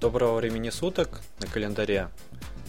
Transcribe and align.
Доброго 0.00 0.36
времени 0.36 0.70
суток 0.70 1.20
на 1.40 1.46
календаре 1.46 2.08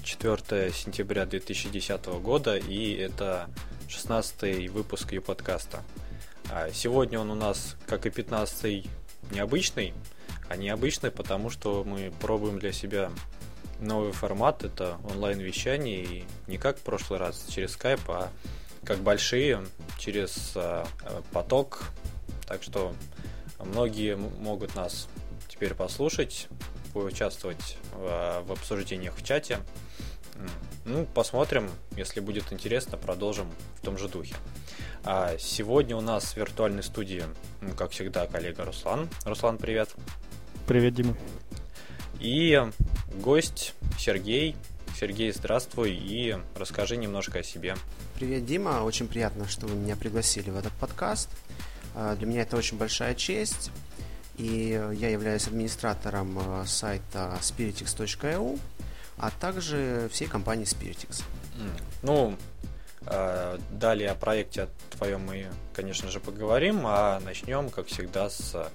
4 0.03 0.69
сентября 0.73 1.25
2010 1.25 2.05
года 2.21 2.57
и 2.57 2.93
это 2.95 3.49
16 3.87 4.69
выпуск 4.69 5.13
ее 5.13 5.21
подкаста. 5.21 5.81
А, 6.49 6.69
сегодня 6.73 7.21
он 7.21 7.31
у 7.31 7.35
нас, 7.35 7.77
как 7.87 8.05
и 8.05 8.09
15 8.09 8.85
необычный, 9.31 9.93
а 10.49 10.57
необычный, 10.57 11.09
потому 11.09 11.49
что 11.49 11.85
мы 11.85 12.11
пробуем 12.19 12.59
для 12.59 12.73
себя 12.73 13.09
новый 13.79 14.11
формат, 14.11 14.65
это 14.65 14.97
онлайн-вещание, 15.09 16.03
и 16.03 16.23
не 16.47 16.57
как 16.57 16.79
в 16.79 16.81
прошлый 16.81 17.17
раз 17.17 17.45
через 17.47 17.77
Skype, 17.77 18.01
а 18.09 18.29
как 18.83 18.99
большие, 18.99 19.65
через 19.97 20.51
а, 20.55 20.85
поток. 21.31 21.85
Так 22.45 22.61
что 22.61 22.93
многие 23.57 24.17
могут 24.17 24.75
нас 24.75 25.07
теперь 25.47 25.75
послушать, 25.75 26.49
поучаствовать 26.93 27.77
в, 27.93 28.43
в 28.45 28.51
обсуждениях 28.51 29.15
в 29.15 29.23
чате. 29.23 29.59
Ну, 30.85 31.05
посмотрим, 31.13 31.69
если 31.95 32.19
будет 32.19 32.51
интересно, 32.51 32.97
продолжим 32.97 33.47
в 33.77 33.81
том 33.81 33.97
же 33.97 34.07
духе. 34.07 34.35
А 35.03 35.37
сегодня 35.37 35.95
у 35.95 36.01
нас 36.01 36.33
в 36.33 36.37
виртуальной 36.37 36.83
студии, 36.83 37.23
ну, 37.61 37.73
как 37.73 37.91
всегда, 37.91 38.25
коллега 38.25 38.65
Руслан. 38.65 39.09
Руслан, 39.25 39.57
привет. 39.57 39.89
Привет, 40.67 40.95
Дима. 40.95 41.15
И 42.19 42.59
гость 43.15 43.73
Сергей. 43.99 44.55
Сергей, 44.99 45.31
здравствуй 45.31 45.91
и 45.91 46.37
расскажи 46.55 46.97
немножко 46.97 47.39
о 47.39 47.43
себе. 47.43 47.75
Привет, 48.15 48.45
Дима. 48.45 48.83
Очень 48.83 49.07
приятно, 49.07 49.47
что 49.47 49.65
вы 49.65 49.75
меня 49.75 49.95
пригласили 49.95 50.49
в 50.49 50.57
этот 50.57 50.73
подкаст. 50.73 51.29
А, 51.95 52.15
для 52.15 52.27
меня 52.27 52.41
это 52.41 52.57
очень 52.57 52.77
большая 52.77 53.15
честь. 53.15 53.71
И 54.37 54.69
я 54.93 55.09
являюсь 55.09 55.47
администратором 55.47 56.37
э, 56.39 56.65
сайта 56.65 57.37
spiritix.eu, 57.41 58.59
а 59.17 59.29
также 59.29 60.09
всей 60.11 60.27
компании 60.27 60.65
Spiritix. 60.65 61.23
Ну, 62.01 62.37
э, 63.05 63.57
далее 63.71 64.09
о 64.09 64.15
проекте 64.15 64.69
твоем 64.89 65.25
мы, 65.25 65.47
конечно 65.73 66.09
же, 66.09 66.19
поговорим, 66.19 66.83
а 66.85 67.19
начнем, 67.19 67.69
как 67.69 67.87
всегда, 67.87 68.29
с 68.29 68.71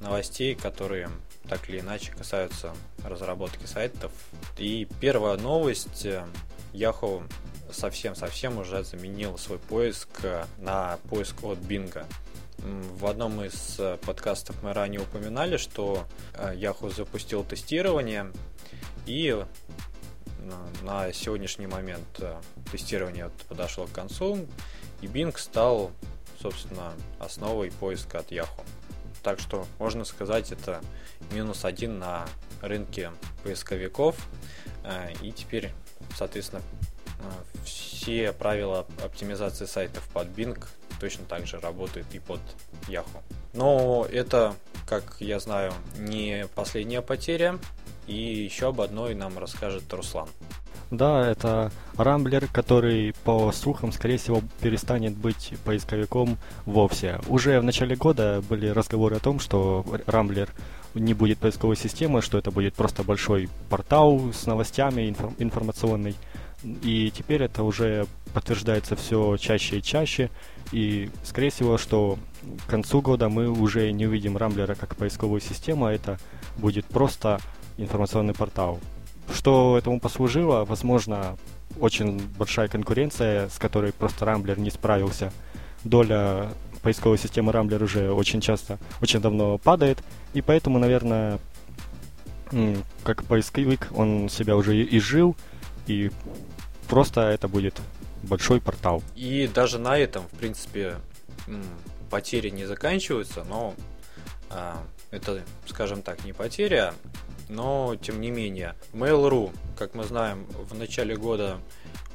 новостей, 0.00 0.54
которые 0.54 1.08
так 1.48 1.68
или 1.70 1.80
иначе 1.80 2.12
касаются 2.12 2.74
разработки 3.04 3.66
сайтов. 3.66 4.12
И 4.58 4.88
первая 5.00 5.36
новость. 5.36 6.04
Э, 6.04 6.26
Yahoo 6.72 7.22
совсем-совсем 7.72 8.58
уже 8.58 8.84
заменил 8.84 9.38
свой 9.38 9.58
поиск 9.58 10.08
на 10.58 10.98
поиск 11.08 11.42
от 11.42 11.58
Bing. 11.58 12.04
В 12.58 13.06
одном 13.06 13.44
из 13.44 13.78
э, 13.78 13.98
подкастов 13.98 14.62
мы 14.62 14.72
ранее 14.72 15.00
упоминали, 15.00 15.56
что 15.56 16.06
э, 16.34 16.54
Yahoo 16.56 16.92
запустил 16.92 17.44
тестирование, 17.44 18.32
и 19.04 19.28
э, 19.28 19.44
на 20.82 21.12
сегодняшний 21.12 21.66
момент 21.66 22.20
тестирование 22.72 23.30
подошло 23.48 23.86
к 23.86 23.92
концу, 23.92 24.46
и 25.02 25.06
Bing 25.06 25.36
стал, 25.38 25.92
собственно, 26.40 26.92
основой 27.20 27.70
поиска 27.70 28.20
от 28.20 28.32
Yahoo. 28.32 28.64
Так 29.22 29.38
что, 29.38 29.66
можно 29.78 30.04
сказать, 30.04 30.50
это 30.50 30.80
минус 31.32 31.64
один 31.64 31.98
на 31.98 32.26
рынке 32.62 33.10
поисковиков. 33.42 34.16
И 35.20 35.32
теперь, 35.32 35.72
соответственно, 36.16 36.62
все 37.64 38.32
правила 38.32 38.86
оптимизации 39.02 39.66
сайтов 39.66 40.08
под 40.12 40.28
Bing 40.28 40.64
точно 41.00 41.24
так 41.24 41.46
же 41.46 41.58
работает 41.60 42.06
и 42.12 42.18
под 42.18 42.40
Yahoo. 42.88 43.22
Но 43.52 44.06
это, 44.10 44.54
как 44.86 45.16
я 45.20 45.38
знаю, 45.40 45.72
не 45.98 46.46
последняя 46.54 47.02
потеря. 47.02 47.58
И 48.06 48.14
еще 48.14 48.68
об 48.68 48.80
одной 48.80 49.14
нам 49.14 49.36
расскажет 49.38 49.92
Руслан. 49.92 50.28
Да, 50.92 51.28
это 51.28 51.72
Рамблер, 51.96 52.46
который, 52.46 53.12
по 53.24 53.50
слухам, 53.50 53.90
скорее 53.90 54.18
всего, 54.18 54.42
перестанет 54.60 55.16
быть 55.16 55.54
поисковиком 55.64 56.38
вовсе. 56.64 57.18
Уже 57.26 57.58
в 57.58 57.64
начале 57.64 57.96
года 57.96 58.42
были 58.48 58.68
разговоры 58.68 59.16
о 59.16 59.20
том, 59.20 59.40
что 59.40 59.84
Рамблер 60.06 60.48
не 60.94 61.12
будет 61.12 61.38
поисковой 61.38 61.76
системы, 61.76 62.22
что 62.22 62.38
это 62.38 62.52
будет 62.52 62.74
просто 62.74 63.02
большой 63.02 63.48
портал 63.68 64.32
с 64.32 64.46
новостями 64.46 65.10
инфор- 65.10 65.34
информационный. 65.38 66.14
И 66.62 67.12
теперь 67.14 67.42
это 67.42 67.62
уже 67.62 68.06
подтверждается 68.32 68.96
все 68.96 69.36
чаще 69.36 69.78
и 69.78 69.82
чаще. 69.82 70.30
И, 70.72 71.10
скорее 71.22 71.50
всего, 71.50 71.78
что 71.78 72.18
к 72.66 72.70
концу 72.70 73.00
года 73.00 73.28
мы 73.28 73.48
уже 73.48 73.92
не 73.92 74.06
увидим 74.06 74.36
Рамблера 74.36 74.74
как 74.74 74.96
поисковую 74.96 75.40
систему, 75.40 75.86
а 75.86 75.92
это 75.92 76.18
будет 76.56 76.86
просто 76.86 77.40
информационный 77.76 78.34
портал. 78.34 78.80
Что 79.32 79.76
этому 79.76 80.00
послужило? 80.00 80.64
Возможно, 80.64 81.36
очень 81.78 82.20
большая 82.38 82.68
конкуренция, 82.68 83.48
с 83.48 83.58
которой 83.58 83.92
просто 83.92 84.24
Рамблер 84.24 84.58
не 84.58 84.70
справился. 84.70 85.32
Доля 85.84 86.50
поисковой 86.82 87.18
системы 87.18 87.52
Рамблер 87.52 87.82
уже 87.82 88.12
очень 88.12 88.40
часто, 88.40 88.78
очень 89.02 89.20
давно 89.20 89.58
падает, 89.58 89.98
и 90.34 90.40
поэтому, 90.40 90.78
наверное, 90.78 91.38
как 93.02 93.24
поисковик 93.24 93.88
он 93.94 94.28
себя 94.28 94.56
уже 94.56 94.76
и 94.76 95.00
жил, 95.00 95.36
и 95.86 96.10
просто 96.88 97.22
это 97.22 97.48
будет 97.48 97.80
большой 98.22 98.60
портал. 98.60 99.02
И 99.14 99.48
даже 99.52 99.78
на 99.78 99.98
этом, 99.98 100.24
в 100.28 100.38
принципе, 100.38 100.96
потери 102.10 102.50
не 102.50 102.64
заканчиваются, 102.64 103.44
но 103.44 103.74
а, 104.50 104.82
это, 105.10 105.42
скажем 105.66 106.02
так, 106.02 106.24
не 106.24 106.32
потеря, 106.32 106.94
но 107.48 107.96
тем 107.96 108.20
не 108.20 108.30
менее. 108.30 108.74
Mail.ru, 108.92 109.54
как 109.78 109.94
мы 109.94 110.04
знаем, 110.04 110.46
в 110.50 110.74
начале 110.74 111.16
года 111.16 111.58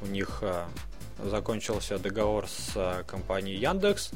у 0.00 0.06
них 0.06 0.40
а, 0.42 0.68
закончился 1.22 1.98
договор 1.98 2.48
с 2.48 2.72
а, 2.74 3.02
компанией 3.04 3.58
Яндекс. 3.58 4.10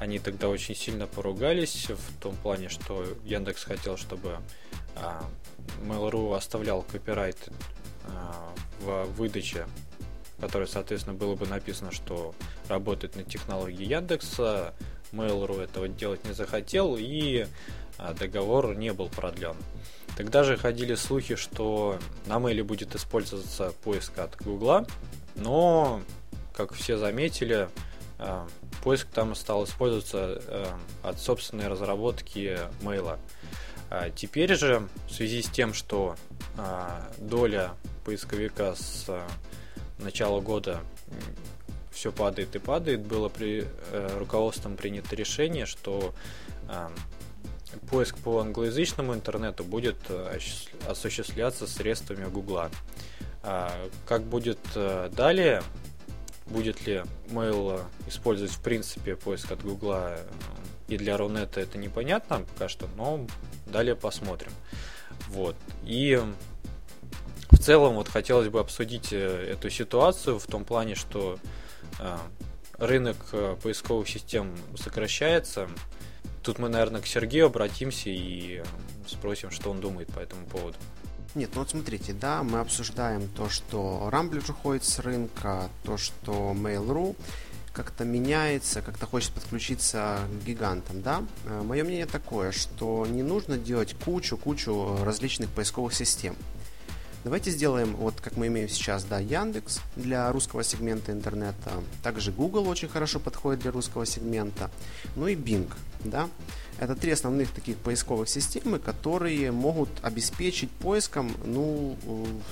Они 0.00 0.18
тогда 0.18 0.48
очень 0.48 0.74
сильно 0.74 1.06
поругались 1.06 1.88
в 1.88 2.20
том 2.20 2.36
плане, 2.36 2.68
что 2.68 3.04
Яндекс 3.24 3.64
хотел, 3.64 3.96
чтобы 3.96 4.38
а, 4.96 5.24
Mail.ru 5.82 6.36
оставлял 6.36 6.82
копирайт 6.82 7.48
в 8.80 9.04
выдаче 9.16 9.66
которой, 10.40 10.68
соответственно, 10.68 11.16
было 11.16 11.34
бы 11.34 11.46
написано, 11.46 11.90
что 11.90 12.34
работает 12.68 13.16
на 13.16 13.24
технологии 13.24 13.84
Яндекса. 13.84 14.74
Mail.ru 15.12 15.62
этого 15.62 15.88
делать 15.88 16.24
не 16.24 16.32
захотел, 16.32 16.96
и 16.98 17.46
а, 17.98 18.14
договор 18.14 18.76
не 18.76 18.92
был 18.92 19.08
продлен. 19.08 19.56
Тогда 20.16 20.42
же 20.42 20.56
ходили 20.56 20.96
слухи, 20.96 21.36
что 21.36 21.98
на 22.26 22.34
Mail 22.34 22.64
будет 22.64 22.94
использоваться 22.96 23.72
поиск 23.84 24.18
от 24.18 24.36
Гугла, 24.42 24.86
но, 25.36 26.02
как 26.52 26.72
все 26.74 26.98
заметили, 26.98 27.68
а, 28.18 28.48
поиск 28.82 29.06
там 29.08 29.36
стал 29.36 29.64
использоваться 29.64 30.42
а, 30.48 30.78
от 31.04 31.20
собственной 31.20 31.68
разработки 31.68 32.58
Mail. 32.82 33.18
Теперь 34.16 34.56
же, 34.56 34.88
в 35.06 35.12
связи 35.12 35.40
с 35.40 35.48
тем, 35.48 35.72
что 35.72 36.16
доля 37.18 37.74
поисковика 38.04 38.74
с 38.74 39.06
начала 39.98 40.40
года 40.40 40.80
все 41.90 42.12
падает 42.12 42.54
и 42.56 42.58
падает, 42.58 43.00
было 43.00 43.28
при 43.28 43.66
э, 43.92 44.18
руководством 44.18 44.76
принято 44.76 45.14
решение, 45.14 45.64
что 45.64 46.12
э, 46.68 46.88
поиск 47.90 48.18
по 48.18 48.40
англоязычному 48.40 49.14
интернету 49.14 49.64
будет 49.64 49.96
э, 50.08 50.38
осуществляться 50.88 51.66
средствами 51.66 52.28
Гугла. 52.28 52.70
А, 53.42 53.70
как 54.06 54.22
будет 54.24 54.58
э, 54.74 55.10
далее, 55.12 55.62
будет 56.46 56.86
ли 56.86 57.04
Mail 57.28 57.82
использовать 58.06 58.52
в 58.52 58.60
принципе 58.60 59.16
поиск 59.16 59.52
от 59.52 59.62
Гугла 59.62 60.18
и 60.88 60.98
для 60.98 61.16
Рунета 61.16 61.60
это 61.60 61.78
непонятно 61.78 62.40
пока 62.40 62.68
что, 62.68 62.88
но 62.96 63.26
далее 63.66 63.96
посмотрим. 63.96 64.52
Вот. 65.28 65.56
И 65.84 66.20
целом 67.64 67.94
вот 67.94 68.08
хотелось 68.08 68.48
бы 68.48 68.60
обсудить 68.60 69.12
э, 69.12 69.52
эту 69.52 69.70
ситуацию 69.70 70.38
в 70.38 70.46
том 70.46 70.64
плане, 70.64 70.94
что 70.94 71.38
э, 71.98 72.16
рынок 72.78 73.16
э, 73.32 73.56
поисковых 73.62 74.06
систем 74.06 74.54
сокращается. 74.76 75.68
Тут 76.42 76.58
мы, 76.58 76.68
наверное, 76.68 77.00
к 77.00 77.06
Сергею 77.06 77.46
обратимся 77.46 78.10
и 78.10 78.62
спросим, 79.06 79.50
что 79.50 79.70
он 79.70 79.80
думает 79.80 80.08
по 80.08 80.20
этому 80.20 80.44
поводу. 80.46 80.76
Нет, 81.34 81.50
ну 81.54 81.62
вот 81.62 81.70
смотрите, 81.70 82.12
да, 82.12 82.42
мы 82.42 82.60
обсуждаем 82.60 83.28
то, 83.28 83.48
что 83.48 84.08
Rambler 84.12 84.48
уходит 84.50 84.84
с 84.84 84.98
рынка, 84.98 85.70
то, 85.84 85.96
что 85.96 86.52
Mail.ru 86.54 87.16
как-то 87.72 88.04
меняется, 88.04 88.82
как-то 88.82 89.06
хочет 89.06 89.32
подключиться 89.32 90.18
к 90.28 90.44
гигантам, 90.44 91.02
да. 91.02 91.24
Мое 91.64 91.82
мнение 91.82 92.06
такое, 92.06 92.52
что 92.52 93.06
не 93.06 93.22
нужно 93.22 93.56
делать 93.56 93.96
кучу-кучу 94.04 94.98
различных 95.02 95.48
поисковых 95.48 95.94
систем. 95.94 96.36
Давайте 97.24 97.50
сделаем, 97.50 97.96
вот 97.96 98.20
как 98.20 98.36
мы 98.36 98.48
имеем 98.48 98.68
сейчас, 98.68 99.02
да, 99.04 99.18
Яндекс 99.18 99.80
для 99.96 100.30
русского 100.30 100.62
сегмента 100.62 101.10
интернета, 101.10 101.70
также 102.02 102.30
Google 102.30 102.68
очень 102.68 102.86
хорошо 102.86 103.18
подходит 103.18 103.62
для 103.62 103.70
русского 103.70 104.04
сегмента, 104.04 104.70
ну 105.16 105.26
и 105.26 105.34
Bing, 105.34 105.72
да. 106.00 106.28
Это 106.78 106.94
три 106.94 107.12
основных 107.12 107.50
таких 107.50 107.78
поисковых 107.78 108.28
системы, 108.28 108.78
которые 108.78 109.52
могут 109.52 109.88
обеспечить 110.02 110.70
поиском, 110.70 111.34
ну, 111.46 111.96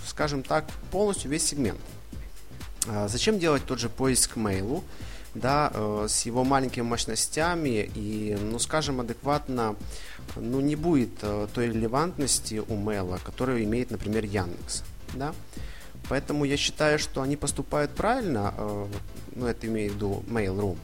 скажем 0.06 0.42
так, 0.42 0.64
полностью 0.90 1.30
весь 1.30 1.44
сегмент. 1.44 1.80
А 2.86 3.08
зачем 3.08 3.38
делать 3.38 3.66
тот 3.66 3.78
же 3.78 3.90
поиск 3.90 4.36
мейлу? 4.36 4.82
да, 5.34 5.70
э, 5.72 6.06
с 6.08 6.26
его 6.26 6.44
маленькими 6.44 6.84
мощностями 6.84 7.90
и, 7.94 8.36
ну, 8.40 8.58
скажем, 8.58 9.00
адекватно, 9.00 9.76
ну, 10.36 10.60
не 10.60 10.76
будет 10.76 11.10
э, 11.22 11.46
той 11.52 11.69
релевантности 11.69 12.62
у 12.66 12.76
мейла, 12.76 13.19
которую 13.24 13.62
имеет, 13.64 13.90
например, 13.90 14.24
Яндекс, 14.24 14.82
да. 15.14 15.34
Поэтому 16.08 16.44
я 16.44 16.56
считаю, 16.56 16.98
что 16.98 17.22
они 17.22 17.36
поступают 17.36 17.92
правильно, 17.92 18.54
э, 18.56 18.86
ну, 19.34 19.46
это 19.46 19.66
имею 19.66 19.92
в 19.92 19.94
виду 19.94 20.24
Mail.ru, 20.28 20.76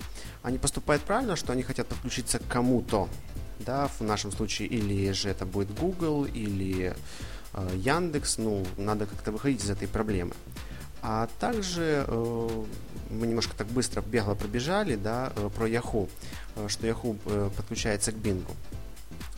они 0.43 0.59
поступают 0.59 1.03
правильно, 1.03 1.37
что 1.37 1.53
они 1.53 1.63
хотят 1.63 1.87
подключиться 1.87 2.39
к 2.39 2.47
кому-то, 2.47 3.09
да, 3.59 3.89
в 3.99 4.01
нашем 4.03 4.33
случае 4.33 4.69
или 4.69 5.11
же 5.13 5.29
это 5.29 5.45
будет 5.45 5.75
Google, 5.75 6.25
или 6.25 6.95
э, 7.55 7.69
Яндекс, 7.77 8.39
ну, 8.39 8.65
надо 8.77 9.07
как-то 9.07 9.33
выходить 9.33 9.65
из 9.65 9.71
этой 9.71 9.89
проблемы. 9.89 10.35
А 11.01 11.29
также 11.39 12.05
э, 12.07 12.65
мы 13.11 13.27
немножко 13.27 13.57
так 13.57 13.69
быстро 13.69 14.01
бегло 14.01 14.35
пробежали, 14.35 14.97
да, 14.97 15.33
э, 15.37 15.49
про 15.55 15.69
Yahoo, 15.69 16.09
э, 16.57 16.67
что 16.69 16.87
Yahoo 16.87 17.51
подключается 17.51 18.13
к 18.13 18.17
Bing. 18.17 18.45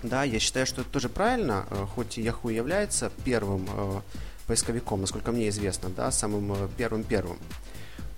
Да, 0.02 0.24
я 0.24 0.38
считаю, 0.38 0.66
что 0.66 0.80
это 0.82 0.90
тоже 0.90 1.08
правильно, 1.08 1.66
э, 1.70 1.86
хоть 1.94 2.18
Yahoo 2.18 2.52
является 2.52 3.10
первым 3.24 3.68
э, 3.68 4.00
поисковиком, 4.46 5.02
насколько 5.02 5.30
мне 5.30 5.48
известно, 5.50 5.90
да, 5.90 6.10
самым 6.10 6.52
э, 6.52 6.68
первым-первым. 6.76 7.38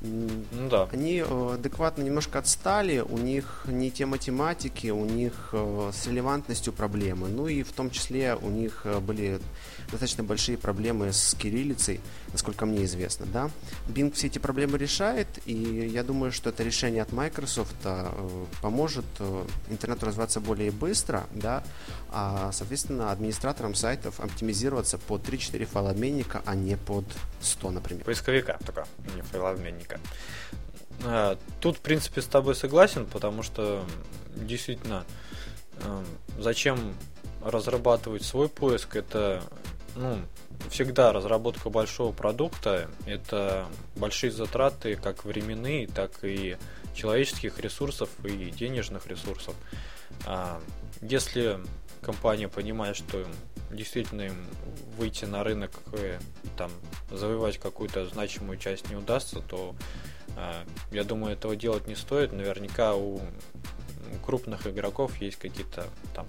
Ну 0.03 0.69
да. 0.69 0.89
Они 0.93 1.19
э, 1.19 1.55
адекватно 1.55 2.03
немножко 2.03 2.41
отстали, 2.41 2.99
у 2.99 3.19
них 3.19 3.65
не 3.67 3.91
те 3.91 4.07
математики, 4.07 4.89
у 4.89 5.05
них 5.05 5.51
э, 5.53 5.91
с 5.93 6.07
релевантностью 6.07 6.73
проблемы, 6.73 7.29
ну 7.29 7.47
и 7.47 7.63
в 7.63 7.73
том 7.73 7.91
числе 7.91 8.35
у 8.35 8.49
них 8.49 8.83
э, 8.85 8.99
были 8.99 9.41
достаточно 9.93 10.25
большие 10.25 10.59
проблемы 10.59 11.13
с 11.13 11.35
кириллицей, 11.35 12.01
насколько 12.33 12.67
мне 12.67 12.85
известно, 12.85 13.27
да. 13.27 13.51
Bing 13.89 14.13
все 14.13 14.27
эти 14.27 14.39
проблемы 14.39 14.79
решает, 14.79 15.29
и 15.47 15.55
я 15.55 16.03
думаю, 16.03 16.33
что 16.33 16.51
это 16.51 16.65
решение 16.65 17.03
от 17.03 17.13
Microsoft 17.13 17.77
поможет 18.61 19.05
интернету 19.69 20.07
развиваться 20.07 20.41
более 20.41 20.71
быстро, 20.71 21.27
да, 21.33 21.63
а, 22.11 22.51
соответственно, 22.53 23.13
администраторам 23.13 23.75
сайтов 23.75 24.21
оптимизироваться 24.21 24.99
под 24.99 25.23
3-4 25.23 25.65
файлообменника, 25.67 26.43
а 26.45 26.55
не 26.55 26.77
под 26.77 27.05
100, 27.41 27.71
например. 27.71 28.05
Поисковика 28.05 28.59
только, 28.65 28.87
не 29.15 29.23
файлообменника. 29.23 30.01
А, 31.05 31.39
тут, 31.61 31.79
в 31.79 31.81
принципе, 31.81 32.23
с 32.23 32.27
тобой 32.27 32.55
согласен, 32.55 33.07
потому 33.07 33.43
что 33.43 33.85
действительно, 34.35 35.05
эм, 35.85 36.05
зачем 36.39 36.95
разрабатывать 37.43 38.25
свой 38.25 38.49
поиск, 38.49 38.97
это 38.97 39.43
ну, 39.95 40.19
всегда 40.71 41.13
разработка 41.13 41.71
большого 41.71 42.13
продукта, 42.13 42.91
это 43.07 43.67
большие 43.97 44.31
затраты 44.31 44.97
как 44.97 45.25
временные, 45.25 45.87
так 45.87 46.25
и 46.25 46.57
человеческих 46.95 47.59
ресурсов 47.59 48.09
и 48.25 48.51
денежных 48.51 49.07
ресурсов. 49.07 49.55
А, 50.27 50.61
если 51.01 51.59
компания 52.01 52.49
понимает, 52.49 52.97
что 52.97 53.27
действительно 53.71 54.23
им 54.23 54.47
выйти 54.97 55.25
на 55.25 55.43
рынок 55.45 55.73
и 55.95 56.19
там 56.57 56.71
завоевать 57.11 57.59
какую-то 57.59 58.07
значимую 58.07 58.59
часть 58.59 58.91
не 58.91 58.97
удастся, 58.97 59.41
то 59.41 59.75
э, 60.37 60.65
я 60.91 61.05
думаю, 61.05 61.33
этого 61.33 61.57
делать 61.57 61.87
не 61.87 61.95
стоит. 61.95 62.33
Наверняка 62.33 62.95
у 62.95 63.21
крупных 64.25 64.67
игроков 64.67 65.17
есть 65.21 65.39
какие-то 65.39 65.87
там 66.15 66.27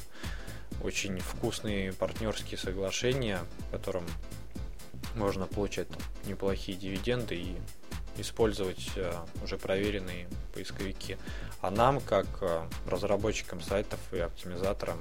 очень 0.82 1.20
вкусные 1.20 1.94
партнерские 1.94 2.58
соглашения, 2.58 3.40
которым 3.72 4.06
можно 5.16 5.46
получать 5.46 5.88
неплохие 6.26 6.78
дивиденды 6.78 7.36
и 7.36 7.58
использовать 8.18 8.92
э, 8.96 9.14
уже 9.44 9.58
проверенные 9.58 10.28
поисковики. 10.54 11.18
А 11.62 11.72
нам, 11.72 12.00
как 12.00 12.26
э, 12.42 12.68
разработчикам 12.88 13.62
сайтов 13.62 14.00
и 14.12 14.20
оптимизаторам, 14.20 15.00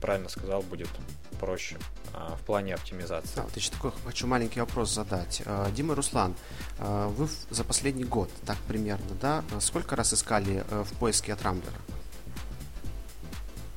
правильно 0.00 0.28
сказал, 0.28 0.62
будет 0.62 0.88
проще 1.38 1.76
а, 2.12 2.36
в 2.36 2.40
плане 2.40 2.74
оптимизации. 2.74 3.40
А, 3.40 3.42
вот 3.42 3.56
еще 3.56 3.70
такой 3.70 3.92
хочу 4.04 4.26
маленький 4.26 4.60
вопрос 4.60 4.90
задать. 4.90 5.42
Дима 5.74 5.94
Руслан, 5.94 6.34
вы 6.78 7.28
за 7.50 7.64
последний 7.64 8.04
год, 8.04 8.28
так 8.44 8.56
примерно, 8.68 9.14
да, 9.20 9.44
сколько 9.60 9.96
раз 9.96 10.12
искали 10.12 10.64
э, 10.68 10.84
в 10.84 10.92
поиске 10.98 11.32
от 11.32 11.42
Рамблера? 11.42 11.76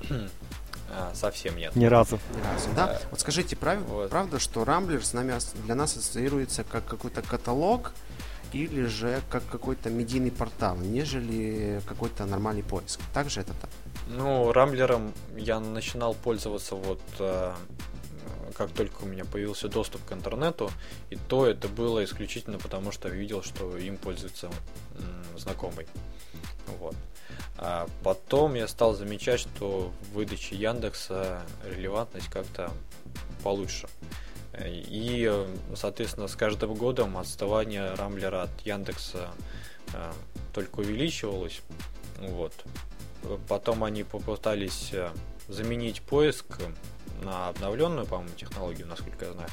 Хм, 0.95 1.15
совсем 1.15 1.57
нет. 1.57 1.75
Ни 1.75 1.85
разу. 1.85 2.19
Ни 2.35 2.41
разу, 2.41 2.69
да? 2.75 2.99
Вот 3.11 3.19
скажите, 3.19 3.55
прав... 3.55 3.79
вот. 3.81 4.09
правда, 4.09 4.39
что 4.39 4.63
Рамблер 4.63 5.03
с 5.05 5.13
нами 5.13 5.33
для 5.65 5.75
нас 5.75 5.97
ассоциируется 5.97 6.63
как 6.63 6.85
какой-то 6.85 7.21
каталог 7.21 7.93
или 8.53 8.85
же 8.85 9.21
как 9.29 9.45
какой-то 9.47 9.89
медийный 9.89 10.31
портал, 10.31 10.77
нежели 10.77 11.81
какой-то 11.85 12.25
нормальный 12.25 12.63
поиск? 12.63 13.01
Также 13.13 13.41
это 13.41 13.53
так? 13.53 13.69
Ну, 14.07 14.51
Рамблером 14.51 15.13
я 15.35 15.59
начинал 15.59 16.13
пользоваться 16.13 16.75
вот 16.75 17.01
э, 17.19 17.53
как 18.55 18.71
только 18.71 19.03
у 19.03 19.07
меня 19.07 19.25
появился 19.25 19.67
доступ 19.67 20.05
к 20.05 20.13
интернету, 20.13 20.71
и 21.09 21.15
то 21.15 21.45
это 21.45 21.67
было 21.67 22.03
исключительно 22.03 22.57
потому, 22.57 22.91
что 22.91 23.09
видел, 23.09 23.43
что 23.43 23.77
им 23.77 23.97
пользуется 23.97 24.49
знакомый. 25.37 25.87
Вот. 26.79 26.95
А 27.57 27.87
потом 28.03 28.55
я 28.55 28.67
стал 28.67 28.93
замечать, 28.95 29.39
что 29.39 29.91
в 30.01 30.15
выдаче 30.15 30.55
Яндекса 30.55 31.41
релевантность 31.63 32.29
как-то 32.29 32.71
получше. 33.43 33.87
И, 34.63 35.31
соответственно, 35.75 36.27
с 36.27 36.35
каждым 36.35 36.75
годом 36.75 37.17
отставание 37.17 37.93
Рамблера 37.93 38.43
от 38.43 38.61
Яндекса 38.61 39.29
э, 39.93 40.11
только 40.53 40.79
увеличивалось. 40.79 41.61
Вот. 42.19 42.53
Потом 43.49 43.83
они 43.83 44.03
попытались 44.03 44.91
э, 44.93 45.09
заменить 45.47 46.01
поиск 46.01 46.45
на 47.21 47.49
обновленную, 47.49 48.05
по-моему, 48.05 48.33
технологию, 48.35 48.87
насколько 48.87 49.25
я 49.25 49.33
знаю. 49.33 49.49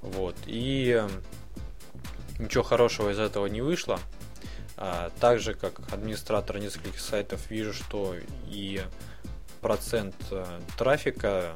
Вот. 0.00 0.36
И 0.46 1.02
ничего 2.38 2.62
хорошего 2.62 3.10
из 3.10 3.18
этого 3.18 3.46
не 3.46 3.60
вышло. 3.60 3.98
А, 4.76 5.10
также 5.20 5.54
как 5.54 5.80
администратор 5.92 6.58
нескольких 6.58 7.00
сайтов 7.00 7.50
вижу, 7.50 7.72
что 7.72 8.14
и 8.48 8.82
процент 9.60 10.14
э, 10.30 10.44
трафика 10.76 11.54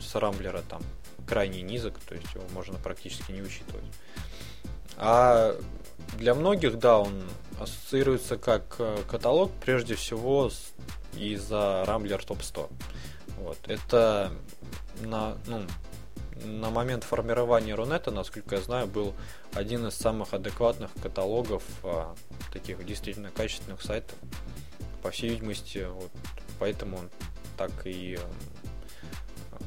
с 0.00 0.14
Рамблера 0.14 0.62
там 0.68 0.82
крайне 1.26 1.62
низок, 1.62 1.98
то 1.98 2.14
есть 2.14 2.32
его 2.34 2.44
можно 2.54 2.78
практически 2.78 3.32
не 3.32 3.42
учитывать. 3.42 3.84
А 4.96 5.54
для 6.16 6.34
многих, 6.34 6.78
да, 6.78 6.98
он 6.98 7.24
ассоциируется 7.60 8.38
как 8.38 8.76
э, 8.78 8.98
каталог, 9.08 9.50
прежде 9.64 9.96
всего 9.96 10.50
из-за 11.14 11.84
Rambler 11.86 12.24
Top 12.24 12.42
100. 12.42 12.70
Вот. 13.38 13.58
Это 13.66 14.32
на, 15.00 15.36
ну, 15.46 15.62
на 16.44 16.70
момент 16.70 17.04
формирования 17.04 17.74
Рунета, 17.74 18.10
насколько 18.10 18.56
я 18.56 18.60
знаю, 18.60 18.86
был 18.86 19.14
один 19.54 19.86
из 19.86 19.94
самых 19.94 20.34
адекватных 20.34 20.90
каталогов 21.02 21.62
а, 21.82 22.14
таких 22.52 22.84
действительно 22.84 23.30
качественных 23.30 23.82
сайтов. 23.82 24.16
По 25.02 25.10
всей 25.10 25.30
видимости, 25.30 25.86
вот, 25.88 26.10
поэтому 26.58 26.98
он 26.98 27.10
так 27.56 27.70
и 27.84 28.18
а, 29.52 29.58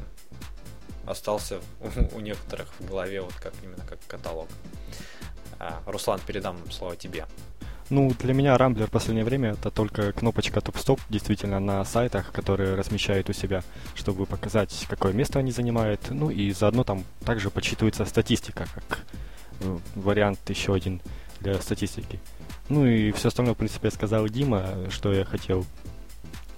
остался 1.11 1.59
у, 1.79 2.15
у 2.17 2.19
некоторых 2.19 2.67
в 2.79 2.87
голове 2.87 3.21
вот 3.21 3.33
как 3.35 3.53
именно 3.63 3.83
как 3.87 3.99
каталог. 4.07 4.47
А, 5.59 5.81
Руслан, 5.85 6.19
передам 6.25 6.57
слово 6.71 6.95
тебе. 6.95 7.25
Ну, 7.89 8.13
для 8.19 8.35
меня 8.35 8.55
Рамблер 8.55 8.85
в 8.85 8.91
последнее 8.91 9.25
время 9.25 9.53
это 9.53 9.71
только 9.71 10.11
кнопочка 10.13 10.61
топ-стоп, 10.61 10.99
действительно, 11.09 11.59
на 11.59 11.83
сайтах, 11.83 12.31
которые 12.31 12.75
размещают 12.75 13.29
у 13.29 13.33
себя, 13.33 13.63
чтобы 13.95 14.27
показать, 14.27 14.85
какое 14.87 15.11
место 15.11 15.39
они 15.39 15.51
занимают. 15.51 16.01
Ну 16.11 16.29
и 16.29 16.51
заодно 16.51 16.83
там 16.83 17.03
также 17.25 17.49
подсчитывается 17.49 18.05
статистика, 18.05 18.67
как 18.75 18.99
э, 19.61 19.77
вариант 19.95 20.39
еще 20.49 20.75
один 20.75 21.01
для 21.39 21.59
статистики. 21.61 22.19
Ну 22.69 22.85
и 22.85 23.11
все 23.11 23.29
остальное, 23.29 23.55
в 23.55 23.57
принципе, 23.57 23.89
сказал 23.89 24.27
Дима, 24.27 24.67
что 24.91 25.11
я 25.11 25.25
хотел. 25.25 25.65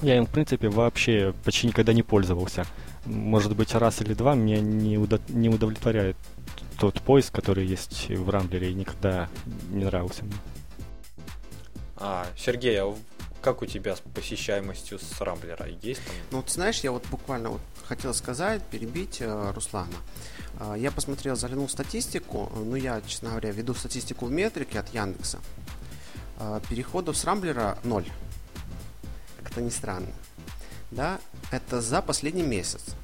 Я 0.02 0.18
им, 0.18 0.26
в 0.26 0.32
принципе, 0.32 0.68
вообще 0.68 1.34
почти 1.46 1.68
никогда 1.68 1.94
не 1.94 2.04
пользовался. 2.04 2.66
Может 3.06 3.56
быть, 3.56 3.74
раз 3.74 4.02
или 4.02 4.14
два 4.14 4.36
меня 4.36 4.60
не, 4.60 4.96
удо- 4.98 5.22
не 5.30 5.48
удовлетворяет 5.48 6.18
тот 6.78 7.02
поиск, 7.02 7.34
который 7.34 7.66
есть 7.66 8.10
в 8.10 8.30
Рамблере, 8.30 8.72
и 8.72 8.74
никогда 8.74 9.30
не 9.70 9.86
нравился 9.86 10.26
мне. 10.26 10.36
А, 12.04 12.26
Сергей, 12.36 12.82
а 12.82 12.96
как 13.42 13.62
у 13.62 13.66
тебя 13.66 13.96
с 13.96 14.00
посещаемостью 14.00 15.00
с 15.00 15.22
Рамблера? 15.22 15.68
Есть 15.82 16.04
там? 16.06 16.16
Ну, 16.32 16.42
ты 16.42 16.52
знаешь, 16.52 16.80
я 16.80 16.92
вот 16.92 17.06
буквально 17.08 17.50
вот 17.52 17.62
хотел 17.86 18.14
сказать, 18.14 18.64
перебить 18.64 19.18
э, 19.20 19.52
Руслана. 19.54 19.94
Э, 20.60 20.76
я 20.78 20.92
посмотрел, 20.92 21.36
заглянул 21.36 21.70
статистику. 21.70 22.52
Ну, 22.56 22.76
я, 22.76 23.02
честно 23.02 23.30
говоря, 23.30 23.52
веду 23.52 23.76
статистику 23.76 24.26
в 24.26 24.32
метрике 24.32 24.80
от 24.80 24.90
Яндекса. 24.90 25.40
Э, 26.40 26.60
переходов 26.70 27.18
с 27.18 27.24
Рамблера 27.24 27.78
ноль. 27.84 28.08
Как-то 29.44 29.62
не 29.62 29.72
странно. 29.72 30.14
Да, 30.90 31.20
это 31.52 31.82
за 31.82 32.02
последний 32.02 32.44
месяц. 32.44 32.96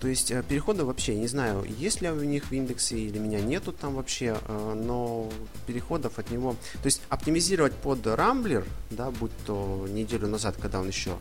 То 0.00 0.08
есть 0.08 0.30
э, 0.30 0.42
переходы 0.42 0.84
вообще, 0.84 1.14
не 1.14 1.26
знаю, 1.26 1.64
есть 1.78 2.00
ли 2.00 2.08
у 2.08 2.24
них 2.24 2.44
в 2.46 2.52
индексе 2.52 2.98
или 2.98 3.18
меня 3.18 3.40
нету 3.40 3.70
там 3.70 3.94
вообще, 3.94 4.38
э, 4.48 4.74
но 4.74 5.28
переходов 5.66 6.18
от 6.18 6.30
него... 6.30 6.56
То 6.82 6.86
есть 6.86 7.02
оптимизировать 7.10 7.74
под 7.74 8.06
Рамблер, 8.06 8.64
да, 8.90 9.10
будь 9.10 9.36
то 9.44 9.86
неделю 9.90 10.26
назад, 10.26 10.56
когда 10.58 10.80
он 10.80 10.88
еще 10.88 11.12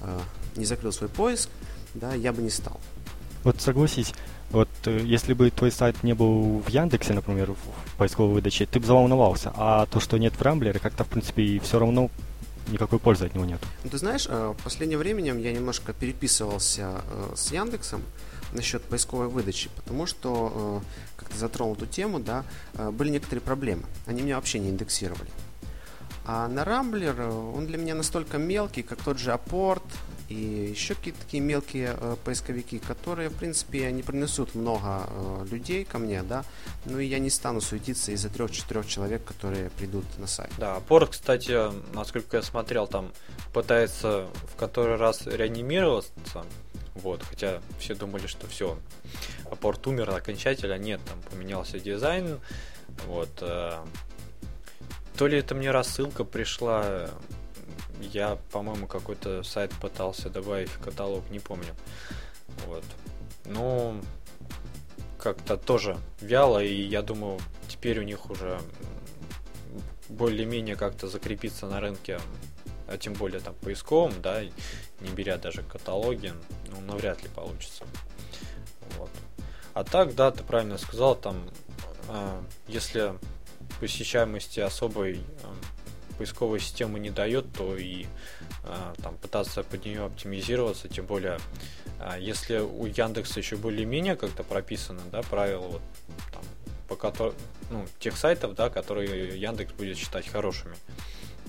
э, 0.00 0.18
не 0.56 0.64
закрыл 0.64 0.92
свой 0.92 1.10
поиск, 1.10 1.50
да, 1.92 2.14
я 2.14 2.32
бы 2.32 2.40
не 2.40 2.48
стал. 2.48 2.80
Вот 3.44 3.60
согласись, 3.60 4.14
вот 4.50 4.68
если 4.86 5.34
бы 5.34 5.50
твой 5.50 5.70
сайт 5.70 6.02
не 6.02 6.14
был 6.14 6.60
в 6.60 6.68
Яндексе, 6.70 7.12
например, 7.12 7.52
в 7.52 7.96
поисковой 7.98 8.32
выдаче, 8.32 8.64
ты 8.64 8.80
бы 8.80 8.86
заволновался, 8.86 9.52
а 9.54 9.86
то, 9.86 10.00
что 10.00 10.16
нет 10.16 10.34
в 10.34 10.42
Рамблере, 10.42 10.80
как-то, 10.80 11.04
в 11.04 11.08
принципе, 11.08 11.60
все 11.60 11.78
равно 11.78 12.10
никакой 12.68 12.98
пользы 12.98 13.26
от 13.26 13.34
него 13.34 13.44
нет. 13.44 13.60
Ну, 13.84 13.90
ты 13.90 13.98
знаешь, 13.98 14.26
э, 14.28 14.54
в 14.58 14.62
последнее 14.62 14.98
время 14.98 15.22
я 15.22 15.52
немножко 15.52 15.92
переписывался 15.92 17.02
э, 17.10 17.32
с 17.36 17.52
Яндексом 17.52 18.02
насчет 18.52 18.82
поисковой 18.82 19.28
выдачи, 19.28 19.70
потому 19.76 20.06
что, 20.06 20.82
э, 20.82 21.16
как 21.16 21.28
ты 21.28 21.38
затронул 21.38 21.74
эту 21.74 21.86
тему, 21.86 22.20
да, 22.20 22.44
были 22.74 23.10
некоторые 23.10 23.42
проблемы. 23.42 23.82
Они 24.06 24.22
меня 24.22 24.36
вообще 24.36 24.58
не 24.58 24.70
индексировали. 24.70 25.30
А 26.24 26.48
на 26.48 26.64
Рамблер 26.64 27.20
он 27.20 27.66
для 27.66 27.78
меня 27.78 27.94
настолько 27.94 28.38
мелкий, 28.38 28.82
как 28.82 29.02
тот 29.02 29.18
же 29.18 29.32
Апорт, 29.32 29.84
и 30.28 30.34
еще 30.34 30.94
какие-то 30.94 31.20
такие 31.20 31.42
мелкие 31.42 31.96
э, 31.98 32.16
поисковики, 32.24 32.78
которые, 32.78 33.28
в 33.28 33.34
принципе, 33.34 33.90
не 33.92 34.02
принесут 34.02 34.54
много 34.54 35.06
э, 35.08 35.46
людей 35.50 35.84
ко 35.84 35.98
мне, 35.98 36.22
да, 36.22 36.44
ну 36.84 36.98
и 36.98 37.06
я 37.06 37.18
не 37.18 37.30
стану 37.30 37.60
суетиться 37.60 38.12
из-за 38.12 38.28
трех-четырех 38.28 38.86
человек, 38.86 39.24
которые 39.24 39.70
придут 39.70 40.04
на 40.18 40.26
сайт. 40.26 40.50
Да, 40.58 40.80
порт, 40.80 41.10
кстати, 41.10 41.70
насколько 41.94 42.38
я 42.38 42.42
смотрел, 42.42 42.86
там 42.86 43.12
пытается 43.52 44.26
в 44.52 44.56
который 44.56 44.96
раз 44.96 45.26
реанимироваться, 45.26 46.44
вот, 46.94 47.22
хотя 47.22 47.60
все 47.78 47.94
думали, 47.94 48.26
что 48.26 48.46
все, 48.48 48.78
порт 49.60 49.86
умер 49.86 50.10
окончательно, 50.10 50.78
нет, 50.78 51.00
там 51.06 51.20
поменялся 51.30 51.78
дизайн, 51.78 52.40
вот, 53.06 53.30
э, 53.42 53.78
то 55.16 55.26
ли 55.26 55.38
это 55.38 55.54
мне 55.54 55.70
рассылка 55.70 56.24
пришла, 56.24 57.10
я, 58.00 58.38
по-моему, 58.50 58.86
какой-то 58.86 59.42
сайт 59.42 59.72
пытался 59.80 60.30
добавить 60.30 60.68
в 60.68 60.78
каталог, 60.80 61.28
не 61.30 61.38
помню. 61.38 61.74
Вот. 62.66 62.84
Ну, 63.44 64.00
как-то 65.18 65.56
тоже 65.56 65.96
вяло, 66.20 66.62
и 66.62 66.82
я 66.82 67.02
думаю, 67.02 67.38
теперь 67.68 68.00
у 68.00 68.02
них 68.02 68.30
уже 68.30 68.60
более-менее 70.08 70.76
как-то 70.76 71.08
закрепиться 71.08 71.66
на 71.66 71.80
рынке, 71.80 72.20
а 72.86 72.96
тем 72.96 73.14
более 73.14 73.40
там 73.40 73.54
поисковым, 73.54 74.20
да, 74.22 74.42
не 74.42 75.10
беря 75.14 75.36
даже 75.36 75.62
каталоги, 75.62 76.32
ну, 76.68 76.80
навряд 76.80 77.22
ли 77.22 77.28
получится. 77.28 77.84
Вот. 78.98 79.10
А 79.74 79.84
так, 79.84 80.14
да, 80.14 80.30
ты 80.30 80.42
правильно 80.42 80.78
сказал, 80.78 81.16
там, 81.16 81.50
э, 82.08 82.42
если 82.68 83.14
посещаемости 83.80 84.60
особой 84.60 85.16
э, 85.16 85.20
поисковая 86.18 86.60
система 86.60 86.98
не 86.98 87.10
дает, 87.10 87.52
то 87.52 87.76
и 87.76 88.06
а, 88.64 88.94
там 89.02 89.16
пытаться 89.16 89.62
под 89.62 89.84
нее 89.84 90.04
оптимизироваться, 90.04 90.88
тем 90.88 91.06
более 91.06 91.38
а, 91.98 92.18
если 92.18 92.58
у 92.58 92.86
Яндекса 92.86 93.40
еще 93.40 93.56
более-менее 93.56 94.16
как-то 94.16 94.42
прописано, 94.42 95.00
да, 95.10 95.22
правила 95.22 95.66
вот, 95.66 95.82
там, 96.32 96.42
по 96.88 96.96
которым, 96.96 97.34
ну, 97.70 97.86
тех 97.98 98.16
сайтов, 98.16 98.54
да, 98.54 98.70
которые 98.70 99.38
Яндекс 99.38 99.72
будет 99.72 99.96
считать 99.96 100.28
хорошими, 100.28 100.76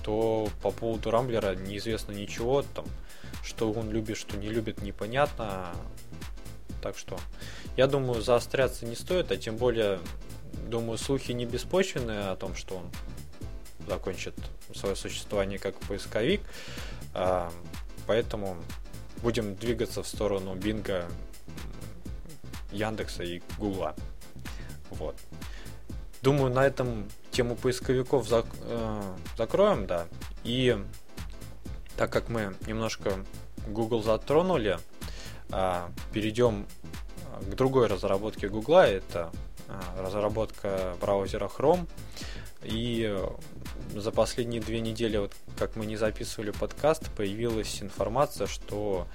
то 0.03 0.49
по 0.61 0.71
поводу 0.71 1.11
Рамблера 1.11 1.55
неизвестно 1.55 2.13
ничего, 2.13 2.63
там, 2.73 2.85
что 3.43 3.71
он 3.71 3.91
любит, 3.91 4.17
что 4.17 4.37
не 4.37 4.49
любит, 4.49 4.81
непонятно. 4.81 5.73
Так 6.81 6.97
что, 6.97 7.17
я 7.75 7.87
думаю, 7.87 8.21
заостряться 8.21 8.85
не 8.85 8.95
стоит, 8.95 9.31
а 9.31 9.37
тем 9.37 9.57
более, 9.57 9.99
думаю, 10.67 10.97
слухи 10.97 11.31
не 11.31 11.45
беспочвенные 11.45 12.29
о 12.29 12.35
том, 12.35 12.55
что 12.55 12.75
он 12.77 12.91
закончит 13.87 14.35
свое 14.73 14.95
существование 14.95 15.59
как 15.59 15.75
поисковик. 15.81 16.41
А, 17.13 17.51
поэтому 18.05 18.57
будем 19.21 19.55
двигаться 19.55 20.03
в 20.03 20.07
сторону 20.07 20.55
Бинга, 20.55 21.05
Яндекса 22.71 23.23
и 23.23 23.41
Гугла. 23.57 23.95
Вот. 24.91 25.15
Думаю, 26.21 26.51
на 26.53 26.65
этом 26.65 27.07
тему 27.31 27.55
поисковиков 27.55 28.27
зак 28.27 28.45
э, 28.63 29.15
закроем, 29.37 29.85
да. 29.85 30.07
И 30.43 30.77
так 31.95 32.11
как 32.11 32.29
мы 32.29 32.55
немножко 32.65 33.13
Google 33.67 34.01
затронули, 34.01 34.79
э, 35.51 35.87
перейдем 36.13 36.65
к 37.41 37.55
другой 37.55 37.87
разработке 37.87 38.49
Гугла. 38.49 38.87
Это 38.87 39.31
э, 39.67 40.01
разработка 40.01 40.95
браузера 40.99 41.47
Chrome. 41.47 41.87
И 42.63 43.15
за 43.95 44.11
последние 44.11 44.61
две 44.61 44.79
недели, 44.79 45.17
вот 45.17 45.33
как 45.57 45.75
мы 45.75 45.85
не 45.85 45.97
записывали 45.97 46.51
подкаст, 46.51 47.09
появилась 47.11 47.81
информация, 47.81 48.47
что 48.47 49.07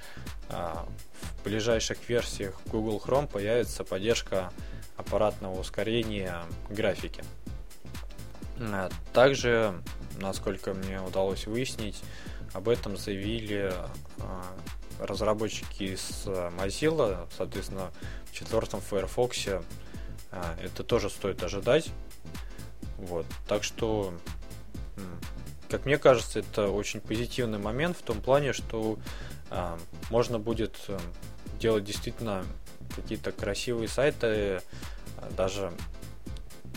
а, 0.48 0.86
в 1.20 1.44
ближайших 1.44 2.08
версиях 2.08 2.60
Google 2.66 3.02
Chrome 3.04 3.26
появится 3.26 3.84
поддержка 3.84 4.52
аппаратного 4.96 5.58
ускорения 5.60 6.42
графики. 6.68 7.22
А, 8.58 8.90
также, 9.12 9.74
насколько 10.20 10.74
мне 10.74 11.00
удалось 11.00 11.46
выяснить, 11.46 12.02
об 12.52 12.68
этом 12.68 12.96
заявили 12.96 13.72
а, 14.18 14.44
разработчики 14.98 15.84
из 15.84 16.26
Mozilla, 16.26 17.28
соответственно, 17.36 17.90
в 18.30 18.34
четвертом 18.34 18.80
Firefox 18.80 19.46
а, 20.32 20.56
это 20.62 20.82
тоже 20.82 21.10
стоит 21.10 21.42
ожидать. 21.42 21.90
Вот. 22.98 23.26
Так 23.46 23.64
что 23.64 24.14
как 25.70 25.86
мне 25.86 25.98
кажется, 25.98 26.40
это 26.40 26.68
очень 26.68 27.00
позитивный 27.00 27.58
момент 27.58 27.96
в 27.96 28.02
том 28.02 28.20
плане, 28.20 28.52
что 28.52 28.98
э, 29.50 29.78
можно 30.10 30.38
будет 30.38 30.76
э, 30.88 30.98
делать 31.58 31.84
действительно 31.84 32.44
какие-то 32.94 33.32
красивые 33.32 33.88
сайты, 33.88 34.26
э, 34.26 34.60
даже 35.36 35.72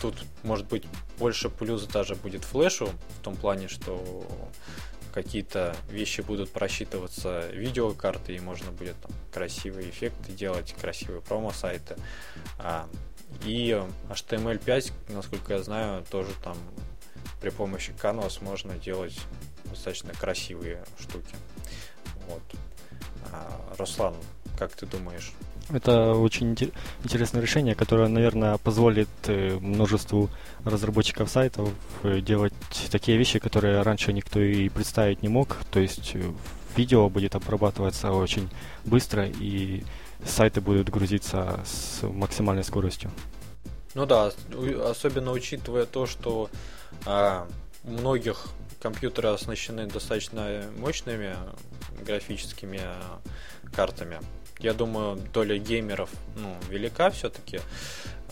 тут 0.01 0.15
может 0.43 0.67
быть 0.67 0.85
больше 1.19 1.49
плюс 1.49 1.85
даже 1.87 2.15
будет 2.15 2.43
флешу 2.43 2.89
в 3.19 3.23
том 3.23 3.35
плане, 3.35 3.67
что 3.67 4.25
какие-то 5.13 5.75
вещи 5.89 6.21
будут 6.21 6.51
просчитываться 6.51 7.47
видеокарты 7.51 8.35
и 8.35 8.39
можно 8.39 8.71
будет 8.71 8.95
там, 9.01 9.11
красивые 9.33 9.89
эффекты 9.89 10.33
делать, 10.33 10.75
красивые 10.79 11.21
промо-сайты. 11.21 11.95
А, 12.59 12.87
и 13.45 13.81
HTML5, 14.09 14.91
насколько 15.09 15.53
я 15.53 15.63
знаю, 15.63 16.03
тоже 16.11 16.31
там 16.43 16.57
при 17.41 17.49
помощи 17.49 17.93
Canvas 18.01 18.43
можно 18.43 18.75
делать 18.75 19.17
достаточно 19.65 20.13
красивые 20.13 20.83
штуки. 20.99 21.35
Вот. 22.27 22.43
А, 23.31 23.75
Руслан, 23.77 24.15
как 24.57 24.71
ты 24.73 24.85
думаешь? 24.85 25.33
Это 25.73 26.13
очень 26.13 26.55
интересное 27.03 27.41
решение, 27.41 27.73
которое, 27.73 28.07
наверное, 28.07 28.57
позволит 28.57 29.09
э, 29.25 29.57
множеству 29.59 30.29
разработчиков 30.63 31.27
сайтов 31.27 31.69
э, 32.03 32.21
делать 32.21 32.53
такие 32.91 33.17
вещи, 33.17 33.39
которые 33.39 33.81
раньше 33.81 34.13
никто 34.13 34.39
и 34.39 34.69
представить 34.69 35.23
не 35.23 35.29
мог. 35.29 35.57
То 35.71 35.79
есть 35.79 36.11
э, 36.13 36.21
видео 36.77 37.09
будет 37.09 37.33
обрабатываться 37.33 38.11
очень 38.11 38.49
быстро, 38.83 39.25
и 39.27 39.83
сайты 40.23 40.61
будут 40.61 40.89
грузиться 40.89 41.59
с 41.65 42.03
максимальной 42.03 42.63
скоростью. 42.63 43.09
Ну 43.95 44.05
да, 44.05 44.31
особенно 44.83 45.31
учитывая 45.31 45.85
то, 45.85 46.05
что 46.05 46.49
а, 47.05 47.47
у 47.85 47.91
многих 47.91 48.47
компьютеры 48.81 49.29
оснащены 49.29 49.87
достаточно 49.87 50.65
мощными 50.77 51.35
графическими 52.05 52.81
картами. 53.73 54.19
Я 54.59 54.73
думаю, 54.73 55.17
доля 55.33 55.57
геймеров 55.57 56.09
ну, 56.35 56.55
велика 56.69 57.09
все-таки. 57.09 57.61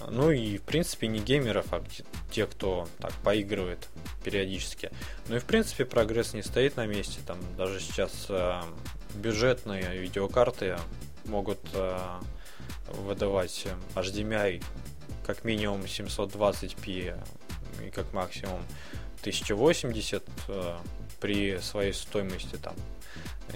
Ну 0.10 0.32
и, 0.32 0.58
в 0.58 0.64
принципе, 0.64 1.08
не 1.08 1.20
геймеров, 1.20 1.68
а 1.72 1.82
те, 2.30 2.46
кто 2.46 2.88
так 3.00 3.14
поигрывает 3.24 3.88
периодически. 4.24 4.92
Ну 5.28 5.38
и, 5.38 5.40
в 5.40 5.46
принципе, 5.46 5.86
прогресс 5.86 6.34
не 6.34 6.44
стоит 6.44 6.76
на 6.76 6.86
месте. 6.86 7.20
Там 7.26 7.38
даже 7.58 7.80
сейчас 7.80 8.26
э, 8.30 8.62
бюджетные 9.16 9.98
видеокарты 9.98 10.78
могут 11.26 11.60
э, 11.74 11.98
выдавать 12.88 13.66
HDMI 13.96 14.64
как 15.26 15.44
минимум 15.44 15.82
720p 15.82 17.20
и 17.86 17.90
как 17.90 18.12
максимум 18.14 18.62
1080. 19.22 20.24
Э, 20.50 20.78
при 21.20 21.58
своей 21.60 21.94
стоимости 21.94 22.58
там 22.58 22.76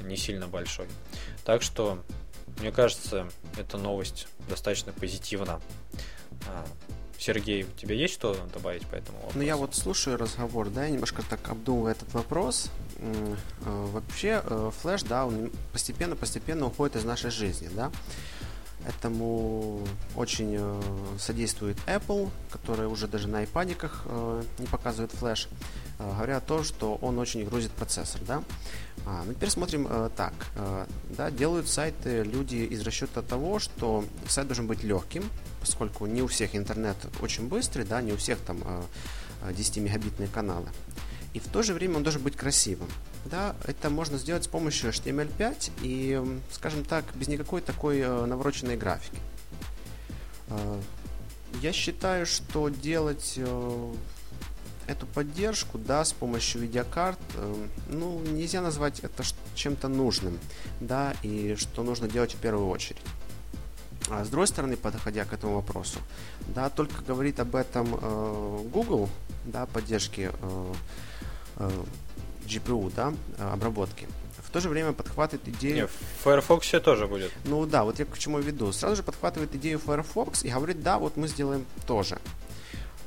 не 0.01 0.15
сильно 0.15 0.47
большой. 0.47 0.87
Так 1.43 1.61
что, 1.61 2.01
мне 2.59 2.71
кажется, 2.71 3.27
эта 3.57 3.77
новость 3.77 4.27
достаточно 4.47 4.93
позитивна. 4.93 5.59
А, 6.47 6.65
Сергей, 7.17 7.63
у 7.63 7.71
тебя 7.71 7.93
есть 7.93 8.13
что 8.13 8.37
добавить 8.53 8.87
по 8.87 8.95
этому 8.95 9.17
вопросу? 9.17 9.37
Ну, 9.37 9.43
я 9.43 9.57
вот 9.57 9.75
слушаю 9.75 10.17
разговор, 10.17 10.69
да, 10.69 10.85
я 10.85 10.91
немножко 10.91 11.23
так 11.29 11.49
обдумываю 11.49 11.91
этот 11.91 12.13
вопрос. 12.13 12.71
Э, 12.99 13.35
вообще, 13.65 14.41
флеш, 14.81 15.03
да, 15.03 15.25
он 15.25 15.51
постепенно-постепенно 15.73 16.67
уходит 16.67 16.95
из 16.95 17.03
нашей 17.03 17.31
жизни, 17.31 17.69
да. 17.75 17.91
Этому 18.85 19.81
очень 20.15 20.55
э, 20.57 20.81
содействует 21.19 21.77
Apple, 21.87 22.29
который 22.51 22.87
уже 22.87 23.07
даже 23.07 23.27
на 23.27 23.43
iPadиках 23.43 24.03
э, 24.05 24.43
не 24.59 24.67
показывает 24.67 25.11
флеш, 25.11 25.49
э, 25.99 26.09
говоря 26.09 26.37
о 26.37 26.41
том, 26.41 26.63
что 26.63 26.95
он 27.01 27.19
очень 27.19 27.43
грузит 27.43 27.71
процессор. 27.71 28.21
Да? 28.25 28.43
А, 29.05 29.23
ну, 29.25 29.33
теперь 29.33 29.49
смотрим 29.49 29.87
так. 30.15 30.33
Да, 31.09 31.31
делают 31.31 31.69
сайты 31.69 32.23
люди 32.23 32.57
из 32.57 32.81
расчета 32.81 33.21
того, 33.21 33.59
что 33.59 34.03
сайт 34.27 34.47
должен 34.47 34.67
быть 34.67 34.83
легким, 34.83 35.23
поскольку 35.61 36.05
не 36.05 36.21
у 36.21 36.27
всех 36.27 36.55
интернет 36.55 36.97
очень 37.21 37.47
быстрый, 37.47 37.83
да, 37.83 38.01
не 38.01 38.13
у 38.13 38.17
всех 38.17 38.39
там 38.39 38.59
э, 38.63 39.51
10-мегабитные 39.51 40.27
каналы. 40.27 40.67
И 41.37 41.39
в 41.39 41.49
то 41.49 41.61
же 41.61 41.75
время 41.75 41.97
он 41.97 42.03
должен 42.03 42.23
быть 42.23 42.35
красивым. 42.35 42.89
Да, 43.25 43.55
это 43.65 43.91
можно 43.91 44.17
сделать 44.17 44.45
с 44.45 44.47
помощью 44.47 44.89
HTML5 44.89 45.71
и, 45.83 46.39
скажем 46.51 46.83
так, 46.83 47.05
без 47.13 47.27
никакой 47.27 47.61
такой 47.61 47.99
э, 47.99 48.25
навороченной 48.25 48.75
графики. 48.75 49.19
Э, 50.47 50.81
я 51.61 51.71
считаю, 51.73 52.25
что 52.25 52.69
делать 52.69 53.35
э, 53.37 53.93
эту 54.87 55.05
поддержку, 55.05 55.77
да, 55.77 56.03
с 56.03 56.11
помощью 56.11 56.61
видеокарт, 56.61 57.19
ну, 57.87 58.19
нельзя 58.21 58.61
назвать 58.61 59.01
это 59.01 59.21
чем-то 59.53 59.89
нужным, 59.89 60.39
да, 60.79 61.13
и 61.21 61.53
что 61.55 61.83
нужно 61.83 62.07
делать 62.07 62.33
в 62.33 62.37
первую 62.37 62.67
очередь. 62.67 63.03
А 64.09 64.25
с 64.25 64.29
другой 64.29 64.47
стороны, 64.47 64.75
подходя 64.75 65.25
к 65.25 65.33
этому 65.33 65.53
вопросу, 65.55 65.99
да, 66.47 66.71
только 66.71 67.03
говорит 67.03 67.39
об 67.39 67.55
этом 67.55 67.99
э, 68.01 68.63
Google, 68.73 69.07
да, 69.45 69.67
поддержки 69.67 70.31
э, 70.33 70.73
GPU, 72.45 72.91
да, 72.95 73.13
обработки. 73.39 74.07
В 74.39 74.49
то 74.49 74.61
же 74.61 74.69
время 74.69 74.93
подхватывает 74.93 75.47
идею... 75.49 75.75
Не, 75.75 75.87
в 75.87 75.91
Firefox 76.23 76.69
тоже 76.83 77.07
будет. 77.07 77.31
Ну 77.43 77.65
да, 77.65 77.83
вот 77.83 77.99
я 77.99 78.05
к 78.05 78.17
чему 78.17 78.39
веду. 78.39 78.71
Сразу 78.71 78.95
же 78.95 79.03
подхватывает 79.03 79.53
идею 79.55 79.77
Firefox 79.77 80.45
и 80.45 80.49
говорит, 80.49 80.81
да, 80.81 80.99
вот 80.99 81.17
мы 81.17 81.27
сделаем 81.27 81.65
тоже. 81.85 82.17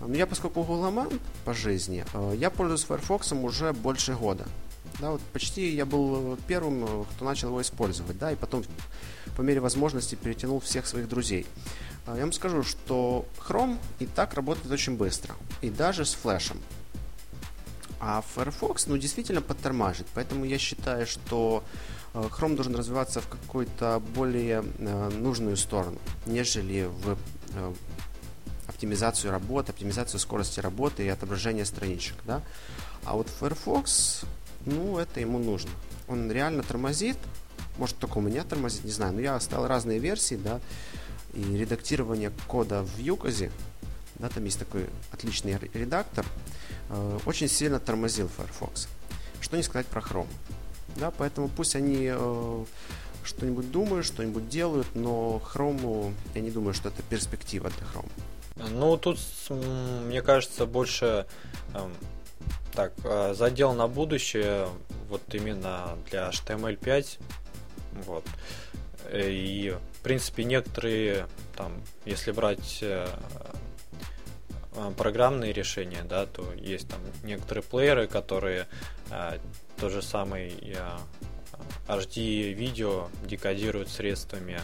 Но 0.00 0.14
я, 0.14 0.26
поскольку 0.26 0.62
гугломан 0.62 1.08
по 1.44 1.52
жизни, 1.52 2.04
э, 2.12 2.34
я 2.36 2.50
пользуюсь 2.50 2.84
Firefox 2.84 3.32
уже 3.32 3.72
больше 3.72 4.14
года. 4.14 4.46
Да, 4.98 5.12
вот 5.12 5.20
почти 5.32 5.74
я 5.74 5.86
был 5.86 6.38
первым, 6.46 6.84
э, 6.84 7.04
кто 7.14 7.24
начал 7.24 7.48
его 7.48 7.60
использовать, 7.60 8.18
да, 8.18 8.32
и 8.32 8.36
потом 8.36 8.64
по 9.36 9.42
мере 9.42 9.60
возможности 9.60 10.14
перетянул 10.14 10.60
всех 10.60 10.86
своих 10.86 11.08
друзей. 11.08 11.46
Э, 12.06 12.14
я 12.16 12.22
вам 12.22 12.32
скажу, 12.32 12.62
что 12.62 13.26
Chrome 13.38 13.78
и 13.98 14.06
так 14.06 14.34
работает 14.34 14.70
очень 14.70 14.96
быстро, 14.96 15.34
и 15.60 15.68
даже 15.70 16.04
с 16.04 16.14
флешем. 16.14 16.60
А 18.00 18.22
Firefox, 18.34 18.86
ну, 18.86 18.96
действительно 18.96 19.42
подтормажит. 19.42 20.06
Поэтому 20.14 20.46
я 20.46 20.58
считаю, 20.58 21.06
что 21.06 21.62
э, 22.14 22.28
Chrome 22.30 22.54
должен 22.54 22.74
развиваться 22.74 23.20
в 23.20 23.28
какую-то 23.28 24.00
более 24.14 24.64
э, 24.78 25.10
нужную 25.10 25.56
сторону, 25.58 25.98
нежели 26.24 26.84
в 26.84 27.18
э, 27.54 27.74
оптимизацию 28.66 29.30
работы, 29.30 29.72
оптимизацию 29.72 30.18
скорости 30.18 30.60
работы 30.60 31.04
и 31.04 31.08
отображения 31.08 31.66
страничек, 31.66 32.16
да. 32.24 32.40
А 33.04 33.14
вот 33.14 33.28
Firefox, 33.28 34.22
ну, 34.64 34.98
это 34.98 35.20
ему 35.20 35.38
нужно. 35.38 35.70
Он 36.08 36.32
реально 36.32 36.62
тормозит, 36.62 37.18
может, 37.76 37.96
только 37.98 38.18
у 38.18 38.20
меня 38.22 38.44
тормозит, 38.44 38.84
не 38.84 38.90
знаю, 38.90 39.12
но 39.12 39.20
я 39.20 39.36
оставил 39.36 39.66
разные 39.66 39.98
версии, 39.98 40.36
да, 40.36 40.60
и 41.34 41.42
редактирование 41.56 42.32
кода 42.46 42.82
в 42.82 42.98
Юказе, 42.98 43.52
да, 44.18 44.28
там 44.28 44.44
есть 44.44 44.58
такой 44.58 44.86
отличный 45.12 45.58
редактор, 45.74 46.26
очень 47.26 47.48
сильно 47.48 47.80
тормозил 47.80 48.28
Firefox. 48.28 48.88
Что 49.40 49.56
не 49.56 49.62
сказать 49.62 49.86
про 49.86 50.00
Chrome. 50.00 50.28
Да, 50.96 51.10
поэтому 51.10 51.48
пусть 51.48 51.76
они 51.76 52.10
э, 52.12 52.64
что-нибудь 53.24 53.70
думают, 53.70 54.06
что-нибудь 54.06 54.48
делают, 54.48 54.88
но 54.94 55.40
Chrome, 55.52 56.14
я 56.34 56.40
не 56.40 56.50
думаю, 56.50 56.74
что 56.74 56.88
это 56.88 57.02
перспектива 57.02 57.70
для 57.70 57.86
Chrome. 57.86 58.10
Ну, 58.72 58.96
тут, 58.96 59.18
мне 59.48 60.20
кажется, 60.20 60.66
больше 60.66 61.26
эм, 61.74 61.94
так, 62.74 62.92
э, 63.04 63.34
задел 63.34 63.72
на 63.72 63.86
будущее, 63.88 64.68
вот 65.08 65.22
именно 65.32 65.96
для 66.10 66.28
HTML5. 66.28 67.18
Вот. 68.06 68.24
И, 69.12 69.76
в 69.98 70.02
принципе, 70.02 70.44
некоторые, 70.44 71.26
там, 71.56 71.72
если 72.04 72.32
брать 72.32 72.82
Э, 72.82 73.08
программные 74.96 75.52
решения, 75.52 76.02
да, 76.04 76.26
то 76.26 76.52
есть 76.54 76.88
там 76.88 77.00
некоторые 77.22 77.64
плееры, 77.64 78.06
которые 78.06 78.66
а, 79.10 79.38
тот 79.78 79.92
же 79.92 80.02
самый 80.02 80.76
а, 80.76 81.00
HD 81.88 82.52
видео 82.52 83.08
декодируют 83.24 83.88
средствами 83.88 84.60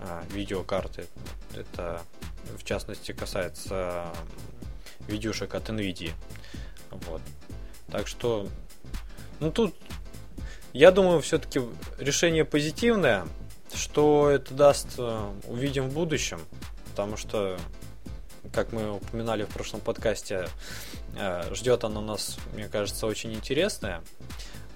а, 0.00 0.24
видеокарты. 0.30 1.06
Это 1.54 2.02
в 2.58 2.64
частности 2.64 3.12
касается 3.12 4.12
видюшек 5.06 5.54
от 5.54 5.68
NVIDIA. 5.68 6.12
Вот. 6.90 7.22
Так 7.90 8.06
что, 8.06 8.48
ну 9.40 9.50
тут, 9.50 9.74
я 10.72 10.90
думаю, 10.90 11.20
все-таки 11.20 11.60
решение 11.98 12.44
позитивное. 12.44 13.26
Что 13.74 14.30
это 14.30 14.54
даст, 14.54 14.94
э, 14.96 15.32
увидим 15.48 15.88
в 15.88 15.92
будущем. 15.92 16.40
Потому 16.90 17.16
что 17.16 17.58
как 18.56 18.72
мы 18.72 18.90
упоминали 18.90 19.44
в 19.44 19.48
прошлом 19.48 19.82
подкасте, 19.82 20.48
э, 21.14 21.54
ждет 21.54 21.84
оно 21.84 22.00
нас, 22.00 22.38
мне 22.54 22.68
кажется, 22.68 23.06
очень 23.06 23.34
интересное. 23.34 24.02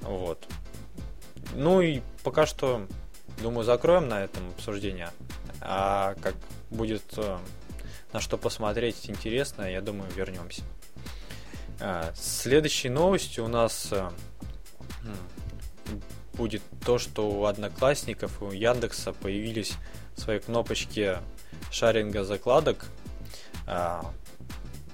Вот. 0.03 0.47
Ну 1.55 1.81
и 1.81 2.03
пока 2.23 2.45
что, 2.45 2.87
думаю, 3.41 3.65
закроем 3.65 4.07
на 4.07 4.23
этом 4.23 4.47
обсуждение. 4.51 5.09
А 5.63 6.15
как 6.21 6.35
будет 6.69 7.05
э, 7.17 7.39
на 8.13 8.21
что 8.21 8.37
посмотреть 8.37 9.09
интересно, 9.09 9.63
я 9.63 9.81
думаю, 9.81 10.11
вернемся. 10.15 10.61
Э, 11.79 12.13
следующей 12.15 12.91
новостью 12.91 13.47
у 13.47 13.49
нас 13.49 13.95
будет 16.35 16.61
то, 16.85 16.99
что 16.99 17.31
у 17.31 17.47
одноклассников, 17.47 18.43
у 18.43 18.51
Яндекса 18.51 19.15
появились 19.15 19.73
свои 20.17 20.39
кнопочки 20.39 21.17
шаринга 21.71 22.25
закладок 22.25 22.91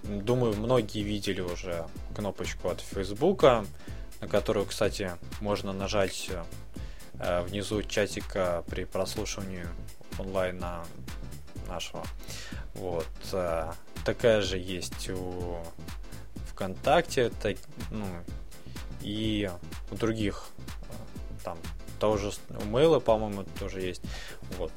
думаю, 0.02 0.56
многие 0.56 1.02
видели 1.02 1.40
уже 1.40 1.86
кнопочку 2.14 2.68
от 2.68 2.80
Фейсбука, 2.80 3.64
на 4.20 4.28
которую, 4.28 4.66
кстати, 4.66 5.12
можно 5.40 5.72
нажать 5.72 6.30
э, 7.18 7.42
внизу 7.42 7.82
чатика 7.82 8.64
при 8.68 8.84
прослушивании 8.84 9.66
онлайна 10.18 10.84
нашего. 11.68 12.04
Вот. 12.74 13.08
Э, 13.32 13.72
такая 14.04 14.40
же 14.40 14.58
есть 14.58 15.10
у 15.10 15.58
ВКонтакте, 16.50 17.30
так, 17.42 17.56
ну, 17.90 18.06
и 19.02 19.50
у 19.90 19.94
других 19.96 20.48
э, 20.88 21.42
там 21.44 21.58
тоже 22.00 22.32
у 22.60 22.64
Мейла, 22.64 23.00
по-моему, 23.00 23.44
тоже 23.58 23.80
есть. 23.80 24.02
Вот. 24.58 24.72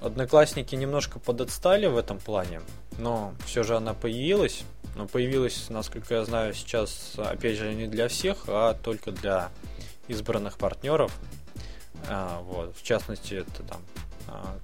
Одноклассники 0.00 0.74
немножко 0.74 1.18
подотстали 1.18 1.86
в 1.86 1.96
этом 1.96 2.18
плане, 2.18 2.60
но 2.98 3.34
все 3.44 3.62
же 3.62 3.76
она 3.76 3.94
появилась. 3.94 4.62
Но 4.94 5.06
появилась, 5.06 5.68
насколько 5.70 6.14
я 6.14 6.24
знаю, 6.24 6.54
сейчас, 6.54 7.14
опять 7.16 7.56
же, 7.56 7.72
не 7.74 7.86
для 7.86 8.08
всех, 8.08 8.44
а 8.48 8.74
только 8.74 9.12
для 9.12 9.50
избранных 10.08 10.58
партнеров. 10.58 11.12
А, 12.08 12.40
вот, 12.42 12.76
в 12.76 12.82
частности, 12.82 13.34
это 13.34 13.62
там 13.62 13.80
а, 14.28 14.56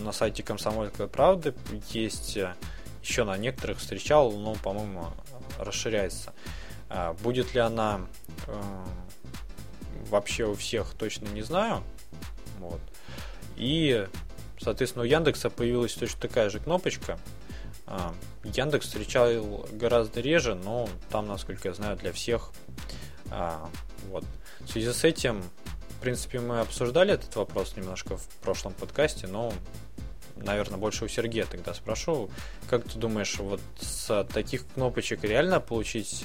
на 0.00 0.12
сайте 0.12 0.42
Комсомольской 0.42 1.08
правды 1.08 1.54
есть 1.90 2.36
э, 2.36 2.54
еще 3.02 3.24
на 3.24 3.36
некоторых 3.36 3.78
встречал, 3.78 4.32
но, 4.32 4.54
по-моему, 4.54 5.06
расширяется. 5.58 6.32
А, 6.88 7.14
будет 7.14 7.54
ли 7.54 7.60
она 7.60 8.00
э, 8.46 8.62
вообще 10.08 10.44
у 10.46 10.54
всех, 10.54 10.94
точно 10.98 11.26
не 11.28 11.42
знаю. 11.42 11.82
Вот. 12.58 12.80
И 13.56 14.06
Соответственно, 14.60 15.04
у 15.04 15.06
Яндекса 15.06 15.48
появилась 15.48 15.94
точно 15.94 16.20
такая 16.20 16.50
же 16.50 16.60
кнопочка. 16.60 17.18
А, 17.86 18.14
Яндекс 18.44 18.86
встречал 18.86 19.66
гораздо 19.72 20.20
реже, 20.20 20.54
но 20.54 20.88
там, 21.10 21.26
насколько 21.26 21.68
я 21.68 21.74
знаю, 21.74 21.96
для 21.96 22.12
всех. 22.12 22.52
А, 23.30 23.70
вот. 24.10 24.24
В 24.60 24.68
связи 24.68 24.92
с 24.92 25.02
этим, 25.04 25.42
в 25.88 26.00
принципе, 26.02 26.40
мы 26.40 26.60
обсуждали 26.60 27.14
этот 27.14 27.34
вопрос 27.36 27.74
немножко 27.76 28.16
в 28.18 28.26
прошлом 28.42 28.74
подкасте, 28.74 29.26
но, 29.26 29.52
наверное, 30.36 30.78
больше 30.78 31.06
у 31.06 31.08
Сергея 31.08 31.46
тогда 31.46 31.72
спрошу. 31.72 32.30
Как 32.68 32.84
ты 32.84 32.98
думаешь, 32.98 33.38
вот 33.38 33.62
с 33.80 34.24
таких 34.32 34.66
кнопочек 34.68 35.24
реально 35.24 35.60
получить 35.60 36.24